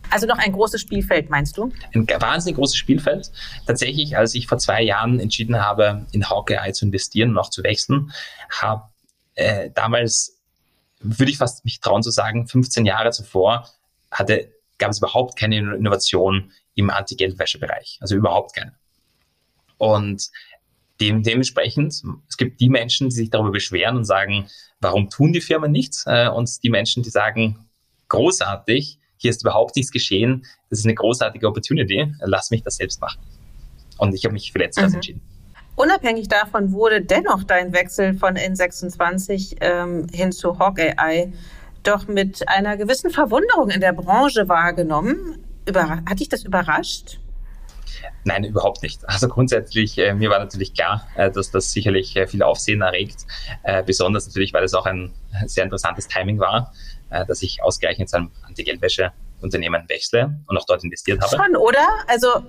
Also 0.09 0.27
noch 0.27 0.37
ein 0.37 0.51
großes 0.51 0.81
Spielfeld, 0.81 1.29
meinst 1.29 1.57
du? 1.57 1.71
Ein 1.93 2.07
wahnsinnig 2.07 2.57
großes 2.57 2.75
Spielfeld. 2.75 3.31
Tatsächlich, 3.65 4.17
als 4.17 4.35
ich 4.35 4.47
vor 4.47 4.57
zwei 4.57 4.81
Jahren 4.81 5.19
entschieden 5.19 5.59
habe, 5.59 6.05
in 6.11 6.29
Hawkeye 6.29 6.71
zu 6.71 6.85
investieren 6.85 7.31
und 7.31 7.37
auch 7.37 7.49
zu 7.49 7.63
wechseln, 7.63 8.11
habe 8.51 8.83
äh, 9.35 9.69
damals, 9.73 10.39
würde 10.99 11.31
ich 11.31 11.37
fast 11.37 11.65
mich 11.65 11.79
trauen 11.79 12.03
zu 12.03 12.11
sagen, 12.11 12.47
15 12.47 12.85
Jahre 12.85 13.11
zuvor 13.11 13.69
hatte, 14.11 14.51
gab 14.77 14.91
es 14.91 14.99
überhaupt 14.99 15.37
keine 15.37 15.57
Innovation 15.57 16.51
im 16.75 16.89
Anti-Geldwäsche-Bereich. 16.89 17.97
Also 18.01 18.15
überhaupt 18.15 18.55
keine. 18.55 18.73
Und 19.77 20.29
dem, 20.99 21.23
dementsprechend, 21.23 22.03
es 22.29 22.37
gibt 22.37 22.61
die 22.61 22.69
Menschen, 22.69 23.09
die 23.09 23.15
sich 23.15 23.29
darüber 23.29 23.51
beschweren 23.51 23.97
und 23.97 24.05
sagen, 24.05 24.47
warum 24.79 25.09
tun 25.09 25.33
die 25.33 25.41
Firmen 25.41 25.71
nichts? 25.71 26.05
Äh, 26.05 26.29
und 26.29 26.63
die 26.63 26.69
Menschen, 26.69 27.03
die 27.03 27.09
sagen, 27.09 27.65
großartig, 28.09 28.99
hier 29.17 29.29
ist 29.29 29.41
überhaupt 29.41 29.75
nichts 29.75 29.91
geschehen, 29.91 30.45
das 30.69 30.79
ist 30.79 30.85
eine 30.85 30.95
großartige 30.95 31.47
Opportunity, 31.47 32.13
lass 32.19 32.51
mich 32.51 32.63
das 32.63 32.75
selbst 32.75 33.01
machen. 33.01 33.19
Und 33.97 34.13
ich 34.13 34.25
habe 34.25 34.33
mich 34.33 34.51
für 34.51 34.59
Letzteres 34.59 34.91
mhm. 34.91 34.95
entschieden. 34.95 35.21
Unabhängig 35.75 36.27
davon 36.27 36.71
wurde 36.71 37.01
dennoch 37.01 37.43
dein 37.43 37.73
Wechsel 37.73 38.13
von 38.13 38.35
N26 38.35 39.57
ähm, 39.61 40.07
hin 40.13 40.31
zu 40.31 40.59
Hawk 40.59 40.79
AI 40.79 41.33
doch 41.81 42.07
mit 42.07 42.47
einer 42.47 42.77
gewissen 42.77 43.09
Verwunderung 43.09 43.69
in 43.69 43.81
der 43.81 43.93
Branche 43.93 44.47
wahrgenommen. 44.47 45.43
Über, 45.67 46.01
hat 46.07 46.19
dich 46.19 46.29
das 46.29 46.43
überrascht? 46.43 47.19
Nein, 48.23 48.43
überhaupt 48.43 48.83
nicht. 48.83 49.07
Also 49.07 49.27
grundsätzlich, 49.27 49.97
äh, 49.97 50.13
mir 50.13 50.29
war 50.29 50.39
natürlich 50.39 50.73
klar, 50.73 51.07
äh, 51.15 51.29
dass 51.31 51.51
das 51.51 51.71
sicherlich 51.71 52.15
äh, 52.15 52.27
viel 52.27 52.43
Aufsehen 52.43 52.81
erregt. 52.81 53.25
Äh, 53.63 53.83
besonders 53.83 54.27
natürlich, 54.27 54.53
weil 54.53 54.63
es 54.63 54.73
auch 54.73 54.85
ein 54.85 55.13
sehr 55.45 55.63
interessantes 55.63 56.07
Timing 56.07 56.39
war, 56.39 56.73
äh, 57.09 57.25
dass 57.25 57.41
ich 57.41 57.61
ausgerechnet 57.63 58.09
zu 58.09 58.17
einem 58.17 58.31
Anti-Geldwäsche-Unternehmen 58.47 59.83
wechsle 59.89 60.39
und 60.47 60.57
auch 60.57 60.65
dort 60.65 60.83
investiert 60.83 61.21
habe. 61.21 61.35
Schon, 61.35 61.55
oder? 61.55 61.87
Also 62.07 62.43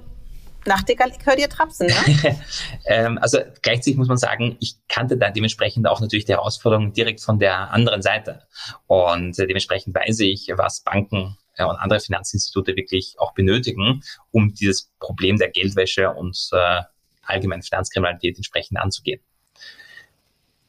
Nachtigall, 0.66 1.10
ich 1.10 1.24
höre 1.24 1.36
dir 1.36 1.48
trapsen, 1.48 1.86
ne? 1.86 2.40
ähm, 2.86 3.18
also 3.18 3.38
gleichzeitig 3.62 3.96
muss 3.96 4.08
man 4.08 4.16
sagen, 4.16 4.56
ich 4.60 4.76
kannte 4.88 5.16
da 5.16 5.30
dementsprechend 5.30 5.86
auch 5.86 6.00
natürlich 6.00 6.24
die 6.24 6.32
Herausforderungen 6.32 6.92
direkt 6.92 7.20
von 7.20 7.38
der 7.38 7.70
anderen 7.70 8.02
Seite. 8.02 8.42
Und 8.86 9.38
äh, 9.38 9.46
dementsprechend 9.46 9.94
weiß 9.94 10.20
ich, 10.20 10.52
was 10.56 10.80
Banken 10.80 11.36
äh, 11.56 11.64
und 11.64 11.76
andere 11.76 12.00
Finanzinstitute 12.00 12.76
wirklich 12.76 13.16
auch 13.18 13.34
benötigen, 13.34 14.02
um 14.30 14.54
dieses 14.54 14.90
Problem 14.98 15.36
der 15.36 15.50
Geldwäsche 15.50 16.10
und 16.10 16.48
äh, 16.52 16.82
allgemeinen 17.22 17.62
Finanzkriminalität 17.62 18.36
entsprechend 18.36 18.78
anzugehen. 18.78 19.20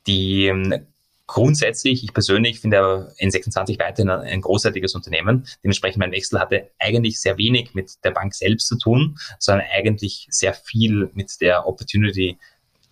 Die 0.08 0.48
ähm, 0.48 0.88
Grundsätzlich, 1.28 2.04
ich 2.04 2.14
persönlich 2.14 2.60
finde 2.60 3.14
N26 3.20 3.80
weiterhin 3.80 4.10
ein 4.10 4.42
großartiges 4.42 4.94
Unternehmen. 4.94 5.48
Dementsprechend 5.64 6.00
mein 6.00 6.12
Wechsel 6.12 6.40
hatte 6.40 6.70
eigentlich 6.78 7.20
sehr 7.20 7.38
wenig 7.38 7.74
mit 7.74 7.94
der 8.04 8.12
Bank 8.12 8.36
selbst 8.36 8.68
zu 8.68 8.78
tun, 8.78 9.18
sondern 9.40 9.66
eigentlich 9.72 10.28
sehr 10.30 10.54
viel 10.54 11.10
mit 11.14 11.42
der 11.42 11.68
Opportunity 11.68 12.38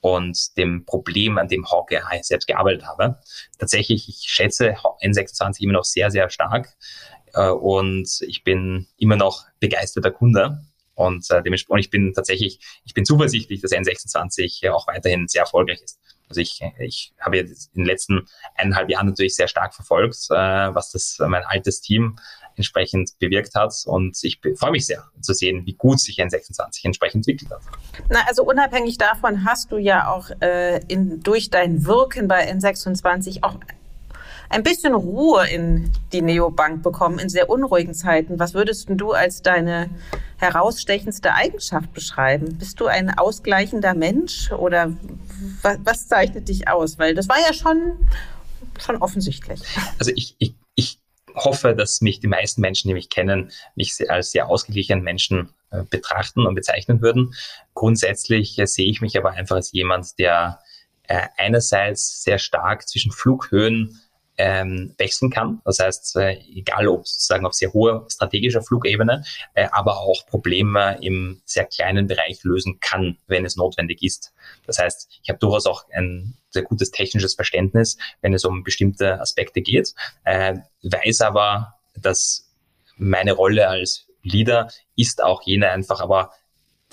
und 0.02 0.58
dem 0.58 0.84
Problem, 0.86 1.38
an 1.38 1.48
dem 1.48 1.70
Hawkeye 1.70 2.02
selbst 2.24 2.48
gearbeitet 2.48 2.86
habe. 2.86 3.20
Tatsächlich, 3.60 4.10
ich 4.10 4.18
schätze 4.28 4.76
N26 5.02 5.62
immer 5.62 5.74
noch 5.74 5.86
sehr, 5.86 6.10
sehr 6.10 6.30
stark 6.30 6.76
äh, 7.34 7.48
und 7.48 8.10
ich 8.22 8.44
bin 8.44 8.88
immer 8.98 9.16
noch 9.16 9.46
begeisterter 9.60 10.12
Kunde. 10.12 10.66
Und 10.96 11.30
äh, 11.32 11.42
dementsprechend, 11.42 11.86
ich 11.86 11.90
bin 11.90 12.14
tatsächlich, 12.14 12.60
ich 12.84 12.94
bin 12.94 13.06
zuversichtlich, 13.06 13.62
dass 13.62 13.72
N26 13.72 14.70
auch 14.72 14.88
weiterhin 14.88 15.28
sehr 15.28 15.44
erfolgreich 15.44 15.82
ist. 15.82 16.00
Also 16.34 16.42
ich, 16.42 16.62
ich 16.80 17.14
habe 17.20 17.38
jetzt 17.38 17.70
in 17.76 17.84
den 17.84 17.86
letzten 17.86 18.28
eineinhalb 18.56 18.90
Jahren 18.90 19.06
natürlich 19.06 19.36
sehr 19.36 19.48
stark 19.48 19.76
verfolgt, 19.76 20.16
äh, 20.32 20.34
was 20.34 20.92
das 20.92 21.18
mein 21.20 21.44
altes 21.44 21.80
Team 21.80 22.18
entsprechend 22.56 23.12
bewirkt 23.20 23.54
hat. 23.54 23.72
Und 23.86 24.18
ich 24.24 24.40
freue 24.58 24.72
mich 24.72 24.88
sehr 24.88 25.04
zu 25.22 25.34
sehen, 25.34 25.64
wie 25.68 25.74
gut 25.74 26.00
sich 26.00 26.18
N26 26.18 26.86
entsprechend 26.86 27.28
entwickelt 27.28 27.52
hat. 27.52 27.62
Na, 28.10 28.22
also 28.28 28.44
unabhängig 28.44 28.98
davon 28.98 29.46
hast 29.46 29.72
du 29.72 29.78
ja 29.78 30.12
auch 30.12 30.32
äh, 30.42 30.80
in, 30.88 31.22
durch 31.22 31.52
dein 31.52 31.86
Wirken 31.86 32.28
bei 32.28 32.52
N26 32.52 33.44
auch 33.44 33.58
ein 34.54 34.64
bisschen 34.64 34.94
Ruhe 34.94 35.48
in 35.48 35.92
die 36.12 36.22
Neobank 36.22 36.84
bekommen 36.84 37.18
in 37.18 37.28
sehr 37.28 37.50
unruhigen 37.50 37.96
Zeiten. 37.96 38.38
Was 38.38 38.54
würdest 38.54 38.88
du 38.88 39.12
als 39.12 39.42
deine 39.42 39.90
herausstechendste 40.38 41.34
Eigenschaft 41.34 41.92
beschreiben? 41.94 42.58
Bist 42.60 42.80
du 42.80 42.86
ein 42.86 43.18
ausgleichender 43.18 43.96
Mensch 43.96 44.52
oder 44.52 44.94
was, 45.64 45.80
was 45.84 46.08
zeichnet 46.08 46.50
dich 46.50 46.68
aus? 46.68 47.00
Weil 47.00 47.16
das 47.16 47.28
war 47.28 47.40
ja 47.40 47.52
schon, 47.54 48.08
schon 48.80 48.98
offensichtlich. 48.98 49.62
Also 49.98 50.12
ich, 50.16 50.36
ich, 50.38 50.54
ich 50.76 51.00
hoffe, 51.34 51.74
dass 51.74 52.02
mich 52.02 52.20
die 52.20 52.28
meisten 52.28 52.62
Menschen, 52.62 52.90
die 52.90 52.94
mich 52.94 53.10
kennen, 53.10 53.52
mich 53.76 53.96
als 54.10 54.32
sehr 54.32 54.50
ausgeglichenen 54.50 55.04
Menschen 55.04 55.50
äh, 55.72 55.82
betrachten 55.90 56.46
und 56.46 56.54
bezeichnen 56.54 57.02
würden. 57.02 57.34
Grundsätzlich 57.74 58.60
äh, 58.60 58.68
sehe 58.68 58.90
ich 58.90 59.02
mich 59.02 59.18
aber 59.18 59.32
einfach 59.32 59.56
als 59.56 59.72
jemand, 59.72 60.20
der 60.20 60.60
äh, 61.08 61.28
einerseits 61.38 62.22
sehr 62.22 62.38
stark 62.38 62.88
zwischen 62.88 63.12
Flughöhen 63.12 64.00
ähm, 64.38 64.94
wechseln 64.98 65.30
kann. 65.30 65.62
Das 65.66 65.80
heißt, 65.80 66.16
äh, 66.18 66.40
egal 66.56 66.88
ob 66.88 67.08
sozusagen 67.08 67.46
auf 67.46 67.54
sehr 67.54 67.74
hoher 67.74 68.06
strategischer 68.10 68.62
Flugebene, 68.62 69.24
äh, 69.54 69.68
aber 69.72 69.98
auch 69.98 70.26
Probleme 70.28 70.98
im 71.02 71.42
sehr 71.46 71.66
kleinen 71.66 72.08
Bereich 72.08 72.44
lösen 72.44 72.80
kann, 72.80 73.18
wenn 73.28 73.46
es 73.46 73.56
notwendig 73.56 74.02
ist. 74.02 74.34
Das 74.66 74.80
heißt, 74.80 75.08
ich 75.22 75.30
habe 75.30 75.40
durchaus 75.40 75.66
auch 75.66 75.86
ein 75.92 76.36
sehr 76.50 76.64
gutes 76.64 76.92
technisches 76.92 77.36
Verständnis, 77.36 77.98
wenn 78.22 78.34
es 78.34 78.46
um 78.46 78.64
bestimmte 78.64 79.20
Aspekte 79.20 79.62
geht, 79.62 79.94
äh, 80.24 80.56
weiß 80.82 81.22
aber, 81.22 81.76
dass 81.96 82.50
meine 82.98 83.34
Rolle 83.34 83.68
als 83.68 84.08
Leader 84.24 84.70
ist 84.96 85.22
auch 85.22 85.44
jene 85.44 85.70
einfach 85.70 86.00
aber 86.00 86.32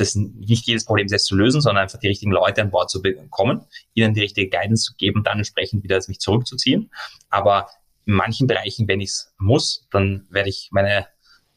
das 0.01 0.15
nicht 0.15 0.67
jedes 0.67 0.85
Problem 0.85 1.09
selbst 1.09 1.27
zu 1.27 1.37
lösen, 1.37 1.61
sondern 1.61 1.83
einfach 1.83 1.99
die 1.99 2.09
richtigen 2.09 2.33
Leute 2.33 2.63
an 2.63 2.71
Bord 2.71 2.91
zu 2.91 3.03
bekommen, 3.03 3.67
ihnen 3.95 4.15
die 4.15 4.21
richtige 4.21 4.49
Guidance 4.49 4.85
zu 4.85 4.95
geben, 4.97 5.23
dann 5.23 5.39
entsprechend 5.39 5.83
wieder 5.85 6.01
mich 6.09 6.21
zurückzuziehen. 6.21 6.91
Aber 7.29 7.69
in 8.07 8.15
manchen 8.15 8.47
Bereichen, 8.47 8.89
wenn 8.89 9.01
ich 9.01 9.11
es 9.11 9.35
muss, 9.39 9.87
dann 9.91 10.27
werde 10.31 10.49
ich 10.49 10.69
meine 10.73 11.07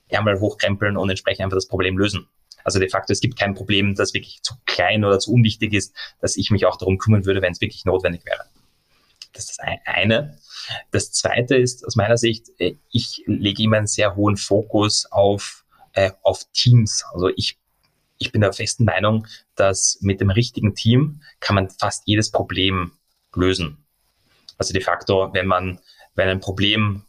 Ärmel 0.10 0.40
hochkrempeln 0.40 0.98
und 0.98 1.10
entsprechend 1.10 1.46
einfach 1.46 1.58
das 1.58 1.68
Problem 1.68 1.98
lösen. 1.98 2.28
Also 2.64 2.80
de 2.80 2.90
facto, 2.90 3.12
es 3.12 3.22
gibt 3.22 3.38
kein 3.38 3.56
Problem, 3.56 3.96
das 3.96 4.14
wirklich 4.14 4.42
zu 4.42 4.56
klein 4.66 5.04
oder 5.04 5.20
zu 5.20 5.34
unwichtig 5.34 5.74
ist, 5.74 5.96
dass 6.22 6.38
ich 6.38 6.52
mich 6.52 6.66
auch 6.66 6.78
darum 6.78 6.98
kümmern 6.98 7.26
würde, 7.26 7.42
wenn 7.42 7.52
es 7.52 7.62
wirklich 7.62 7.86
notwendig 7.86 8.26
wäre. 8.26 8.46
Das 9.34 9.50
ist 9.50 9.60
das 9.60 9.68
eine. 9.86 10.38
Das 10.92 11.12
zweite 11.12 11.56
ist 11.56 11.86
aus 11.86 11.96
meiner 11.96 12.18
Sicht, 12.18 12.50
äh, 12.60 12.76
ich 12.92 13.24
lege 13.26 13.64
immer 13.64 13.78
einen 13.78 13.88
sehr 13.88 14.16
hohen 14.16 14.38
Fokus 14.38 15.06
auf, 15.12 15.66
äh, 15.94 16.12
auf 16.22 16.44
Teams. 16.54 17.04
Also 17.14 17.30
ich 17.30 17.58
ich 18.18 18.32
bin 18.32 18.42
der 18.42 18.54
festen 18.54 18.86
Meinung, 18.86 19.28
dass 19.56 19.98
mit 20.02 20.22
dem 20.22 20.30
richtigen 20.30 20.76
Team 20.76 21.22
kann 21.40 21.56
man 21.56 21.70
fast 21.70 22.04
jedes 22.06 22.32
Problem 22.32 22.92
lösen. 23.36 23.86
Also 24.58 24.74
de 24.74 24.82
facto, 24.82 25.34
wenn 25.34 25.48
man, 25.48 25.80
wenn 26.16 26.30
ein 26.30 26.40
Problem 26.40 27.04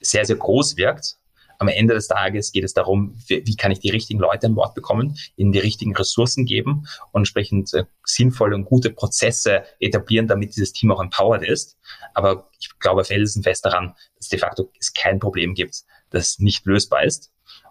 sehr, 0.00 0.24
sehr 0.24 0.36
groß 0.36 0.76
wirkt, 0.76 1.16
am 1.60 1.68
Ende 1.68 1.92
des 1.92 2.08
Tages 2.08 2.52
geht 2.52 2.64
es 2.64 2.72
darum, 2.72 3.14
wie, 3.26 3.46
wie 3.46 3.54
kann 3.54 3.70
ich 3.70 3.80
die 3.80 3.90
richtigen 3.90 4.18
Leute 4.18 4.46
an 4.46 4.54
Bord 4.54 4.74
bekommen, 4.74 5.18
ihnen 5.36 5.52
die 5.52 5.58
richtigen 5.58 5.94
Ressourcen 5.94 6.46
geben 6.46 6.86
und 7.12 7.20
entsprechend 7.20 7.74
äh, 7.74 7.84
sinnvolle 8.02 8.56
und 8.56 8.64
gute 8.64 8.90
Prozesse 8.90 9.64
etablieren, 9.78 10.26
damit 10.26 10.56
dieses 10.56 10.72
Team 10.72 10.90
auch 10.90 11.02
empowered 11.02 11.42
ist. 11.42 11.78
Aber 12.14 12.48
ich 12.58 12.70
glaube 12.78 13.04
felsenfest 13.04 13.66
daran, 13.66 13.94
dass 14.16 14.28
de 14.28 14.38
facto 14.38 14.72
es 14.80 14.94
kein 14.94 15.18
Problem 15.18 15.54
gibt, 15.54 15.82
das 16.08 16.38
nicht 16.38 16.64
lösbar 16.64 17.04
ist. 17.04 17.30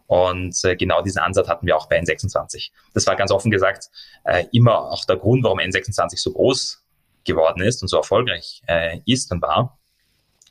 Und 0.09 0.59
äh, 0.63 0.75
genau 0.75 1.03
diesen 1.03 1.19
Ansatz 1.19 1.47
hatten 1.47 1.67
wir 1.67 1.77
auch 1.77 1.87
bei 1.87 1.99
N26. 1.99 2.71
Das 2.95 3.05
war 3.05 3.15
ganz 3.15 3.29
offen 3.29 3.51
gesagt 3.51 3.91
äh, 4.23 4.45
immer 4.51 4.89
auch 4.89 5.05
der 5.05 5.17
Grund, 5.17 5.43
warum 5.43 5.59
N26 5.59 6.19
so 6.19 6.33
groß 6.33 6.83
geworden 7.25 7.61
ist 7.61 7.83
und 7.83 7.89
so 7.89 7.97
erfolgreich 7.97 8.63
äh, 8.65 9.01
ist 9.05 9.31
und 9.31 9.43
war. 9.43 9.77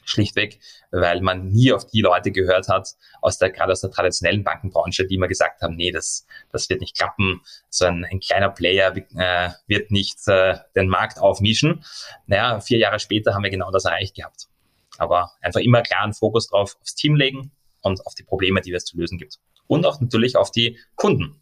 Schlichtweg, 0.04 0.60
weil 0.92 1.20
man 1.22 1.48
nie 1.48 1.72
auf 1.72 1.86
die 1.86 2.02
Leute 2.02 2.30
gehört 2.30 2.68
hat, 2.68 2.90
aus 3.20 3.38
der, 3.38 3.50
gerade 3.50 3.72
aus 3.72 3.80
der 3.80 3.90
traditionellen 3.90 4.44
Bankenbranche, 4.44 5.08
die 5.08 5.16
immer 5.16 5.26
gesagt 5.26 5.60
haben, 5.60 5.74
nee, 5.74 5.90
das, 5.90 6.24
das 6.52 6.70
wird 6.70 6.80
nicht 6.80 6.96
klappen, 6.96 7.40
so 7.68 7.86
ein, 7.86 8.04
ein 8.04 8.20
kleiner 8.20 8.50
Player 8.50 8.96
äh, 8.96 9.50
wird 9.66 9.90
nicht 9.90 10.20
äh, 10.28 10.56
den 10.76 10.88
Markt 10.88 11.18
aufmischen. 11.18 11.84
Naja, 12.28 12.60
vier 12.60 12.78
Jahre 12.78 13.00
später 13.00 13.34
haben 13.34 13.42
wir 13.42 13.50
genau 13.50 13.72
das 13.72 13.86
erreicht 13.86 14.14
gehabt. 14.14 14.46
Aber 14.98 15.32
einfach 15.42 15.60
immer 15.60 15.82
klaren 15.82 16.14
Fokus 16.14 16.46
drauf 16.46 16.76
aufs 16.80 16.94
Team 16.94 17.16
legen 17.16 17.50
und 17.82 18.04
auf 18.06 18.14
die 18.14 18.22
Probleme, 18.22 18.60
die 18.60 18.72
es 18.72 18.84
zu 18.84 18.96
lösen 18.96 19.18
gibt 19.18 19.38
und 19.66 19.86
auch 19.86 20.00
natürlich 20.00 20.36
auf 20.36 20.50
die 20.50 20.78
Kunden, 20.96 21.40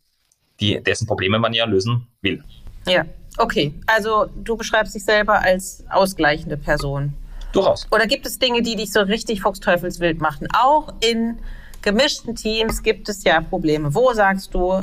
die, 0.60 0.82
dessen 0.82 1.06
Probleme 1.06 1.38
man 1.38 1.54
ja 1.54 1.64
lösen 1.64 2.06
will. 2.20 2.42
Ja, 2.86 3.04
okay. 3.38 3.74
Also 3.86 4.26
du 4.36 4.56
beschreibst 4.56 4.94
dich 4.94 5.04
selber 5.04 5.40
als 5.40 5.84
ausgleichende 5.90 6.56
Person. 6.56 7.14
Durchaus. 7.52 7.86
Oder 7.90 8.06
gibt 8.06 8.26
es 8.26 8.38
Dinge, 8.38 8.62
die 8.62 8.76
dich 8.76 8.92
so 8.92 9.00
richtig 9.00 9.40
fuchsteufelswild 9.40 10.20
machen? 10.20 10.48
Auch 10.54 10.92
in 11.00 11.38
gemischten 11.82 12.34
Teams 12.34 12.82
gibt 12.82 13.08
es 13.08 13.24
ja 13.24 13.40
Probleme. 13.40 13.94
Wo 13.94 14.12
sagst 14.12 14.52
du, 14.54 14.82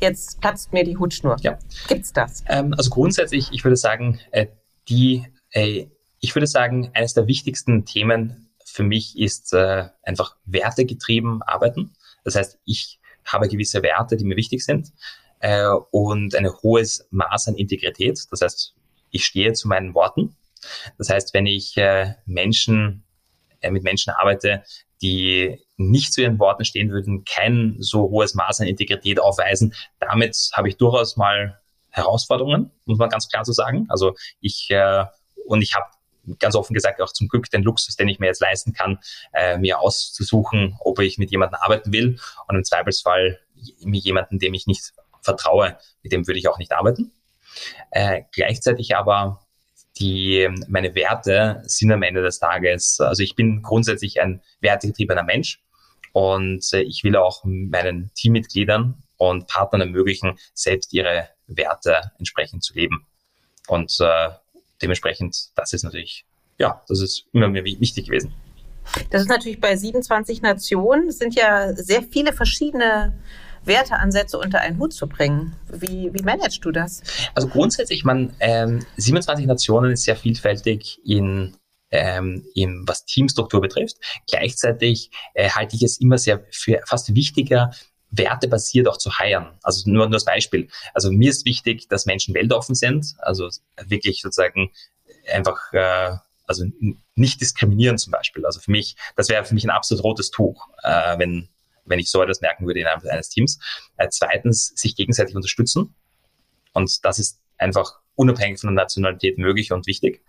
jetzt 0.00 0.40
platzt 0.40 0.72
mir 0.72 0.84
die 0.84 0.96
Hutschnur? 0.96 1.36
Ja. 1.40 1.58
Gibt's 1.88 2.12
das? 2.12 2.42
Ähm, 2.48 2.74
also 2.76 2.90
grundsätzlich, 2.90 3.48
ich 3.52 3.64
würde 3.64 3.76
sagen, 3.76 4.18
äh, 4.30 4.46
die, 4.88 5.26
äh, 5.50 5.86
ich 6.20 6.34
würde 6.34 6.46
sagen, 6.46 6.90
eines 6.94 7.14
der 7.14 7.26
wichtigsten 7.26 7.84
Themen 7.84 8.43
für 8.74 8.82
mich 8.82 9.16
ist 9.16 9.52
äh, 9.52 9.88
einfach 10.02 10.34
wertegetrieben 10.46 11.42
arbeiten. 11.42 11.92
Das 12.24 12.34
heißt, 12.34 12.58
ich 12.64 12.98
habe 13.24 13.46
gewisse 13.46 13.84
Werte, 13.84 14.16
die 14.16 14.24
mir 14.24 14.36
wichtig 14.36 14.64
sind 14.64 14.92
äh, 15.38 15.68
und 15.92 16.34
ein 16.34 16.48
hohes 16.60 17.06
Maß 17.12 17.46
an 17.46 17.54
Integrität. 17.54 18.18
Das 18.32 18.40
heißt, 18.40 18.74
ich 19.12 19.24
stehe 19.24 19.52
zu 19.52 19.68
meinen 19.68 19.94
Worten. 19.94 20.34
Das 20.98 21.08
heißt, 21.08 21.34
wenn 21.34 21.46
ich 21.46 21.76
äh, 21.76 22.14
Menschen 22.26 23.04
äh, 23.60 23.70
mit 23.70 23.84
Menschen 23.84 24.12
arbeite, 24.12 24.64
die 25.00 25.56
nicht 25.76 26.12
zu 26.12 26.22
ihren 26.22 26.40
Worten 26.40 26.64
stehen 26.64 26.90
würden, 26.90 27.24
kein 27.24 27.76
so 27.78 28.10
hohes 28.10 28.34
Maß 28.34 28.60
an 28.60 28.66
Integrität 28.66 29.20
aufweisen, 29.20 29.72
damit 30.00 30.50
habe 30.52 30.68
ich 30.68 30.78
durchaus 30.78 31.16
mal 31.16 31.60
Herausforderungen, 31.90 32.72
muss 32.86 32.98
man 32.98 33.08
ganz 33.08 33.28
klar 33.28 33.44
so 33.44 33.52
sagen. 33.52 33.86
Also 33.88 34.16
ich 34.40 34.68
äh, 34.70 35.04
und 35.46 35.62
ich 35.62 35.76
habe 35.76 35.86
ganz 36.38 36.54
offen 36.54 36.74
gesagt 36.74 37.00
auch 37.00 37.12
zum 37.12 37.28
Glück 37.28 37.50
den 37.50 37.62
Luxus, 37.62 37.96
den 37.96 38.08
ich 38.08 38.18
mir 38.18 38.26
jetzt 38.26 38.40
leisten 38.40 38.72
kann, 38.72 38.98
äh, 39.32 39.58
mir 39.58 39.80
auszusuchen, 39.80 40.76
ob 40.80 40.98
ich 41.00 41.18
mit 41.18 41.30
jemandem 41.30 41.58
arbeiten 41.60 41.92
will 41.92 42.18
und 42.48 42.56
im 42.56 42.64
Zweifelsfall 42.64 43.38
mit 43.80 44.04
jemandem, 44.04 44.38
dem 44.38 44.54
ich 44.54 44.66
nicht 44.66 44.92
vertraue, 45.22 45.78
mit 46.02 46.12
dem 46.12 46.26
würde 46.26 46.38
ich 46.38 46.48
auch 46.48 46.58
nicht 46.58 46.72
arbeiten. 46.72 47.12
Äh, 47.90 48.22
gleichzeitig 48.32 48.96
aber 48.96 49.40
die, 49.98 50.48
meine 50.68 50.94
Werte 50.94 51.62
sind 51.66 51.92
am 51.92 52.02
Ende 52.02 52.22
des 52.22 52.38
Tages, 52.38 53.00
also 53.00 53.22
ich 53.22 53.36
bin 53.36 53.62
grundsätzlich 53.62 54.20
ein 54.20 54.42
wertegetriebener 54.60 55.22
Mensch 55.22 55.60
und 56.12 56.64
äh, 56.72 56.82
ich 56.82 57.04
will 57.04 57.16
auch 57.16 57.42
meinen 57.44 58.12
Teammitgliedern 58.14 59.02
und 59.16 59.46
Partnern 59.46 59.82
ermöglichen, 59.82 60.38
selbst 60.52 60.92
ihre 60.92 61.28
Werte 61.46 62.12
entsprechend 62.18 62.64
zu 62.64 62.74
leben. 62.74 63.06
Und 63.68 63.96
äh, 64.00 64.30
dementsprechend, 64.82 65.50
das 65.56 65.72
ist 65.72 65.82
natürlich, 65.82 66.24
ja, 66.58 66.82
das 66.88 67.00
ist 67.00 67.26
immer 67.32 67.48
mir 67.48 67.64
wichtig 67.64 68.06
gewesen. 68.06 68.32
Das 69.10 69.22
ist 69.22 69.28
natürlich 69.28 69.60
bei 69.60 69.76
27 69.76 70.42
Nationen, 70.42 71.08
es 71.08 71.18
sind 71.18 71.34
ja 71.34 71.74
sehr 71.74 72.02
viele 72.02 72.32
verschiedene 72.32 73.14
Werteansätze 73.64 74.38
unter 74.38 74.60
einen 74.60 74.78
Hut 74.78 74.92
zu 74.92 75.06
bringen. 75.06 75.56
Wie, 75.72 76.12
wie 76.12 76.22
managst 76.22 76.64
du 76.64 76.70
das? 76.70 77.02
Also 77.34 77.48
grundsätzlich, 77.48 78.04
man, 78.04 78.34
ähm, 78.40 78.84
27 78.98 79.46
Nationen 79.46 79.92
ist 79.92 80.04
sehr 80.04 80.16
vielfältig 80.16 81.00
in 81.04 81.56
ähm, 81.94 82.44
in, 82.54 82.82
was 82.86 83.04
Teamstruktur 83.04 83.60
betrifft. 83.60 83.96
Gleichzeitig 84.26 85.10
äh, 85.34 85.48
halte 85.50 85.76
ich 85.76 85.82
es 85.82 86.00
immer 86.00 86.18
sehr 86.18 86.44
für 86.50 86.80
fast 86.86 87.14
wichtiger, 87.14 87.70
wertebasiert 88.16 88.88
auch 88.88 88.96
zu 88.96 89.18
heiren. 89.18 89.58
Also 89.62 89.90
nur, 89.90 90.06
nur 90.06 90.14
als 90.14 90.24
Beispiel. 90.24 90.68
Also 90.92 91.10
mir 91.10 91.30
ist 91.30 91.44
wichtig, 91.44 91.88
dass 91.88 92.06
Menschen 92.06 92.34
weltoffen 92.34 92.74
sind, 92.74 93.14
also 93.18 93.48
wirklich 93.86 94.22
sozusagen 94.22 94.70
einfach, 95.32 95.72
äh, 95.72 96.16
also 96.46 96.64
nicht 97.14 97.40
diskriminieren 97.40 97.98
zum 97.98 98.10
Beispiel. 98.10 98.44
Also 98.44 98.60
für 98.60 98.70
mich, 98.70 98.96
das 99.16 99.28
wäre 99.28 99.44
für 99.44 99.54
mich 99.54 99.64
ein 99.64 99.70
absolut 99.70 100.04
rotes 100.04 100.30
Tuch, 100.30 100.68
äh, 100.82 101.18
wenn, 101.18 101.48
wenn 101.84 101.98
ich 101.98 102.10
so 102.10 102.22
etwas 102.22 102.40
merken 102.40 102.66
würde 102.66 102.80
innerhalb 102.80 103.04
eines 103.06 103.28
Teams. 103.28 103.58
Äh, 103.96 104.08
zweitens, 104.10 104.72
sich 104.76 104.96
gegenseitig 104.96 105.34
unterstützen. 105.34 105.94
Und 106.72 107.04
das 107.04 107.18
ist 107.18 107.40
einfach 107.56 108.00
unabhängig 108.16 108.60
von 108.60 108.74
der 108.74 108.82
Nationalität 108.82 109.38
möglich 109.38 109.72
und 109.72 109.86
wichtig. 109.86 110.22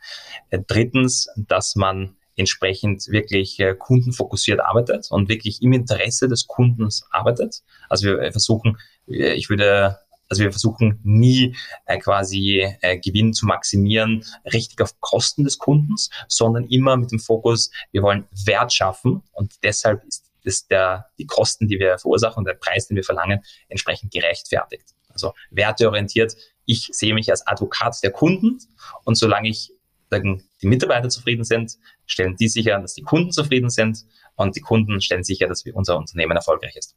Äh, 0.50 0.60
drittens, 0.66 1.30
dass 1.36 1.76
man 1.76 2.16
entsprechend 2.36 3.08
wirklich 3.08 3.60
äh, 3.60 3.76
kundenfokussiert 3.76 4.60
arbeitet 4.60 5.08
und 5.10 5.30
wirklich 5.30 5.62
im 5.62 5.74
Interesse 5.74 6.28
des 6.28 6.48
Kundens 6.48 7.08
arbeitet. 7.12 7.62
Also 7.90 8.08
wir 8.08 8.32
versuchen, 8.32 8.78
äh, 9.08 9.34
ich 9.34 9.50
würde 9.50 10.00
also 10.30 10.44
wir 10.44 10.52
versuchen 10.52 11.00
nie 11.04 11.56
äh, 11.86 12.00
quasi 12.00 12.68
äh, 12.82 12.98
Gewinn 12.98 13.34
zu 13.34 13.46
maximieren, 13.46 14.26
richtig 14.52 14.82
auf 14.82 15.00
Kosten 15.00 15.44
des 15.44 15.58
Kundens, 15.58 16.10
sondern 16.28 16.66
immer 16.66 16.98
mit 16.98 17.12
dem 17.12 17.20
Fokus, 17.20 17.72
wir 17.92 18.02
wollen 18.02 18.28
Wert 18.46 18.74
schaffen 18.74 19.22
und 19.34 19.54
deshalb 19.64 20.04
ist, 20.06 20.26
ist 20.44 20.72
der, 20.72 21.08
die 21.18 21.26
Kosten, 21.26 21.68
die 21.68 21.80
wir 21.80 21.98
verursachen 21.98 22.40
und 22.40 22.46
der 22.46 22.56
Preis, 22.56 22.88
den 22.88 22.96
wir 22.96 23.04
verlangen, 23.04 23.42
entsprechend 23.68 24.12
gerechtfertigt. 24.12 24.96
Also 25.10 25.34
werteorientiert. 25.50 26.36
Ich 26.66 26.90
sehe 26.92 27.14
mich 27.14 27.30
als 27.30 27.46
Advokat 27.46 28.02
der 28.04 28.12
Kunden 28.12 28.60
und 29.04 29.16
solange 29.16 29.50
ich 29.50 29.72
sagen, 30.16 30.44
die 30.62 30.68
Mitarbeiter 30.68 31.10
zufrieden 31.10 31.44
sind, 31.44 31.78
stellen 32.06 32.36
die 32.36 32.48
sicher, 32.48 32.80
dass 32.80 32.94
die 32.94 33.04
Kunden 33.04 33.32
zufrieden 33.32 33.70
sind 33.70 34.06
und 34.36 34.56
die 34.56 34.62
Kunden 34.62 35.02
stellen 35.02 35.24
sicher, 35.24 35.48
dass 35.48 35.64
unser 35.74 35.98
Unternehmen 35.98 36.36
erfolgreich 36.36 36.76
ist. 36.76 36.96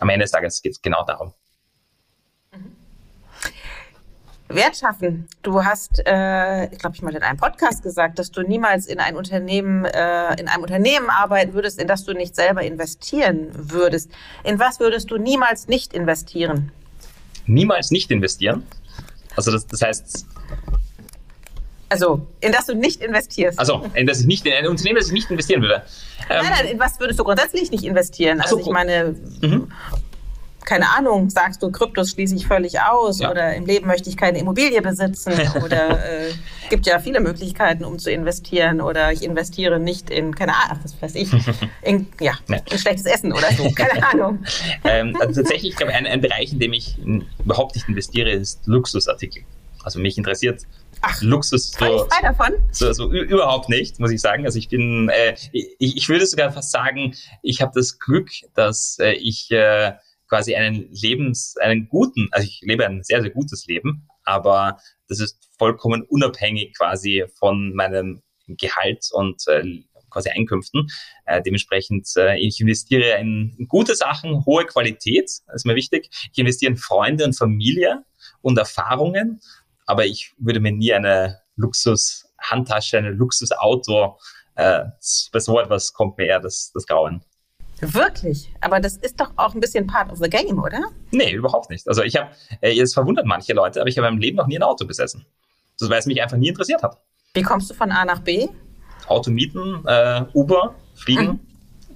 Am 0.00 0.08
Ende 0.08 0.24
des 0.24 0.32
Tages 0.32 0.62
geht 0.62 0.72
es 0.72 0.82
genau 0.82 1.04
darum. 1.04 1.32
Mhm. 2.52 2.84
Wert 4.48 4.76
schaffen. 4.76 5.26
Du 5.42 5.64
hast, 5.64 6.02
äh, 6.06 6.66
ich 6.66 6.78
glaube, 6.78 6.94
ich 6.94 7.02
mal 7.02 7.14
in 7.14 7.22
einem 7.22 7.38
Podcast 7.38 7.82
gesagt, 7.82 8.18
dass 8.18 8.30
du 8.30 8.42
niemals 8.42 8.86
in 8.86 9.00
ein 9.00 9.16
Unternehmen, 9.16 9.84
äh, 9.84 10.40
in 10.40 10.48
einem 10.48 10.62
Unternehmen 10.62 11.08
arbeiten 11.08 11.54
würdest, 11.54 11.80
in 11.80 11.88
das 11.88 12.04
du 12.04 12.12
nicht 12.12 12.36
selber 12.36 12.62
investieren 12.62 13.48
würdest. 13.52 14.10
In 14.44 14.58
was 14.58 14.80
würdest 14.80 15.10
du 15.10 15.16
niemals 15.16 15.68
nicht 15.68 15.94
investieren? 15.94 16.72
Niemals 17.46 17.90
nicht 17.90 18.10
investieren? 18.10 18.66
Also 19.34 19.50
das, 19.50 19.66
das 19.66 19.82
heißt, 19.82 20.26
Also, 21.88 22.26
in 22.40 22.52
das 22.52 22.66
du 22.66 22.74
nicht 22.74 23.02
investierst. 23.02 23.58
Also, 23.58 23.84
in 23.94 24.06
das 24.06 24.20
ich 24.20 24.26
nicht, 24.26 24.46
in 24.46 24.52
ein 24.52 24.66
Unternehmen, 24.66 24.96
das 24.96 25.08
ich 25.08 25.12
nicht 25.12 25.30
investieren 25.30 25.62
würde. 25.62 25.82
Ähm, 26.30 26.42
nein, 26.42 26.52
nein, 26.58 26.66
in 26.66 26.78
was 26.78 26.98
würdest 26.98 27.20
du 27.20 27.24
grundsätzlich 27.24 27.70
nicht 27.70 27.84
investieren? 27.84 28.40
Also, 28.40 28.58
ich 28.58 28.66
meine, 28.66 29.14
mhm 29.40 29.68
keine 30.64 30.90
Ahnung, 30.90 31.30
sagst 31.30 31.62
du, 31.62 31.70
Kryptos 31.70 32.10
schließe 32.10 32.34
ich 32.34 32.46
völlig 32.46 32.80
aus 32.80 33.20
ja. 33.20 33.30
oder 33.30 33.54
im 33.54 33.66
Leben 33.66 33.86
möchte 33.86 34.08
ich 34.08 34.16
keine 34.16 34.38
Immobilie 34.38 34.80
besitzen 34.82 35.32
oder 35.64 36.04
äh, 36.04 36.32
gibt 36.70 36.86
ja 36.86 36.98
viele 36.98 37.20
Möglichkeiten, 37.20 37.84
um 37.84 37.98
zu 37.98 38.10
investieren 38.10 38.80
oder 38.80 39.12
ich 39.12 39.22
investiere 39.22 39.78
nicht 39.78 40.10
in, 40.10 40.34
keine 40.34 40.54
Ahnung, 40.54 40.78
was 40.82 41.00
weiß 41.00 41.14
ich, 41.14 41.30
in, 41.82 42.06
ja, 42.20 42.32
ja. 42.48 42.58
in 42.70 42.78
schlechtes 42.78 43.06
Essen 43.06 43.32
oder 43.32 43.52
so, 43.52 43.70
keine 43.70 44.06
Ahnung. 44.12 44.44
ähm, 44.84 45.16
also 45.20 45.42
tatsächlich, 45.42 45.72
ich 45.72 45.76
glaube, 45.76 45.92
ein, 45.92 46.06
ein 46.06 46.20
Bereich, 46.20 46.52
in 46.52 46.58
dem 46.58 46.72
ich 46.72 46.96
überhaupt 47.44 47.74
nicht 47.74 47.88
investiere, 47.88 48.30
ist 48.30 48.66
Luxusartikel. 48.66 49.42
Also 49.82 50.00
mich 50.00 50.16
interessiert 50.16 50.62
Ach, 51.06 51.22
Luxus 51.22 51.72
so, 51.72 52.08
davon? 52.22 52.54
So, 52.70 52.92
so, 52.92 53.12
überhaupt 53.12 53.68
nicht, 53.68 54.00
muss 54.00 54.10
ich 54.10 54.20
sagen. 54.20 54.46
Also 54.46 54.58
ich 54.58 54.68
bin, 54.68 55.10
äh, 55.10 55.36
ich, 55.52 55.96
ich 55.96 56.08
würde 56.08 56.24
sogar 56.26 56.50
fast 56.50 56.70
sagen, 56.70 57.14
ich 57.42 57.60
habe 57.60 57.72
das 57.74 57.98
Glück, 57.98 58.30
dass 58.54 58.98
äh, 58.98 59.12
ich 59.12 59.50
äh, 59.50 59.92
quasi 60.28 60.54
einen 60.54 60.88
Lebens, 60.90 61.56
einen 61.58 61.88
guten, 61.88 62.28
also 62.32 62.46
ich 62.46 62.60
lebe 62.62 62.86
ein 62.86 63.02
sehr, 63.02 63.20
sehr 63.20 63.30
gutes 63.30 63.66
Leben, 63.66 64.08
aber 64.24 64.78
das 65.08 65.20
ist 65.20 65.38
vollkommen 65.58 66.02
unabhängig 66.02 66.74
quasi 66.76 67.24
von 67.38 67.74
meinem 67.74 68.22
Gehalt 68.46 69.08
und 69.12 69.46
äh, 69.48 69.84
quasi 70.10 70.30
Einkünften. 70.30 70.88
Äh, 71.26 71.42
dementsprechend, 71.42 72.08
äh, 72.16 72.38
ich 72.38 72.60
investiere 72.60 73.18
in 73.20 73.66
gute 73.68 73.94
Sachen, 73.94 74.44
hohe 74.46 74.64
Qualität, 74.64 75.24
das 75.46 75.56
ist 75.56 75.66
mir 75.66 75.74
wichtig. 75.74 76.08
Ich 76.32 76.38
investiere 76.38 76.72
in 76.72 76.78
Freunde 76.78 77.24
und 77.24 77.36
Familie 77.36 78.04
und 78.40 78.56
Erfahrungen, 78.58 79.40
aber 79.86 80.06
ich 80.06 80.32
würde 80.38 80.60
mir 80.60 80.72
nie 80.72 80.92
eine 80.92 81.40
Luxus-Handtasche, 81.56 82.98
ein 82.98 83.16
Luxusauto, 83.16 84.18
äh, 84.56 84.84
bei 85.32 85.40
so 85.40 85.58
etwas 85.60 85.92
kommt 85.92 86.18
mir 86.18 86.26
eher 86.26 86.40
das, 86.40 86.70
das 86.72 86.86
Grauen. 86.86 87.22
Wirklich? 87.80 88.52
Aber 88.60 88.80
das 88.80 88.96
ist 88.96 89.20
doch 89.20 89.32
auch 89.36 89.54
ein 89.54 89.60
bisschen 89.60 89.86
part 89.86 90.10
of 90.10 90.18
the 90.18 90.30
game, 90.30 90.62
oder? 90.62 90.80
Nee, 91.10 91.32
überhaupt 91.32 91.70
nicht. 91.70 91.86
Also 91.88 92.02
ich 92.02 92.16
habe, 92.16 92.30
äh, 92.60 92.78
es 92.80 92.94
verwundert 92.94 93.26
manche 93.26 93.52
Leute, 93.52 93.80
aber 93.80 93.88
ich 93.88 93.98
habe 93.98 94.08
im 94.08 94.18
Leben 94.18 94.36
noch 94.36 94.46
nie 94.46 94.56
ein 94.56 94.62
Auto 94.62 94.86
besessen. 94.86 95.26
Das, 95.78 95.90
weil 95.90 95.98
es 95.98 96.06
mich 96.06 96.22
einfach 96.22 96.36
nie 96.36 96.48
interessiert 96.48 96.82
hat. 96.82 96.98
Wie 97.34 97.42
kommst 97.42 97.68
du 97.68 97.74
von 97.74 97.90
A 97.90 98.04
nach 98.04 98.20
B? 98.20 98.48
Auto 99.08 99.30
mieten, 99.30 99.84
äh, 99.86 100.24
Uber, 100.32 100.74
Fliegen. 100.94 101.26
Mhm. 101.26 101.40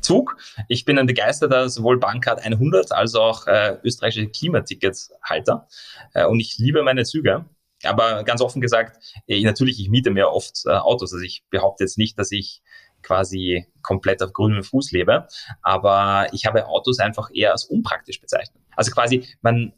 Zug. 0.00 0.36
Ich 0.68 0.84
bin 0.84 0.96
ein 0.96 1.06
begeisterter 1.06 1.68
sowohl 1.68 1.98
Bankcard 1.98 2.40
100 2.40 2.92
als 2.92 3.16
auch 3.16 3.48
äh, 3.48 3.78
österreichische 3.82 4.28
Klimaticketshalter 4.28 5.66
äh, 6.14 6.24
und 6.24 6.38
ich 6.38 6.56
liebe 6.58 6.84
meine 6.84 7.04
Züge. 7.04 7.46
Aber 7.84 8.24
ganz 8.24 8.40
offen 8.40 8.60
gesagt, 8.60 8.98
äh, 9.26 9.40
natürlich, 9.42 9.80
ich 9.80 9.88
miete 9.88 10.10
mir 10.10 10.30
oft 10.30 10.62
äh, 10.66 10.70
Autos. 10.70 11.12
Also 11.12 11.24
ich 11.24 11.44
behaupte 11.50 11.84
jetzt 11.84 11.98
nicht, 11.98 12.18
dass 12.18 12.32
ich 12.32 12.62
quasi 13.02 13.66
komplett 13.82 14.22
auf 14.22 14.32
grünem 14.32 14.62
Fuß 14.62 14.90
lebe. 14.92 15.28
Aber 15.62 16.28
ich 16.32 16.46
habe 16.46 16.66
Autos 16.66 16.98
einfach 16.98 17.30
eher 17.32 17.52
als 17.52 17.64
unpraktisch 17.64 18.20
bezeichnet. 18.20 18.62
Also 18.76 18.90
quasi, 18.90 19.26
man, 19.40 19.72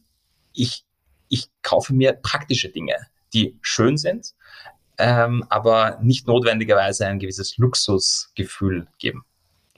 ich, 0.52 0.84
ich 1.28 1.48
kaufe 1.62 1.92
mir 1.92 2.12
praktische 2.12 2.70
Dinge, 2.70 2.96
die 3.32 3.58
schön 3.60 3.96
sind, 3.96 4.34
ähm, 4.98 5.44
aber 5.48 5.98
nicht 6.02 6.26
notwendigerweise 6.26 7.06
ein 7.06 7.18
gewisses 7.18 7.56
Luxusgefühl 7.58 8.88
geben. 8.98 9.24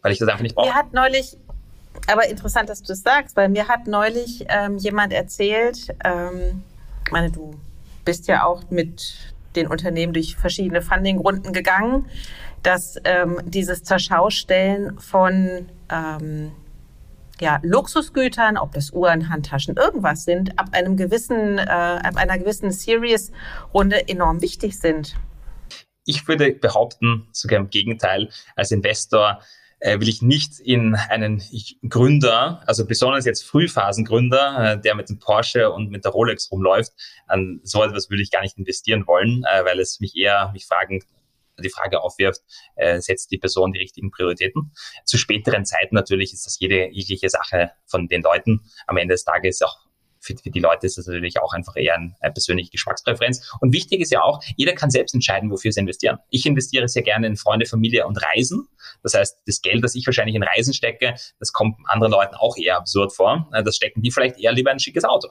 Weil 0.03 0.13
ich 0.13 0.19
das 0.19 0.29
einfach 0.29 0.43
nicht 0.43 0.55
brauche. 0.55 0.69
Mir 0.69 0.75
hat 0.75 0.93
neulich, 0.93 1.37
aber 2.09 2.27
interessant, 2.27 2.69
dass 2.69 2.81
du 2.81 2.89
das 2.89 3.03
sagst, 3.03 3.37
weil 3.37 3.49
mir 3.49 3.69
hat 3.69 3.87
neulich 3.87 4.45
ähm, 4.49 4.79
jemand 4.79 5.13
erzählt, 5.13 5.89
ähm, 6.05 6.65
ich 7.05 7.13
meine, 7.13 7.31
du 7.31 7.55
bist 8.05 8.29
ja 8.29 8.45
auch 8.45 8.71
mit 8.71 9.35
den 9.57 9.67
Unternehmen 9.67 10.13
durch 10.13 10.37
verschiedene 10.37 10.83
Funding-Runden 10.83 11.53
gegangen 11.53 12.07
dass 12.63 12.97
ähm, 13.05 13.41
dieses 13.45 13.83
Zerschaustellen 13.83 14.99
von 14.99 15.69
ähm, 15.91 16.53
ja, 17.41 17.59
Luxusgütern, 17.63 18.57
ob 18.57 18.73
das 18.73 18.93
Uhren, 18.93 19.29
Handtaschen, 19.29 19.77
irgendwas 19.77 20.25
sind, 20.25 20.59
ab 20.59 20.69
einem 20.73 20.97
gewissen, 20.97 21.59
äh, 21.59 21.63
ab 21.63 22.17
einer 22.17 22.39
gewissen 22.39 22.71
Series-Runde 22.71 24.09
enorm 24.09 24.41
wichtig 24.41 24.79
sind. 24.79 25.17
Ich 26.05 26.27
würde 26.29 26.53
behaupten, 26.53 27.29
sogar 27.33 27.59
im 27.59 27.71
Gegenteil, 27.71 28.29
als 28.55 28.71
Investor 28.71 29.41
äh, 29.83 29.99
will 29.99 30.09
ich 30.09 30.23
nicht 30.23 30.61
in 30.61 30.95
einen 30.95 31.43
Gründer, 31.89 32.63
also 32.67 32.87
besonders 32.87 33.25
jetzt 33.25 33.45
Frühphasengründer, 33.45 34.75
äh, 34.75 34.81
der 34.81 34.95
mit 34.95 35.09
dem 35.09 35.19
Porsche 35.19 35.71
und 35.71 35.91
mit 35.91 36.05
der 36.05 36.13
Rolex 36.13 36.51
rumläuft, 36.51 36.93
an 37.27 37.61
so 37.65 37.83
etwas 37.83 38.09
würde 38.09 38.23
ich 38.23 38.31
gar 38.31 38.43
nicht 38.43 38.57
investieren 38.57 39.07
wollen, 39.07 39.45
äh, 39.45 39.65
weil 39.65 39.81
es 39.81 40.01
mich 40.01 40.17
eher 40.17 40.51
mich 40.53 40.67
fragen 40.67 41.05
die 41.59 41.71
Frage 41.71 42.01
aufwirft, 42.01 42.41
äh, 42.77 43.01
setzt 43.01 43.31
die 43.31 43.39
Person 43.39 43.73
die 43.73 43.79
richtigen 43.79 44.11
Prioritäten. 44.11 44.73
Zu 45.05 45.19
späteren 45.19 45.65
Zeiten 45.65 45.95
natürlich 45.95 46.33
ist 46.33 46.47
das 46.47 46.59
jede 46.59 46.89
jegliche 46.91 47.29
Sache 47.29 47.73
von 47.87 48.09
den 48.09 48.23
Leuten. 48.23 48.63
Am 48.87 48.97
Ende 48.97 49.15
des 49.15 49.25
Tages 49.25 49.61
auch 49.63 49.77
für, 50.23 50.37
für 50.37 50.51
die 50.51 50.61
Leute 50.61 50.87
ist 50.87 50.97
das 50.97 51.07
natürlich 51.07 51.41
auch 51.41 51.53
einfach 51.53 51.77
eher 51.77 51.97
eine, 51.97 52.15
persönliche 52.33 52.71
Geschmackspräferenz. 52.71 53.53
Und 53.61 53.73
wichtig 53.73 54.01
ist 54.01 54.13
ja 54.13 54.23
auch, 54.23 54.43
jeder 54.57 54.73
kann 54.73 54.91
selbst 54.91 55.15
entscheiden, 55.15 55.51
wofür 55.51 55.73
sie 55.73 55.81
investieren. 55.81 56.19
Ich 56.31 56.47
investiere 56.47 56.89
sehr 56.89 57.03
gerne 57.03 57.27
in 57.27 57.37
Freunde, 57.37 57.67
Familie 57.67 58.07
und 58.07 58.17
Reisen. 58.17 58.69
Das 59.03 59.15
heißt, 59.15 59.43
das 59.47 59.61
Geld, 59.61 59.85
das 59.85 59.95
ich 59.95 60.07
wahrscheinlich 60.07 60.37
in 60.37 60.43
Reisen 60.43 60.73
stecke, 60.73 61.15
das 61.39 61.53
kommt 61.53 61.77
anderen 61.87 62.13
Leuten 62.13 62.35
auch 62.37 62.57
eher 62.57 62.77
absurd 62.77 63.13
vor. 63.13 63.49
Äh, 63.53 63.63
das 63.63 63.77
stecken 63.77 64.03
die 64.03 64.11
vielleicht 64.11 64.39
eher 64.39 64.53
lieber 64.53 64.71
in 64.71 64.77
ein 64.77 64.81
schickes 64.81 65.05
Auto. 65.05 65.29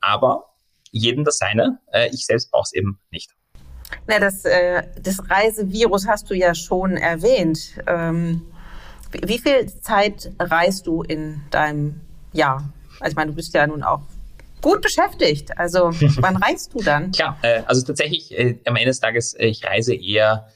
Aber 0.00 0.54
jedem 0.90 1.24
das 1.24 1.38
seine. 1.38 1.78
Äh, 1.92 2.10
ich 2.12 2.26
selbst 2.26 2.50
brauche 2.50 2.64
es 2.64 2.72
eben 2.72 3.00
nicht. 3.10 3.30
Na, 4.06 4.18
das, 4.18 4.44
äh, 4.44 4.82
das 5.00 5.30
Reisevirus 5.30 6.06
hast 6.06 6.30
du 6.30 6.34
ja 6.34 6.54
schon 6.54 6.96
erwähnt. 6.96 7.80
Ähm, 7.86 8.42
wie 9.22 9.38
viel 9.38 9.66
Zeit 9.80 10.32
reist 10.38 10.86
du 10.86 11.02
in 11.02 11.42
deinem 11.50 12.00
Jahr? 12.32 12.72
Also 13.00 13.12
ich 13.12 13.16
meine, 13.16 13.30
du 13.30 13.36
bist 13.36 13.54
ja 13.54 13.66
nun 13.66 13.82
auch 13.82 14.02
gut 14.64 14.80
beschäftigt. 14.80 15.56
Also 15.58 15.90
wann 16.20 16.36
reist 16.36 16.72
du 16.72 16.82
dann? 16.82 17.12
Klar, 17.12 17.38
äh, 17.42 17.62
also 17.66 17.84
tatsächlich 17.86 18.36
äh, 18.36 18.58
am 18.64 18.76
Ende 18.76 18.88
des 18.88 18.98
Tages, 18.98 19.34
äh, 19.34 19.46
ich 19.46 19.62
reise 19.62 19.94
eher 19.94 20.48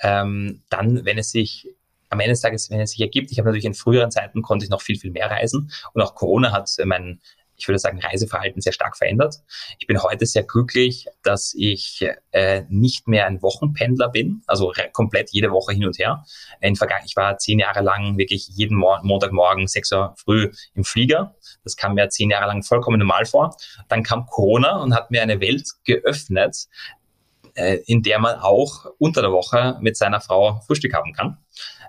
ähm, 0.00 0.62
dann, 0.70 1.04
wenn 1.04 1.18
es 1.18 1.30
sich 1.30 1.68
am 2.10 2.18
Ende 2.18 2.32
des 2.32 2.40
Tages, 2.40 2.68
wenn 2.70 2.80
es 2.80 2.90
sich 2.90 3.00
ergibt. 3.00 3.30
Ich 3.30 3.38
habe 3.38 3.48
natürlich 3.48 3.64
in 3.64 3.74
früheren 3.74 4.10
Zeiten 4.10 4.42
konnte 4.42 4.64
ich 4.64 4.70
noch 4.70 4.82
viel, 4.82 4.98
viel 4.98 5.12
mehr 5.12 5.30
reisen. 5.30 5.70
Und 5.92 6.02
auch 6.02 6.16
Corona 6.16 6.50
hat 6.50 6.68
äh, 6.78 6.84
mein 6.84 7.20
ich 7.56 7.68
würde 7.68 7.78
sagen, 7.78 8.00
Reiseverhalten 8.00 8.60
sehr 8.60 8.72
stark 8.72 8.96
verändert. 8.96 9.36
Ich 9.78 9.86
bin 9.86 10.02
heute 10.02 10.26
sehr 10.26 10.42
glücklich, 10.42 11.06
dass 11.22 11.54
ich 11.56 12.06
äh, 12.32 12.62
nicht 12.68 13.08
mehr 13.08 13.26
ein 13.26 13.42
Wochenpendler 13.42 14.08
bin, 14.08 14.42
also 14.46 14.72
komplett 14.92 15.30
jede 15.30 15.50
Woche 15.50 15.72
hin 15.72 15.86
und 15.86 15.98
her. 15.98 16.24
In 16.60 16.74
ich 16.74 17.16
war 17.16 17.38
zehn 17.38 17.58
Jahre 17.58 17.82
lang 17.82 18.18
wirklich 18.18 18.48
jeden 18.48 18.76
Mo 18.76 18.98
Montagmorgen, 19.02 19.66
sechs 19.66 19.92
Uhr 19.92 20.14
früh 20.16 20.50
im 20.74 20.84
Flieger. 20.84 21.34
Das 21.62 21.76
kam 21.76 21.94
mir 21.94 22.08
zehn 22.08 22.30
Jahre 22.30 22.46
lang 22.46 22.62
vollkommen 22.62 22.98
normal 22.98 23.24
vor. 23.24 23.56
Dann 23.88 24.02
kam 24.02 24.26
Corona 24.26 24.80
und 24.82 24.94
hat 24.94 25.10
mir 25.10 25.22
eine 25.22 25.40
Welt 25.40 25.68
geöffnet, 25.84 26.66
äh, 27.54 27.78
in 27.86 28.02
der 28.02 28.18
man 28.18 28.36
auch 28.40 28.86
unter 28.98 29.22
der 29.22 29.32
Woche 29.32 29.76
mit 29.80 29.96
seiner 29.96 30.20
Frau 30.20 30.60
Frühstück 30.66 30.94
haben 30.94 31.12
kann 31.12 31.38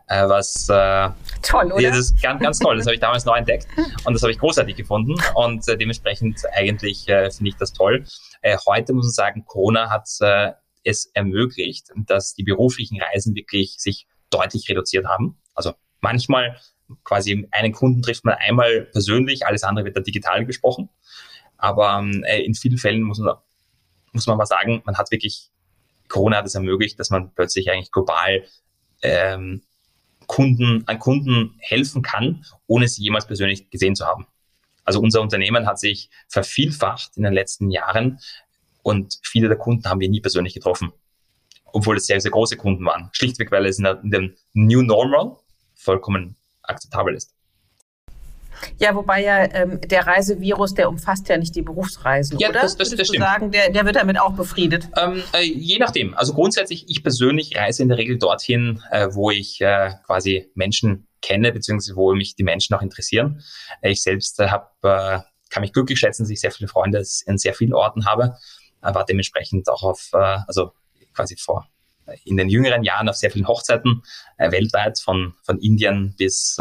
äh, 0.08 0.28
was 0.28 0.70
äh, 0.70 1.10
toll, 1.42 1.72
oder? 1.72 1.90
Das 1.90 1.98
ist 1.98 2.22
ganz, 2.22 2.42
ganz 2.42 2.60
toll. 2.60 2.78
Das 2.78 2.86
habe 2.86 2.96
ich 2.96 3.02
damals 3.02 3.26
neu 3.26 3.38
entdeckt 3.38 3.68
und 4.06 4.14
das 4.14 4.22
habe 4.22 4.32
ich 4.32 4.40
großartig 4.40 4.76
gefunden 4.76 5.16
und 5.34 5.68
äh, 5.68 5.78
dementsprechend 5.78 6.42
eigentlich 6.54 7.08
äh, 7.08 7.32
finde 7.32 7.50
ich 7.50 7.56
das 7.56 7.74
toll. 7.74 8.06
Äh, 8.42 8.58
heute 8.68 8.94
muss 8.94 9.06
man 9.06 9.14
sagen, 9.14 9.46
Corona 9.46 9.90
hat 9.90 10.08
äh, 10.22 10.52
es 10.84 11.10
ermöglicht, 11.14 11.90
dass 12.06 12.36
die 12.36 12.44
beruflichen 12.44 13.02
Reisen 13.02 13.36
wirklich 13.36 13.76
sich 13.80 14.08
deutlich 14.30 14.70
reduziert 14.70 15.06
haben. 15.06 15.42
Also 15.56 15.74
manchmal 16.02 16.60
quasi 17.04 17.48
einen 17.52 17.74
Kunden 17.74 18.04
trifft 18.04 18.26
man 18.26 18.36
einmal 18.36 18.82
persönlich, 18.92 19.48
alles 19.48 19.64
andere 19.64 19.86
wird 19.86 19.96
dann 19.96 20.04
digital 20.04 20.46
gesprochen. 20.46 20.90
Aber 21.58 22.06
äh, 22.26 22.44
in 22.44 22.54
vielen 22.54 22.78
Fällen 22.78 23.02
muss 23.02 23.18
man, 23.18 23.36
muss 24.12 24.28
man 24.28 24.38
mal 24.38 24.46
sagen, 24.46 24.84
man 24.86 24.98
hat 24.98 25.10
wirklich, 25.10 25.50
Corona 26.08 26.38
hat 26.38 26.46
es 26.46 26.56
ermöglicht, 26.56 27.00
dass 27.00 27.10
man 27.10 27.34
plötzlich 27.34 27.72
eigentlich 27.72 27.92
global 27.92 28.46
ähm, 29.02 29.62
Kunden, 30.28 30.84
an 30.88 31.00
Kunden 31.00 31.56
helfen 31.60 32.02
kann, 32.02 32.46
ohne 32.68 32.88
sie 32.88 33.04
jemals 33.04 33.28
persönlich 33.28 33.70
gesehen 33.70 33.96
zu 33.96 34.06
haben. 34.06 34.28
Also 34.84 35.00
unser 35.00 35.22
Unternehmen 35.22 35.68
hat 35.68 35.80
sich 35.80 36.10
vervielfacht 36.28 37.18
in 37.18 37.24
den 37.24 37.34
letzten 37.34 37.72
Jahren 37.72 38.20
und 38.84 39.20
viele 39.24 39.48
der 39.48 39.58
Kunden 39.58 39.90
haben 39.90 40.00
wir 40.00 40.10
nie 40.10 40.22
persönlich 40.22 40.54
getroffen, 40.54 40.92
obwohl 41.66 41.98
es 41.98 42.06
sehr, 42.06 42.22
sehr 42.22 42.32
große 42.32 42.58
Kunden 42.58 42.86
waren. 42.86 43.10
Schlichtweg, 43.14 43.52
weil 43.52 43.66
es 43.66 43.80
in 43.80 44.12
dem 44.12 44.36
New 44.54 44.82
Normal 44.84 45.38
vollkommen 45.74 46.36
akzeptabel 46.62 47.16
ist. 47.16 47.35
Ja, 48.78 48.96
wobei 48.96 49.24
ja 49.24 49.46
ähm, 49.54 49.82
der 49.82 50.08
Reisevirus, 50.08 50.74
der 50.74 50.90
umfasst 50.90 51.28
ja 51.30 51.38
nicht 51.38 51.56
die 51.56 51.62
Berufsreisen, 51.62 52.40
ja, 52.40 52.50
oder? 52.50 52.62
Das, 52.62 52.78
das, 52.78 52.90
das 52.90 53.08
stimmt. 53.08 53.24
sagen, 53.24 53.52
der, 53.52 53.72
der 53.72 53.86
wird 53.86 53.96
damit 53.96 54.20
auch 54.20 54.34
befriedet? 54.34 54.90
Ähm, 54.98 55.24
äh, 55.34 55.44
je 55.44 55.78
nachdem. 55.80 56.14
Also 56.16 56.34
grundsätzlich, 56.34 56.86
ich 56.88 57.04
persönlich 57.04 57.56
reise 57.56 57.84
in 57.84 57.90
der 57.90 57.98
Regel 57.98 58.18
dorthin, 58.18 58.82
äh, 58.92 59.08
wo 59.12 59.32
ich 59.32 59.62
äh, 59.62 59.92
quasi 60.06 60.52
Menschen 60.56 61.08
kenne, 61.26 61.52
beziehungsweise 61.52 61.96
wo 61.96 62.14
mich 62.14 62.36
die 62.36 62.44
Menschen 62.44 62.76
auch 62.76 62.82
interessieren. 62.82 63.44
Äh, 63.82 63.92
ich 63.92 64.02
selbst 64.02 64.40
äh, 64.40 64.50
hab, 64.50 64.76
äh, 64.84 65.20
kann 65.50 65.62
mich 65.62 65.74
glücklich 65.74 66.00
schätzen, 66.00 66.24
dass 66.24 66.30
ich 66.30 66.40
sehr 66.40 66.52
viele 66.52 66.68
Freunde 66.68 67.04
in 67.26 67.38
sehr 67.38 67.54
vielen 67.54 67.74
Orten 67.74 68.06
habe, 68.06 68.36
war 68.82 69.06
dementsprechend 69.06 69.68
auch 69.70 69.84
auf, 69.84 70.10
also 70.14 70.74
quasi 71.14 71.38
vor 71.38 71.68
in 72.24 72.38
den 72.38 72.50
jüngeren 72.50 72.84
Jahren 72.84 73.10
auf 73.10 73.16
sehr 73.16 73.32
vielen 73.32 73.48
Hochzeiten 73.48 74.04
weltweit, 74.38 75.00
von, 75.00 75.34
von 75.44 75.58
Indien 75.60 76.14
bis, 76.18 76.60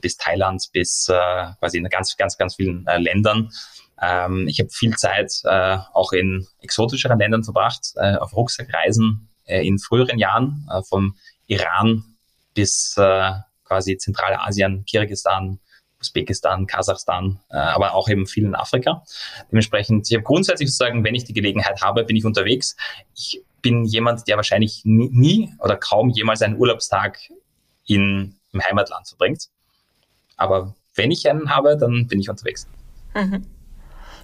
bis 0.00 0.16
Thailand, 0.16 0.68
bis 0.72 1.08
äh, 1.08 1.46
quasi 1.58 1.78
in 1.78 1.88
ganz, 1.88 2.16
ganz, 2.16 2.36
ganz 2.36 2.56
vielen 2.56 2.86
äh, 2.86 2.98
Ländern. 2.98 3.50
Ähm, 4.00 4.46
ich 4.48 4.60
habe 4.60 4.70
viel 4.70 4.94
Zeit 4.96 5.40
äh, 5.44 5.78
auch 5.92 6.12
in 6.12 6.46
exotischeren 6.60 7.18
Ländern 7.18 7.44
verbracht, 7.44 7.92
äh, 7.96 8.16
auf 8.16 8.36
Rucksackreisen 8.36 9.28
äh, 9.44 9.66
in 9.66 9.78
früheren 9.78 10.18
Jahren, 10.18 10.68
äh, 10.70 10.82
vom 10.82 11.16
Iran 11.46 12.04
bis 12.54 12.96
äh, 12.96 13.32
quasi 13.64 13.96
Zentralasien, 13.96 14.84
Kirgisistan, 14.84 15.60
Usbekistan, 16.00 16.66
Kasachstan, 16.66 17.40
äh, 17.50 17.56
aber 17.56 17.94
auch 17.94 18.08
eben 18.08 18.26
viel 18.26 18.44
in 18.44 18.54
Afrika. 18.54 19.04
Dementsprechend, 19.50 20.08
ich 20.08 20.14
habe 20.14 20.24
grundsätzlich 20.24 20.70
sozusagen, 20.70 21.04
wenn 21.04 21.14
ich 21.14 21.24
die 21.24 21.32
Gelegenheit 21.32 21.82
habe, 21.82 22.04
bin 22.04 22.16
ich 22.16 22.24
unterwegs. 22.24 22.76
Ich 23.14 23.42
bin 23.62 23.84
jemand, 23.84 24.28
der 24.28 24.36
wahrscheinlich 24.36 24.82
nie, 24.84 25.10
nie 25.12 25.52
oder 25.58 25.76
kaum 25.76 26.10
jemals 26.10 26.42
einen 26.42 26.56
Urlaubstag 26.56 27.18
in, 27.86 28.36
im 28.52 28.62
Heimatland 28.62 29.08
verbringt. 29.08 29.48
Aber 30.38 30.74
wenn 30.94 31.10
ich 31.10 31.28
einen 31.28 31.54
habe, 31.54 31.76
dann 31.76 32.06
bin 32.06 32.20
ich 32.20 32.30
unterwegs. 32.30 32.66
Mhm. 33.14 33.44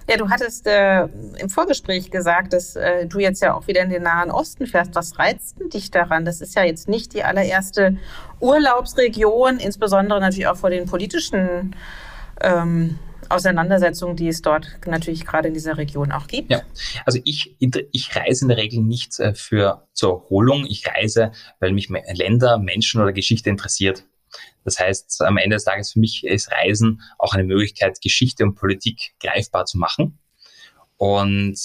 Ja, 0.07 0.17
du 0.17 0.29
hattest 0.29 0.67
äh, 0.67 1.05
im 1.39 1.49
Vorgespräch 1.49 2.11
gesagt, 2.11 2.53
dass 2.53 2.75
äh, 2.75 3.07
du 3.07 3.19
jetzt 3.19 3.41
ja 3.41 3.55
auch 3.55 3.65
wieder 3.65 3.81
in 3.81 3.89
den 3.89 4.03
Nahen 4.03 4.29
Osten 4.29 4.67
fährst. 4.67 4.93
Was 4.93 5.17
reizt 5.17 5.59
denn 5.59 5.69
dich 5.69 5.89
daran? 5.89 6.25
Das 6.25 6.41
ist 6.41 6.53
ja 6.55 6.63
jetzt 6.63 6.87
nicht 6.87 7.13
die 7.13 7.23
allererste 7.23 7.97
Urlaubsregion, 8.39 9.57
insbesondere 9.57 10.19
natürlich 10.19 10.47
auch 10.47 10.57
vor 10.57 10.69
den 10.69 10.85
politischen 10.85 11.75
ähm, 12.41 12.99
Auseinandersetzungen, 13.29 14.15
die 14.15 14.27
es 14.27 14.43
dort 14.43 14.67
natürlich 14.85 15.25
gerade 15.25 15.47
in 15.47 15.55
dieser 15.55 15.77
Region 15.77 16.11
auch 16.11 16.27
gibt. 16.27 16.51
Ja, 16.51 16.61
also 17.05 17.19
ich, 17.23 17.55
ich 17.59 18.15
reise 18.15 18.45
in 18.45 18.49
der 18.49 18.57
Regel 18.57 18.81
nicht 18.81 19.19
äh, 19.19 19.33
für 19.33 19.87
zur 19.93 20.21
Erholung. 20.21 20.67
Ich 20.67 20.85
reise, 20.87 21.31
weil 21.59 21.71
mich 21.73 21.89
Länder, 21.89 22.59
Menschen 22.59 23.01
oder 23.01 23.13
Geschichte 23.13 23.49
interessiert. 23.49 24.03
Das 24.63 24.79
heißt, 24.79 25.21
am 25.21 25.37
Ende 25.37 25.55
des 25.55 25.65
Tages 25.65 25.91
für 25.91 25.99
mich 25.99 26.23
ist 26.23 26.51
Reisen 26.51 27.01
auch 27.17 27.33
eine 27.33 27.43
Möglichkeit, 27.43 28.01
Geschichte 28.01 28.43
und 28.43 28.55
Politik 28.55 29.13
greifbar 29.19 29.65
zu 29.65 29.77
machen. 29.77 30.17
Und 30.97 31.59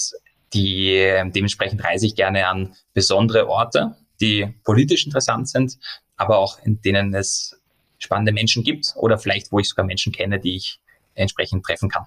die, 0.53 1.21
dementsprechend 1.33 1.83
reise 1.83 2.05
ich 2.05 2.15
gerne 2.15 2.47
an 2.47 2.75
besondere 2.93 3.47
Orte, 3.47 3.95
die 4.19 4.53
politisch 4.63 5.05
interessant 5.05 5.49
sind, 5.49 5.77
aber 6.17 6.37
auch 6.37 6.59
in 6.59 6.81
denen 6.81 7.13
es 7.13 7.59
spannende 7.97 8.31
Menschen 8.31 8.63
gibt 8.63 8.93
oder 8.95 9.17
vielleicht, 9.17 9.51
wo 9.51 9.59
ich 9.59 9.69
sogar 9.69 9.85
Menschen 9.85 10.11
kenne, 10.11 10.39
die 10.39 10.55
ich 10.55 10.79
entsprechend 11.15 11.65
treffen 11.65 11.89
kann. 11.89 12.05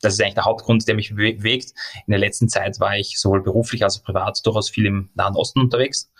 Das 0.00 0.12
ist 0.12 0.20
eigentlich 0.20 0.34
der 0.34 0.44
Hauptgrund, 0.44 0.86
der 0.86 0.94
mich 0.94 1.14
bewegt. 1.14 1.72
In 2.06 2.10
der 2.10 2.18
letzten 2.18 2.48
Zeit 2.48 2.78
war 2.80 2.96
ich 2.96 3.18
sowohl 3.18 3.42
beruflich 3.42 3.82
als 3.82 3.98
auch 3.98 4.04
privat 4.04 4.44
durchaus 4.44 4.68
viel 4.68 4.86
im 4.86 5.10
Nahen 5.14 5.36
Osten 5.36 5.60
unterwegs. 5.60 6.10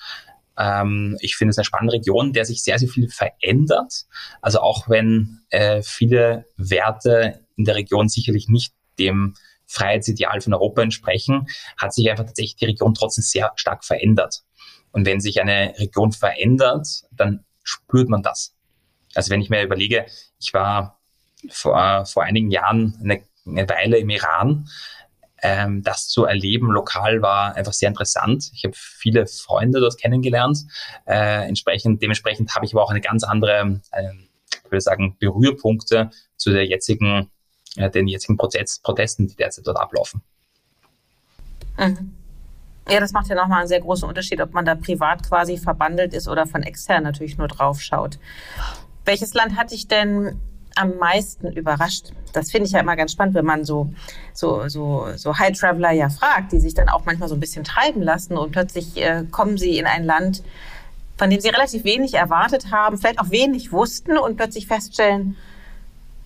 Ähm, 0.59 1.16
ich 1.20 1.36
finde 1.36 1.50
es 1.50 1.59
eine 1.59 1.64
spannende 1.64 1.94
Region, 1.94 2.32
der 2.32 2.44
sich 2.44 2.62
sehr, 2.62 2.78
sehr 2.78 2.88
viel 2.88 3.09
verändert. 3.09 4.07
Also 4.40 4.61
auch 4.61 4.88
wenn 4.88 5.40
äh, 5.50 5.82
viele 5.82 6.46
Werte 6.57 7.46
in 7.57 7.64
der 7.64 7.76
Region 7.76 8.09
sicherlich 8.09 8.48
nicht 8.48 8.74
dem 8.98 9.34
Freihetsideal 9.66 10.40
von 10.40 10.54
Europa 10.54 10.82
entsprechen, 10.82 11.46
hat 11.76 11.92
sich 11.92 12.11
einfach 12.11 12.24
tatsächlich 12.24 12.57
die 12.57 12.66
Region 12.66 12.94
trotzdem 12.94 13.22
sehr 13.22 13.52
stark 13.57 13.84
verändert. 13.84 14.42
Und 14.92 15.07
wenn 15.07 15.20
sich 15.20 15.40
eine 15.40 15.74
Region 15.78 16.12
verändert, 16.12 16.86
dann 17.11 17.44
spürt 17.62 18.09
man 18.09 18.22
das. 18.22 18.54
Also 19.14 19.30
wenn 19.30 19.40
ich 19.40 19.50
mir 19.50 19.62
überlege, 19.62 20.07
ich 20.38 20.54
war 20.54 21.00
vor, 21.50 22.07
vor 22.07 22.22
einigen 22.22 22.50
Jahren 22.50 22.96
eine, 23.02 23.22
eine 23.46 23.68
Weile 23.68 23.98
im 23.98 24.11
Iran, 24.11 24.68
ähm, 25.43 25.82
das 25.82 26.09
zu 26.09 26.24
erleben 26.24 26.70
lokal 26.70 27.22
war 27.22 27.55
einfach 27.57 27.72
sehr 27.72 27.89
interessant. 27.89 28.51
Ich 28.55 28.64
habe 28.64 28.74
viele 28.76 29.26
Freunde 29.26 29.80
dort 29.80 29.99
kennengelernt. 29.99 30.59
Äh, 31.07 31.47
entsprechend, 31.49 32.03
dementsprechend 32.03 32.55
habe 32.55 32.64
ich 32.64 32.74
aber 32.74 32.82
auch 32.82 32.91
eine 32.91 33.01
ganz 33.01 33.24
andere, 33.24 33.80
äh, 33.93 34.12
ich 34.64 34.70
würde 34.70 34.80
sagen, 34.80 35.16
Berührpunkte 35.18 36.11
zu 36.37 36.51
der 36.51 36.66
jetzigen, 36.66 37.30
äh, 37.76 37.91
den 37.91 38.09
jetzigen 38.09 38.37
Prozess, 38.37 38.78
Protesten, 38.78 39.28
die 39.28 39.37
derzeit 39.37 39.66
dort 39.66 39.78
ablaufen. 39.78 40.22
Mhm. 41.78 42.14
Ja, 42.89 43.01
das 43.01 43.12
macht 43.12 43.28
ja 43.28 43.34
nochmal 43.34 43.61
einen 43.61 43.68
sehr 43.68 43.80
großen 43.80 44.09
Unterschied, 44.09 44.41
ob 44.41 44.53
man 44.53 44.64
da 44.64 44.76
privat 44.76 45.28
quasi 45.28 45.59
verbandelt 45.59 46.14
ist 46.14 46.28
oder 46.28 46.47
von 46.47 46.62
extern 46.62 47.03
natürlich 47.03 47.37
nur 47.37 47.49
drauf 47.49 47.80
schaut. 47.80 48.18
Welches 49.05 49.34
Land 49.34 49.57
hat 49.57 49.72
dich 49.72 49.89
denn 49.89 50.41
am 50.77 50.97
meisten 50.99 51.53
überrascht? 51.53 52.12
Das 52.33 52.51
finde 52.51 52.66
ich 52.66 52.72
ja 52.72 52.81
immer 52.81 52.97
ganz 52.97 53.12
spannend, 53.12 53.35
wenn 53.35 53.45
man 53.45 53.64
so, 53.64 53.93
so, 54.33 54.68
so, 54.68 55.07
so 55.16 55.39
High 55.39 55.59
Traveler 55.59 55.91
ja 55.93 56.09
fragt, 56.09 56.53
die 56.53 56.61
sich 56.61 56.74
dann 56.74 56.89
auch 56.89 57.05
manchmal 57.05 57.29
so 57.29 57.35
ein 57.35 57.41
bisschen 57.41 57.64
treiben 57.64 58.03
lassen 58.03 58.37
und 58.37 58.53
plötzlich 58.53 58.97
äh, 58.97 59.24
kommen 59.31 59.59
sie 59.59 59.79
in 59.79 59.87
ein 59.87 60.05
Land, 60.05 60.43
von 61.16 61.31
dem 61.31 61.41
sie 61.41 61.49
relativ 61.49 61.85
wenig 61.85 62.14
erwartet 62.14 62.70
haben, 62.70 62.99
vielleicht 62.99 63.20
auch 63.20 63.31
wenig 63.31 63.72
wussten 63.72 64.18
und 64.18 64.37
plötzlich 64.37 64.66
feststellen, 64.66 65.37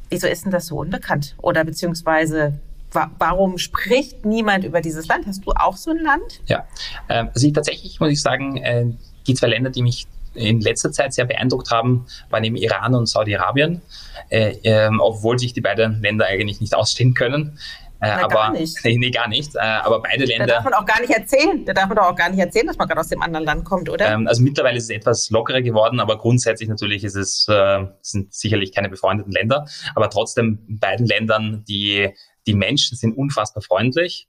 wieso 0.08 0.26
ist 0.26 0.44
denn 0.44 0.52
das 0.52 0.66
so 0.66 0.78
unbekannt? 0.78 1.36
Oder 1.40 1.64
beziehungsweise 1.64 2.54
wa 2.92 3.10
warum 3.18 3.58
spricht 3.58 4.24
niemand 4.24 4.64
über 4.64 4.80
dieses 4.80 5.06
Land? 5.06 5.26
Hast 5.26 5.46
du 5.46 5.52
auch 5.52 5.76
so 5.76 5.90
ein 5.90 5.98
Land? 5.98 6.40
Ja, 6.46 6.66
ähm, 7.08 7.30
also 7.32 7.46
ich 7.46 7.52
tatsächlich 7.52 8.00
muss 8.00 8.10
ich 8.10 8.20
sagen, 8.20 8.56
äh, 8.56 8.86
die 9.26 9.34
zwei 9.34 9.48
Länder, 9.48 9.70
die 9.70 9.82
mich 9.82 10.06
in 10.34 10.60
letzter 10.60 10.92
Zeit 10.92 11.12
sehr 11.12 11.24
beeindruckt 11.24 11.70
haben, 11.70 12.06
waren 12.28 12.44
eben 12.44 12.56
Iran 12.56 12.94
und 12.94 13.06
Saudi-Arabien, 13.06 13.82
äh, 14.28 14.56
ähm, 14.64 15.00
obwohl 15.00 15.38
sich 15.38 15.52
die 15.52 15.60
beiden 15.60 16.00
Länder 16.02 16.26
eigentlich 16.26 16.60
nicht 16.60 16.74
ausstehen 16.74 17.14
können. 17.14 17.58
Äh, 18.02 18.08
Na, 18.08 18.24
aber 18.24 18.28
gar 18.28 18.52
nicht. 18.52 18.78
Nee, 18.82 18.96
nee 18.96 19.10
gar 19.10 19.28
nicht. 19.28 19.54
Äh, 19.54 19.58
aber 19.58 20.00
beide 20.00 20.24
Länder. 20.24 20.46
Da 20.46 20.54
darf 20.54 20.64
man 20.64 20.72
auch 20.72 20.86
gar 20.86 21.00
nicht 21.00 21.10
erzählen. 21.10 21.64
Da 21.66 21.74
darf 21.74 21.88
man 21.88 21.96
doch 21.96 22.04
auch 22.04 22.16
gar 22.16 22.30
nicht 22.30 22.38
erzählen, 22.38 22.66
dass 22.66 22.78
man 22.78 22.88
gerade 22.88 23.00
aus 23.00 23.08
dem 23.08 23.20
anderen 23.20 23.44
Land 23.44 23.64
kommt, 23.64 23.90
oder? 23.90 24.10
Ähm, 24.10 24.26
also 24.26 24.42
mittlerweile 24.42 24.78
ist 24.78 24.84
es 24.84 24.90
etwas 24.90 25.28
lockerer 25.28 25.60
geworden, 25.60 26.00
aber 26.00 26.16
grundsätzlich 26.16 26.68
natürlich 26.68 27.04
ist 27.04 27.16
es 27.16 27.46
äh, 27.48 27.84
sind 28.00 28.32
sicherlich 28.32 28.72
keine 28.72 28.88
befreundeten 28.88 29.32
Länder. 29.32 29.66
Aber 29.94 30.08
trotzdem 30.08 30.60
beiden 30.80 31.06
Ländern 31.06 31.64
die 31.68 32.08
die 32.46 32.54
Menschen 32.54 32.96
sind 32.96 33.16
unfassbar 33.16 33.62
freundlich. 33.62 34.28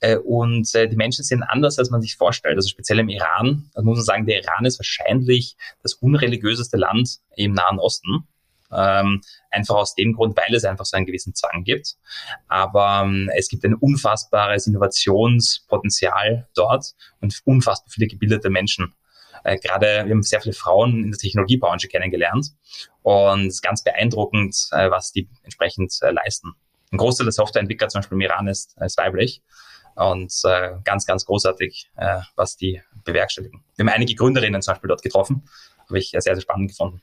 Äh, 0.00 0.16
und 0.16 0.74
äh, 0.74 0.88
die 0.88 0.96
Menschen 0.96 1.24
sind 1.24 1.42
anders, 1.42 1.78
als 1.78 1.90
man 1.90 2.00
sich 2.00 2.16
vorstellt. 2.16 2.56
Also 2.56 2.68
speziell 2.68 2.98
im 3.00 3.08
Iran, 3.08 3.70
muss 3.76 3.98
man 3.98 4.04
sagen, 4.04 4.26
der 4.26 4.42
Iran 4.42 4.64
ist 4.64 4.78
wahrscheinlich 4.78 5.56
das 5.82 5.94
unreligiöseste 5.94 6.76
Land 6.76 7.18
im 7.36 7.52
Nahen 7.52 7.78
Osten. 7.78 8.26
Ähm, 8.70 9.22
einfach 9.50 9.76
aus 9.76 9.94
dem 9.94 10.12
Grund, 10.12 10.36
weil 10.36 10.54
es 10.54 10.64
einfach 10.64 10.84
so 10.84 10.96
einen 10.96 11.06
gewissen 11.06 11.34
Zwang 11.34 11.64
gibt. 11.64 11.96
Aber 12.48 13.02
ähm, 13.04 13.30
es 13.34 13.48
gibt 13.48 13.64
ein 13.64 13.74
unfassbares 13.74 14.66
Innovationspotenzial 14.66 16.48
dort 16.54 16.94
und 17.20 17.40
unfassbar 17.44 17.90
viele 17.90 18.08
gebildete 18.08 18.50
Menschen. 18.50 18.94
Äh, 19.42 19.58
Gerade 19.58 20.04
wir 20.04 20.10
haben 20.10 20.22
sehr 20.22 20.42
viele 20.42 20.52
Frauen 20.52 21.02
in 21.02 21.10
der 21.10 21.18
Technologiebranche 21.18 21.88
kennengelernt 21.88 22.48
und 23.02 23.62
ganz 23.62 23.82
beeindruckend, 23.82 24.68
äh, 24.72 24.90
was 24.90 25.12
die 25.12 25.28
entsprechend 25.42 25.96
äh, 26.02 26.10
leisten. 26.10 26.52
Ein 26.92 26.98
Großteil 26.98 27.24
der 27.24 27.32
Softwareentwickler 27.32 27.88
zum 27.88 28.00
Beispiel 28.00 28.16
im 28.16 28.22
Iran 28.22 28.48
ist, 28.48 28.76
ist 28.80 28.98
weiblich 28.98 29.42
und 29.98 30.32
äh, 30.44 30.76
ganz, 30.84 31.06
ganz 31.06 31.26
großartig, 31.26 31.90
äh, 31.96 32.20
was 32.36 32.56
die 32.56 32.80
bewerkstelligen. 33.04 33.64
Wir 33.76 33.84
haben 33.84 33.92
einige 33.92 34.14
Gründerinnen 34.14 34.62
zum 34.62 34.72
Beispiel 34.72 34.88
dort 34.88 35.02
getroffen, 35.02 35.42
habe 35.86 35.98
ich 35.98 36.10
sehr, 36.10 36.22
sehr 36.22 36.40
spannend 36.40 36.70
gefunden. 36.70 37.02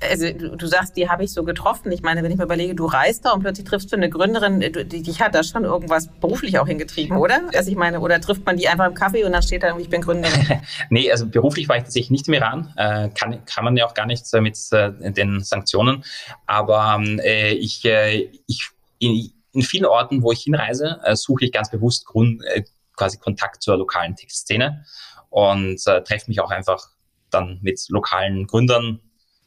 Also 0.00 0.32
du, 0.32 0.56
du 0.56 0.66
sagst, 0.66 0.96
die 0.96 1.08
habe 1.08 1.24
ich 1.24 1.32
so 1.32 1.44
getroffen. 1.44 1.92
Ich 1.92 2.02
meine, 2.02 2.22
wenn 2.22 2.30
ich 2.30 2.36
mir 2.36 2.44
überlege, 2.44 2.74
du 2.74 2.86
reist 2.86 3.24
da 3.24 3.32
und 3.32 3.40
plötzlich 3.40 3.66
triffst 3.66 3.92
du 3.92 3.96
eine 3.96 4.10
Gründerin, 4.10 4.60
die, 4.60 5.02
die 5.02 5.12
hat 5.14 5.34
da 5.34 5.42
schon 5.42 5.64
irgendwas 5.64 6.08
beruflich 6.20 6.58
auch 6.58 6.66
hingetrieben, 6.66 7.16
oder? 7.16 7.42
Also 7.54 7.70
ich 7.70 7.76
meine, 7.76 8.00
oder 8.00 8.20
trifft 8.20 8.44
man 8.44 8.56
die 8.56 8.68
einfach 8.68 8.86
im 8.86 8.94
Kaffee 8.94 9.24
und 9.24 9.32
dann 9.32 9.42
steht 9.42 9.62
da 9.62 9.68
irgendwie, 9.68 9.84
ich 9.84 9.90
bin 9.90 10.00
Gründerin? 10.00 10.60
nee, 10.90 11.10
also 11.10 11.26
beruflich 11.26 11.68
war 11.68 11.76
ich 11.76 11.84
tatsächlich 11.84 12.10
nicht 12.10 12.28
im 12.28 12.34
Iran. 12.34 12.72
Äh, 12.76 13.10
kann, 13.10 13.44
kann 13.44 13.64
man 13.64 13.76
ja 13.76 13.86
auch 13.86 13.94
gar 13.94 14.06
nicht 14.06 14.24
äh, 14.32 14.40
mit 14.40 14.58
äh, 14.72 15.12
den 15.12 15.40
Sanktionen. 15.42 16.04
Aber 16.46 17.00
äh, 17.22 17.52
ich, 17.54 17.84
äh, 17.84 18.30
ich, 18.46 18.68
ich 18.98 19.32
in 19.54 19.62
vielen 19.62 19.86
Orten, 19.86 20.22
wo 20.22 20.32
ich 20.32 20.42
hinreise, 20.42 21.00
äh, 21.04 21.16
suche 21.16 21.46
ich 21.46 21.52
ganz 21.52 21.70
bewusst 21.70 22.04
Grund, 22.04 22.42
äh, 22.44 22.64
quasi 22.96 23.18
Kontakt 23.18 23.62
zur 23.62 23.76
lokalen 23.76 24.16
Textszene 24.16 24.84
und 25.30 25.80
äh, 25.86 26.02
treffe 26.02 26.28
mich 26.28 26.40
auch 26.40 26.50
einfach 26.50 26.88
dann 27.30 27.58
mit 27.62 27.80
lokalen 27.88 28.46
Gründern, 28.46 29.00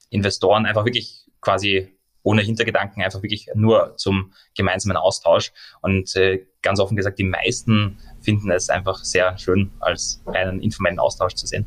Investoren, 0.09 0.65
einfach 0.65 0.85
wirklich 0.85 1.25
quasi 1.41 1.93
ohne 2.23 2.41
Hintergedanken, 2.41 3.01
einfach 3.01 3.23
wirklich 3.23 3.47
nur 3.55 3.95
zum 3.95 4.33
gemeinsamen 4.55 4.97
Austausch. 4.97 5.53
Und 5.81 6.13
äh, 6.17 6.45
ganz 6.61 6.79
offen 6.79 6.97
gesagt, 6.97 7.19
die 7.19 7.23
meisten 7.23 7.99
finden 8.21 8.51
es 8.51 8.69
einfach 8.69 9.03
sehr 9.05 9.37
schön, 9.37 9.71
als 9.79 10.21
reinen 10.25 10.61
informellen 10.61 10.99
Austausch 10.99 11.35
zu 11.35 11.47
sehen. 11.47 11.65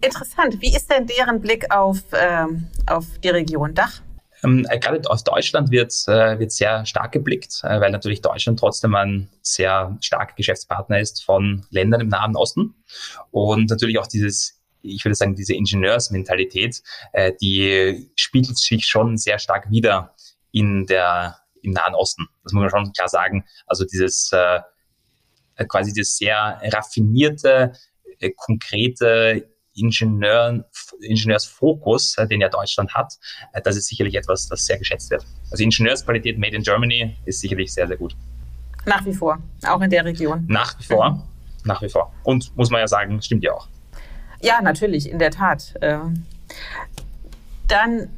Interessant. 0.00 0.60
Wie 0.60 0.74
ist 0.74 0.88
denn 0.90 1.06
deren 1.06 1.40
Blick 1.40 1.72
auf, 1.74 1.98
ähm, 2.12 2.68
auf 2.86 3.06
die 3.22 3.28
Region 3.28 3.74
Dach? 3.74 4.02
Ähm, 4.44 4.66
äh, 4.68 4.78
gerade 4.78 5.08
aus 5.10 5.24
Deutschland 5.24 5.70
wird, 5.70 5.92
äh, 6.08 6.38
wird 6.38 6.52
sehr 6.52 6.84
stark 6.86 7.12
geblickt, 7.12 7.60
äh, 7.62 7.80
weil 7.80 7.90
natürlich 7.90 8.22
Deutschland 8.22 8.58
trotzdem 8.58 8.94
ein 8.94 9.28
sehr 9.42 9.96
starker 10.00 10.34
Geschäftspartner 10.34 11.00
ist 11.00 11.24
von 11.24 11.64
Ländern 11.70 12.00
im 12.00 12.08
Nahen 12.08 12.36
Osten. 12.36 12.74
Und 13.30 13.70
natürlich 13.70 13.98
auch 13.98 14.06
dieses 14.06 14.62
ich 14.82 15.04
würde 15.04 15.14
sagen, 15.14 15.34
diese 15.34 15.54
Ingenieursmentalität, 15.54 16.82
äh, 17.12 17.32
die 17.40 18.10
spiegelt 18.16 18.58
sich 18.58 18.84
schon 18.86 19.16
sehr 19.16 19.38
stark 19.38 19.70
wieder 19.70 20.14
in 20.50 20.86
der, 20.86 21.38
im 21.62 21.72
Nahen 21.72 21.94
Osten. 21.94 22.28
Das 22.42 22.52
muss 22.52 22.62
man 22.62 22.70
schon 22.70 22.92
klar 22.92 23.08
sagen. 23.08 23.44
Also 23.66 23.84
dieses 23.84 24.30
äh, 24.32 24.60
quasi 25.68 25.92
das 25.96 26.16
sehr 26.16 26.60
raffinierte, 26.64 27.72
äh, 28.18 28.30
konkrete 28.36 29.48
Ingenieur, 29.74 30.64
Ingenieursfokus, 31.00 32.16
äh, 32.18 32.26
den 32.26 32.40
ja 32.40 32.48
Deutschland 32.48 32.94
hat, 32.94 33.14
äh, 33.52 33.60
das 33.62 33.76
ist 33.76 33.86
sicherlich 33.86 34.14
etwas, 34.14 34.48
das 34.48 34.66
sehr 34.66 34.78
geschätzt 34.78 35.10
wird. 35.10 35.24
Also 35.50 35.64
Ingenieursqualität 35.64 36.38
made 36.38 36.56
in 36.56 36.62
Germany 36.62 37.16
ist 37.24 37.40
sicherlich 37.40 37.72
sehr, 37.72 37.86
sehr 37.86 37.96
gut. 37.96 38.16
Nach 38.84 39.04
wie 39.04 39.14
vor, 39.14 39.38
auch 39.66 39.80
in 39.80 39.90
der 39.90 40.04
Region. 40.04 40.44
Nach 40.48 40.78
wie 40.78 40.84
vor, 40.84 41.10
mhm. 41.10 41.22
nach 41.64 41.82
wie 41.82 41.88
vor. 41.88 42.12
Und 42.24 42.56
muss 42.56 42.70
man 42.70 42.80
ja 42.80 42.88
sagen, 42.88 43.20
stimmt 43.22 43.44
ja 43.44 43.52
auch. 43.52 43.68
Ja, 44.40 44.60
natürlich, 44.60 45.08
in 45.08 45.18
der 45.18 45.30
Tat. 45.30 45.74
Äh, 45.80 45.98
dann, 47.68 48.08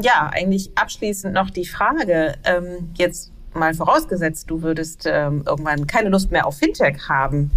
ja, 0.00 0.30
eigentlich 0.32 0.76
abschließend 0.76 1.34
noch 1.34 1.50
die 1.50 1.66
Frage, 1.66 2.34
ähm, 2.44 2.90
jetzt 2.94 3.30
mal 3.52 3.74
vorausgesetzt, 3.74 4.50
du 4.50 4.62
würdest 4.62 5.04
ähm, 5.06 5.44
irgendwann 5.46 5.86
keine 5.86 6.08
Lust 6.08 6.30
mehr 6.30 6.46
auf 6.46 6.58
Fintech 6.58 7.08
haben, 7.08 7.50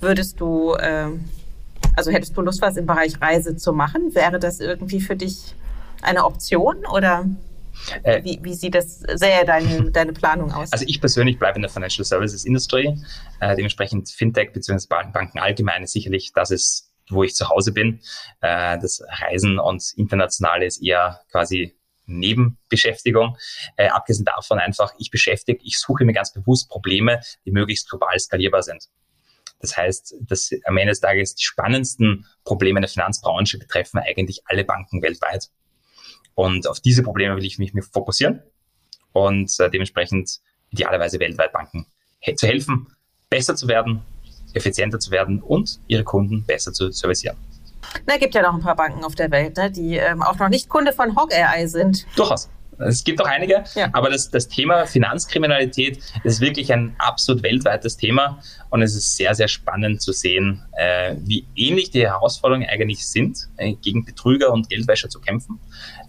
würdest 0.00 0.40
du 0.40 0.76
ähm, 0.80 1.24
also 1.96 2.10
hättest 2.10 2.36
du 2.36 2.42
Lust, 2.42 2.62
was 2.62 2.76
im 2.76 2.86
Bereich 2.86 3.20
Reise 3.20 3.56
zu 3.56 3.72
machen? 3.72 4.14
Wäre 4.14 4.38
das 4.38 4.60
irgendwie 4.60 5.00
für 5.00 5.16
dich 5.16 5.54
eine 6.02 6.24
Option 6.24 6.84
oder 6.86 7.26
äh, 8.02 8.22
wie, 8.22 8.38
wie, 8.42 8.54
sieht 8.54 8.74
das, 8.74 9.00
sähe 9.00 9.44
deine, 9.44 9.90
deine 9.90 10.12
Planung 10.12 10.52
aus? 10.52 10.72
Also 10.72 10.84
ich 10.86 11.00
persönlich 11.00 11.38
bleibe 11.38 11.56
in 11.56 11.62
der 11.62 11.70
Financial 11.70 12.04
Services 12.04 12.44
Industry. 12.44 12.98
Äh, 13.40 13.56
dementsprechend 13.56 14.10
Fintech 14.10 14.52
bzw. 14.52 14.86
Banken 14.88 15.38
allgemein 15.38 15.82
ist 15.82 15.92
sicherlich, 15.92 16.32
das 16.34 16.50
ist, 16.50 16.92
wo 17.10 17.22
ich 17.24 17.34
zu 17.34 17.48
Hause 17.48 17.72
bin. 17.72 18.00
Äh, 18.40 18.78
das 18.78 19.02
Reisen 19.08 19.58
und 19.58 19.82
Internationale 19.96 20.66
ist 20.66 20.82
eher 20.82 21.20
quasi 21.30 21.74
Nebenbeschäftigung. 22.06 23.36
Äh, 23.76 23.88
abgesehen 23.88 24.24
davon 24.24 24.58
einfach, 24.58 24.92
ich 24.98 25.10
beschäftige, 25.10 25.60
ich 25.64 25.78
suche 25.78 26.04
mir 26.04 26.12
ganz 26.12 26.32
bewusst 26.32 26.68
Probleme, 26.68 27.20
die 27.44 27.52
möglichst 27.52 27.88
global 27.88 28.18
skalierbar 28.18 28.62
sind. 28.62 28.88
Das 29.62 29.76
heißt, 29.76 30.16
dass 30.20 30.50
am 30.64 30.76
Ende 30.76 30.90
des 30.90 31.00
Tages 31.00 31.34
die 31.34 31.44
spannendsten 31.44 32.26
Probleme 32.44 32.78
in 32.78 32.82
der 32.82 32.90
Finanzbranche 32.90 33.58
betreffen 33.58 33.98
eigentlich 33.98 34.42
alle 34.46 34.64
Banken 34.64 35.00
weltweit. 35.02 35.48
Und 36.34 36.66
auf 36.66 36.80
diese 36.80 37.02
Probleme 37.02 37.36
will 37.36 37.44
ich 37.44 37.58
mich 37.58 37.72
fokussieren 37.92 38.42
und 39.12 39.58
äh, 39.60 39.70
dementsprechend 39.70 40.40
idealerweise 40.70 41.20
weltweit 41.20 41.52
Banken 41.52 41.86
he 42.18 42.34
zu 42.34 42.46
helfen, 42.46 42.88
besser 43.30 43.54
zu 43.54 43.68
werden, 43.68 44.02
effizienter 44.54 44.98
zu 44.98 45.10
werden 45.10 45.42
und 45.42 45.80
ihre 45.86 46.04
Kunden 46.04 46.44
besser 46.44 46.72
zu 46.72 46.90
servicieren. 46.90 47.36
Na, 48.06 48.16
gibt 48.16 48.34
ja 48.34 48.42
noch 48.42 48.54
ein 48.54 48.60
paar 48.60 48.76
Banken 48.76 49.04
auf 49.04 49.14
der 49.14 49.30
Welt, 49.30 49.56
ne, 49.56 49.70
die 49.70 49.96
ähm, 49.96 50.22
auch 50.22 50.38
noch 50.38 50.48
nicht 50.48 50.68
Kunde 50.68 50.92
von 50.92 51.16
Hog 51.16 51.32
AI 51.32 51.66
sind. 51.66 52.06
Durchaus. 52.16 52.48
Es 52.78 53.04
gibt 53.04 53.20
auch 53.20 53.26
einige, 53.26 53.64
ja. 53.74 53.88
aber 53.92 54.10
das, 54.10 54.30
das 54.30 54.48
Thema 54.48 54.86
Finanzkriminalität 54.86 55.98
ist 56.24 56.40
wirklich 56.40 56.72
ein 56.72 56.94
absolut 56.98 57.42
weltweites 57.42 57.96
Thema 57.96 58.42
und 58.70 58.82
es 58.82 58.94
ist 58.94 59.16
sehr, 59.16 59.34
sehr 59.34 59.48
spannend 59.48 60.00
zu 60.00 60.12
sehen, 60.12 60.62
äh, 60.72 61.14
wie 61.18 61.46
ähnlich 61.54 61.90
die 61.90 62.02
Herausforderungen 62.02 62.68
eigentlich 62.68 63.06
sind, 63.06 63.48
äh, 63.56 63.74
gegen 63.74 64.04
Betrüger 64.04 64.52
und 64.52 64.68
Geldwäscher 64.68 65.08
zu 65.08 65.20
kämpfen. 65.20 65.60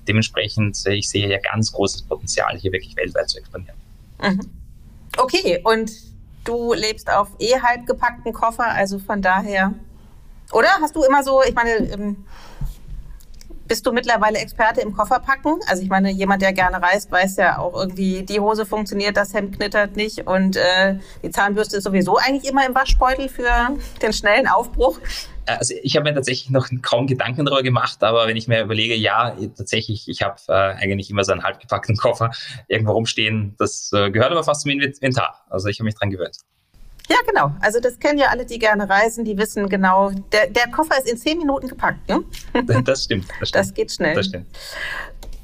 Dementsprechend, 0.08 0.78
äh, 0.86 0.94
ich 0.94 1.10
sehe 1.10 1.28
ja 1.28 1.38
ganz 1.40 1.72
großes 1.72 2.04
Potenzial, 2.04 2.58
hier 2.58 2.72
wirklich 2.72 2.96
weltweit 2.96 3.30
zu 3.30 3.38
expandieren. 3.38 3.78
Mhm. 4.22 4.40
Okay, 5.18 5.60
und 5.64 5.92
du 6.44 6.74
lebst 6.74 7.12
auf 7.12 7.30
eh 7.40 7.60
halb 7.60 7.86
gepackten 7.86 8.34
Koffer, 8.34 8.66
also 8.66 9.00
von 9.00 9.22
daher, 9.22 9.74
oder? 10.52 10.70
Hast 10.82 10.96
du 10.96 11.04
immer 11.04 11.24
so, 11.24 11.42
ich 11.44 11.54
meine, 11.54 11.72
ähm, 11.92 12.26
bist 13.68 13.86
du 13.86 13.92
mittlerweile 13.92 14.40
Experte 14.40 14.82
im 14.82 14.94
Kofferpacken? 14.94 15.60
Also 15.68 15.84
ich 15.84 15.90
meine, 15.90 16.12
jemand, 16.12 16.42
der 16.42 16.54
gerne 16.54 16.82
reist, 16.82 17.12
weiß 17.12 17.38
ja 17.38 17.60
auch 17.60 17.74
irgendwie, 17.74 18.24
die 18.24 18.40
Hose 18.40 18.66
funktioniert, 18.66 19.18
das 19.18 19.34
Hemd 19.34 19.58
knittert 19.58 19.96
nicht 19.96 20.28
und 20.28 20.58
äh, 20.58 20.98
die 21.24 21.30
Zahnbürste 21.30 21.78
ist 21.78 21.84
sowieso 21.84 22.18
eigentlich 22.18 22.50
immer 22.50 22.66
im 22.66 22.76
Waschbeutel 22.76 23.30
für 23.30 23.78
den 24.02 24.14
schnellen 24.14 24.48
Aufbruch. 24.48 25.00
Also 25.46 25.74
ich 25.82 25.96
habe 25.96 26.10
mir 26.10 26.16
tatsächlich 26.16 26.50
noch 26.50 26.70
kaum 26.82 27.06
Gedanken 27.08 27.46
darüber 27.46 27.64
gemacht, 27.64 28.02
aber 28.04 28.28
wenn 28.28 28.38
ich 28.38 28.48
mir 28.48 28.62
überlege, 28.62 28.96
ja, 28.96 29.36
tatsächlich, 29.58 30.08
ich 30.08 30.22
habe 30.22 30.38
äh, 30.48 30.54
eigentlich 30.54 31.10
immer 31.10 31.24
so 31.24 31.34
einen 31.34 31.44
halbgepackten 31.44 31.98
Koffer 31.98 32.32
irgendwo 32.68 32.94
rumstehen. 32.94 33.56
Das 33.58 33.92
äh, 33.94 34.10
gehört 34.10 34.32
aber 34.32 34.44
fast 34.44 34.62
zum 34.62 34.72
Inventar. 34.72 35.46
Also 35.50 35.68
ich 35.68 35.80
habe 35.80 35.86
mich 35.86 35.96
dran 35.96 36.12
gewöhnt. 36.12 36.38
Ja, 37.10 37.18
genau. 37.28 37.52
Also 37.60 37.80
das 37.80 38.00
kennen 38.00 38.18
ja 38.18 38.28
alle, 38.28 38.46
die 38.46 38.60
gerne 38.60 38.90
reisen, 38.90 39.26
die 39.26 39.38
wissen 39.38 39.68
genau, 39.68 40.12
der, 40.32 40.48
der 40.48 40.70
Koffer 40.70 40.98
ist 40.98 41.10
in 41.10 41.18
zehn 41.18 41.38
Minuten 41.38 41.68
gepackt. 41.68 42.08
Ne? 42.08 42.24
Das 42.84 43.04
stimmt. 43.04 43.26
Das, 43.40 43.50
stimmt. 43.50 43.56
das 43.56 43.74
geht 43.74 43.92
schnell. 43.92 44.16
Das 44.16 44.28
stimmt. 44.28 44.48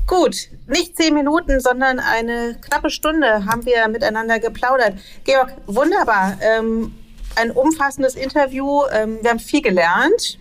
Gut, 0.07 0.49
nicht 0.65 0.97
zehn 0.97 1.13
Minuten, 1.13 1.59
sondern 1.59 1.99
eine 1.99 2.57
knappe 2.59 2.89
Stunde 2.89 3.45
haben 3.45 3.65
wir 3.65 3.87
miteinander 3.89 4.39
geplaudert. 4.39 4.95
Georg, 5.23 5.53
wunderbar. 5.67 6.37
Ähm, 6.41 6.95
ein 7.35 7.51
umfassendes 7.51 8.15
Interview. 8.15 8.83
Ähm, 8.91 9.19
wir 9.21 9.29
haben 9.29 9.39
viel 9.39 9.61
gelernt 9.61 10.39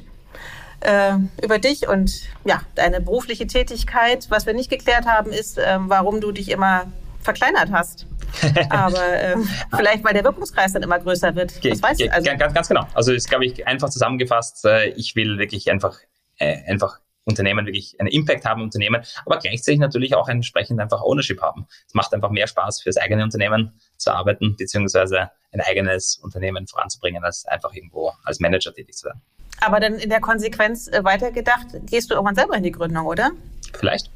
äh, 0.81 1.15
über 1.43 1.59
dich 1.59 1.87
und 1.87 2.23
ja, 2.45 2.63
deine 2.77 3.01
berufliche 3.01 3.47
Tätigkeit. 3.47 4.27
Was 4.31 4.47
wir 4.47 4.55
nicht 4.55 4.71
geklärt 4.71 5.05
haben, 5.05 5.33
ist, 5.33 5.59
äh, 5.59 5.79
warum 5.81 6.21
du 6.23 6.33
dich 6.33 6.51
immer 6.51 6.87
verkleinert 7.21 7.71
hast. 7.71 8.07
Aber 8.71 9.03
ähm, 9.15 9.49
vielleicht, 9.77 10.05
weil 10.05 10.15
der 10.15 10.25
Wirkungskreis 10.25 10.73
dann 10.73 10.83
immer 10.83 10.99
größer 10.99 11.35
wird. 11.35 11.65
Das 11.65 11.83
weißt 11.83 12.01
du. 12.01 12.13
Also 12.13 12.31
ganz, 12.37 12.55
ganz 12.55 12.69
genau. 12.69 12.87
Also 12.95 13.13
ist, 13.13 13.29
glaube 13.29 13.47
ich, 13.47 13.67
einfach 13.67 13.91
zusammengefasst. 13.91 14.65
Äh, 14.65 14.91
ich 14.91 15.17
will 15.17 15.39
wirklich 15.39 15.71
einfach, 15.71 15.99
äh, 16.39 16.59
einfach 16.67 17.01
Unternehmen 17.29 17.67
wirklich 17.67 17.95
einen 18.01 18.09
Impact 18.09 18.45
haben, 18.47 18.63
Unternehmen, 18.63 19.05
aber 19.27 19.39
gleichzeitig 19.39 19.79
natürlich 19.79 20.15
auch 20.15 20.29
entsprechend 20.29 20.81
einfach 20.81 21.03
Ownership 21.03 21.43
haben. 21.43 21.67
Es 21.87 21.95
macht 21.95 22.13
einfach 22.15 22.31
mehr 22.31 22.47
Spaß, 22.47 22.81
für 22.81 22.89
das 22.89 22.97
eigene 22.97 23.23
Unternehmen 23.23 23.79
zu 23.99 24.11
arbeiten, 24.11 24.57
beziehungsweise 24.57 25.31
ein 25.53 25.61
eigenes 25.61 26.17
Unternehmen 26.17 26.67
voranzubringen, 26.67 27.23
als 27.23 27.45
einfach 27.47 27.75
irgendwo 27.75 28.13
als 28.25 28.41
Manager 28.41 28.73
tätig 28.73 28.95
zu 28.95 29.09
sein. 29.09 29.21
Aber 29.61 29.81
dann 29.81 29.97
in 29.97 30.09
der 30.09 30.21
Konsequenz 30.21 30.89
äh, 30.89 31.05
weitergedacht, 31.05 31.67
gehst 31.87 32.11
du 32.11 32.15
irgendwann 32.15 32.35
selber 32.35 32.57
in 32.57 32.63
die 32.63 32.73
Gründung, 32.73 33.07
oder? 33.07 33.31
Vielleicht. 33.75 34.11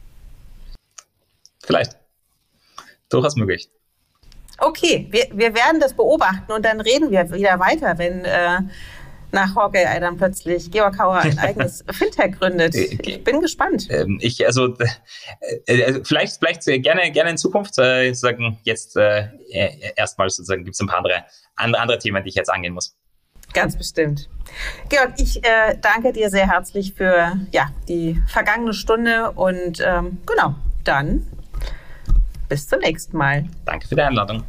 Vielleicht. 1.62 1.96
Durchaus 3.08 3.36
möglich. 3.36 3.68
Okay, 4.58 5.08
wir, 5.10 5.26
wir 5.32 5.54
werden 5.54 5.80
das 5.80 5.94
beobachten 5.94 6.52
und 6.52 6.64
dann 6.64 6.80
reden 6.80 7.10
wir 7.10 7.30
wieder 7.32 7.58
weiter, 7.58 7.98
wenn 7.98 8.24
äh, 8.24 8.60
nach 9.32 9.56
Hawkeye 9.56 9.98
dann 9.98 10.16
plötzlich 10.16 10.70
Georg 10.70 10.98
Hauer 10.98 11.16
ein 11.16 11.38
eigenes 11.38 11.84
Fintech 11.90 12.38
gründet. 12.38 12.74
Äh, 12.74 12.98
ich 13.02 13.24
bin 13.24 13.40
gespannt. 13.40 13.88
Ähm, 13.90 14.18
ich, 14.20 14.46
also, 14.46 14.76
äh, 15.66 15.80
äh, 15.80 16.04
vielleicht, 16.04 16.38
vielleicht 16.38 16.64
gerne, 16.82 17.10
gerne 17.10 17.30
in 17.30 17.38
Zukunft, 17.38 17.78
äh, 17.78 18.12
sagen, 18.12 18.58
jetzt 18.64 18.96
äh, 18.96 19.28
erstmal 19.96 20.30
sozusagen 20.30 20.64
gibt 20.64 20.74
es 20.74 20.80
ein 20.80 20.86
paar 20.86 20.98
andere, 20.98 21.24
andere, 21.56 21.82
andere 21.82 21.98
Themen, 21.98 22.22
die 22.22 22.28
ich 22.28 22.34
jetzt 22.34 22.50
angehen 22.50 22.74
muss. 22.74 22.94
Ganz 23.54 23.76
bestimmt. 23.76 24.28
Georg, 24.88 25.12
ich 25.18 25.44
äh, 25.44 25.76
danke 25.80 26.12
dir 26.12 26.30
sehr 26.30 26.48
herzlich 26.48 26.94
für 26.94 27.32
ja, 27.50 27.70
die 27.88 28.20
vergangene 28.28 28.72
Stunde 28.72 29.32
und 29.32 29.82
ähm, 29.84 30.18
genau, 30.26 30.54
dann 30.84 31.26
bis 32.52 32.68
zum 32.68 32.80
nächsten 32.80 33.16
Mal. 33.16 33.46
Danke 33.64 33.88
für 33.88 33.94
die 33.94 34.02
Einladung. 34.02 34.44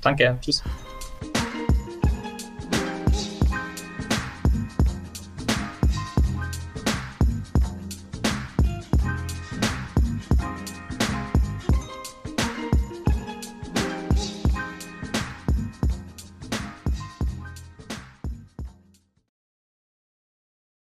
Danke. 0.00 0.38
Tschüss. 0.40 0.62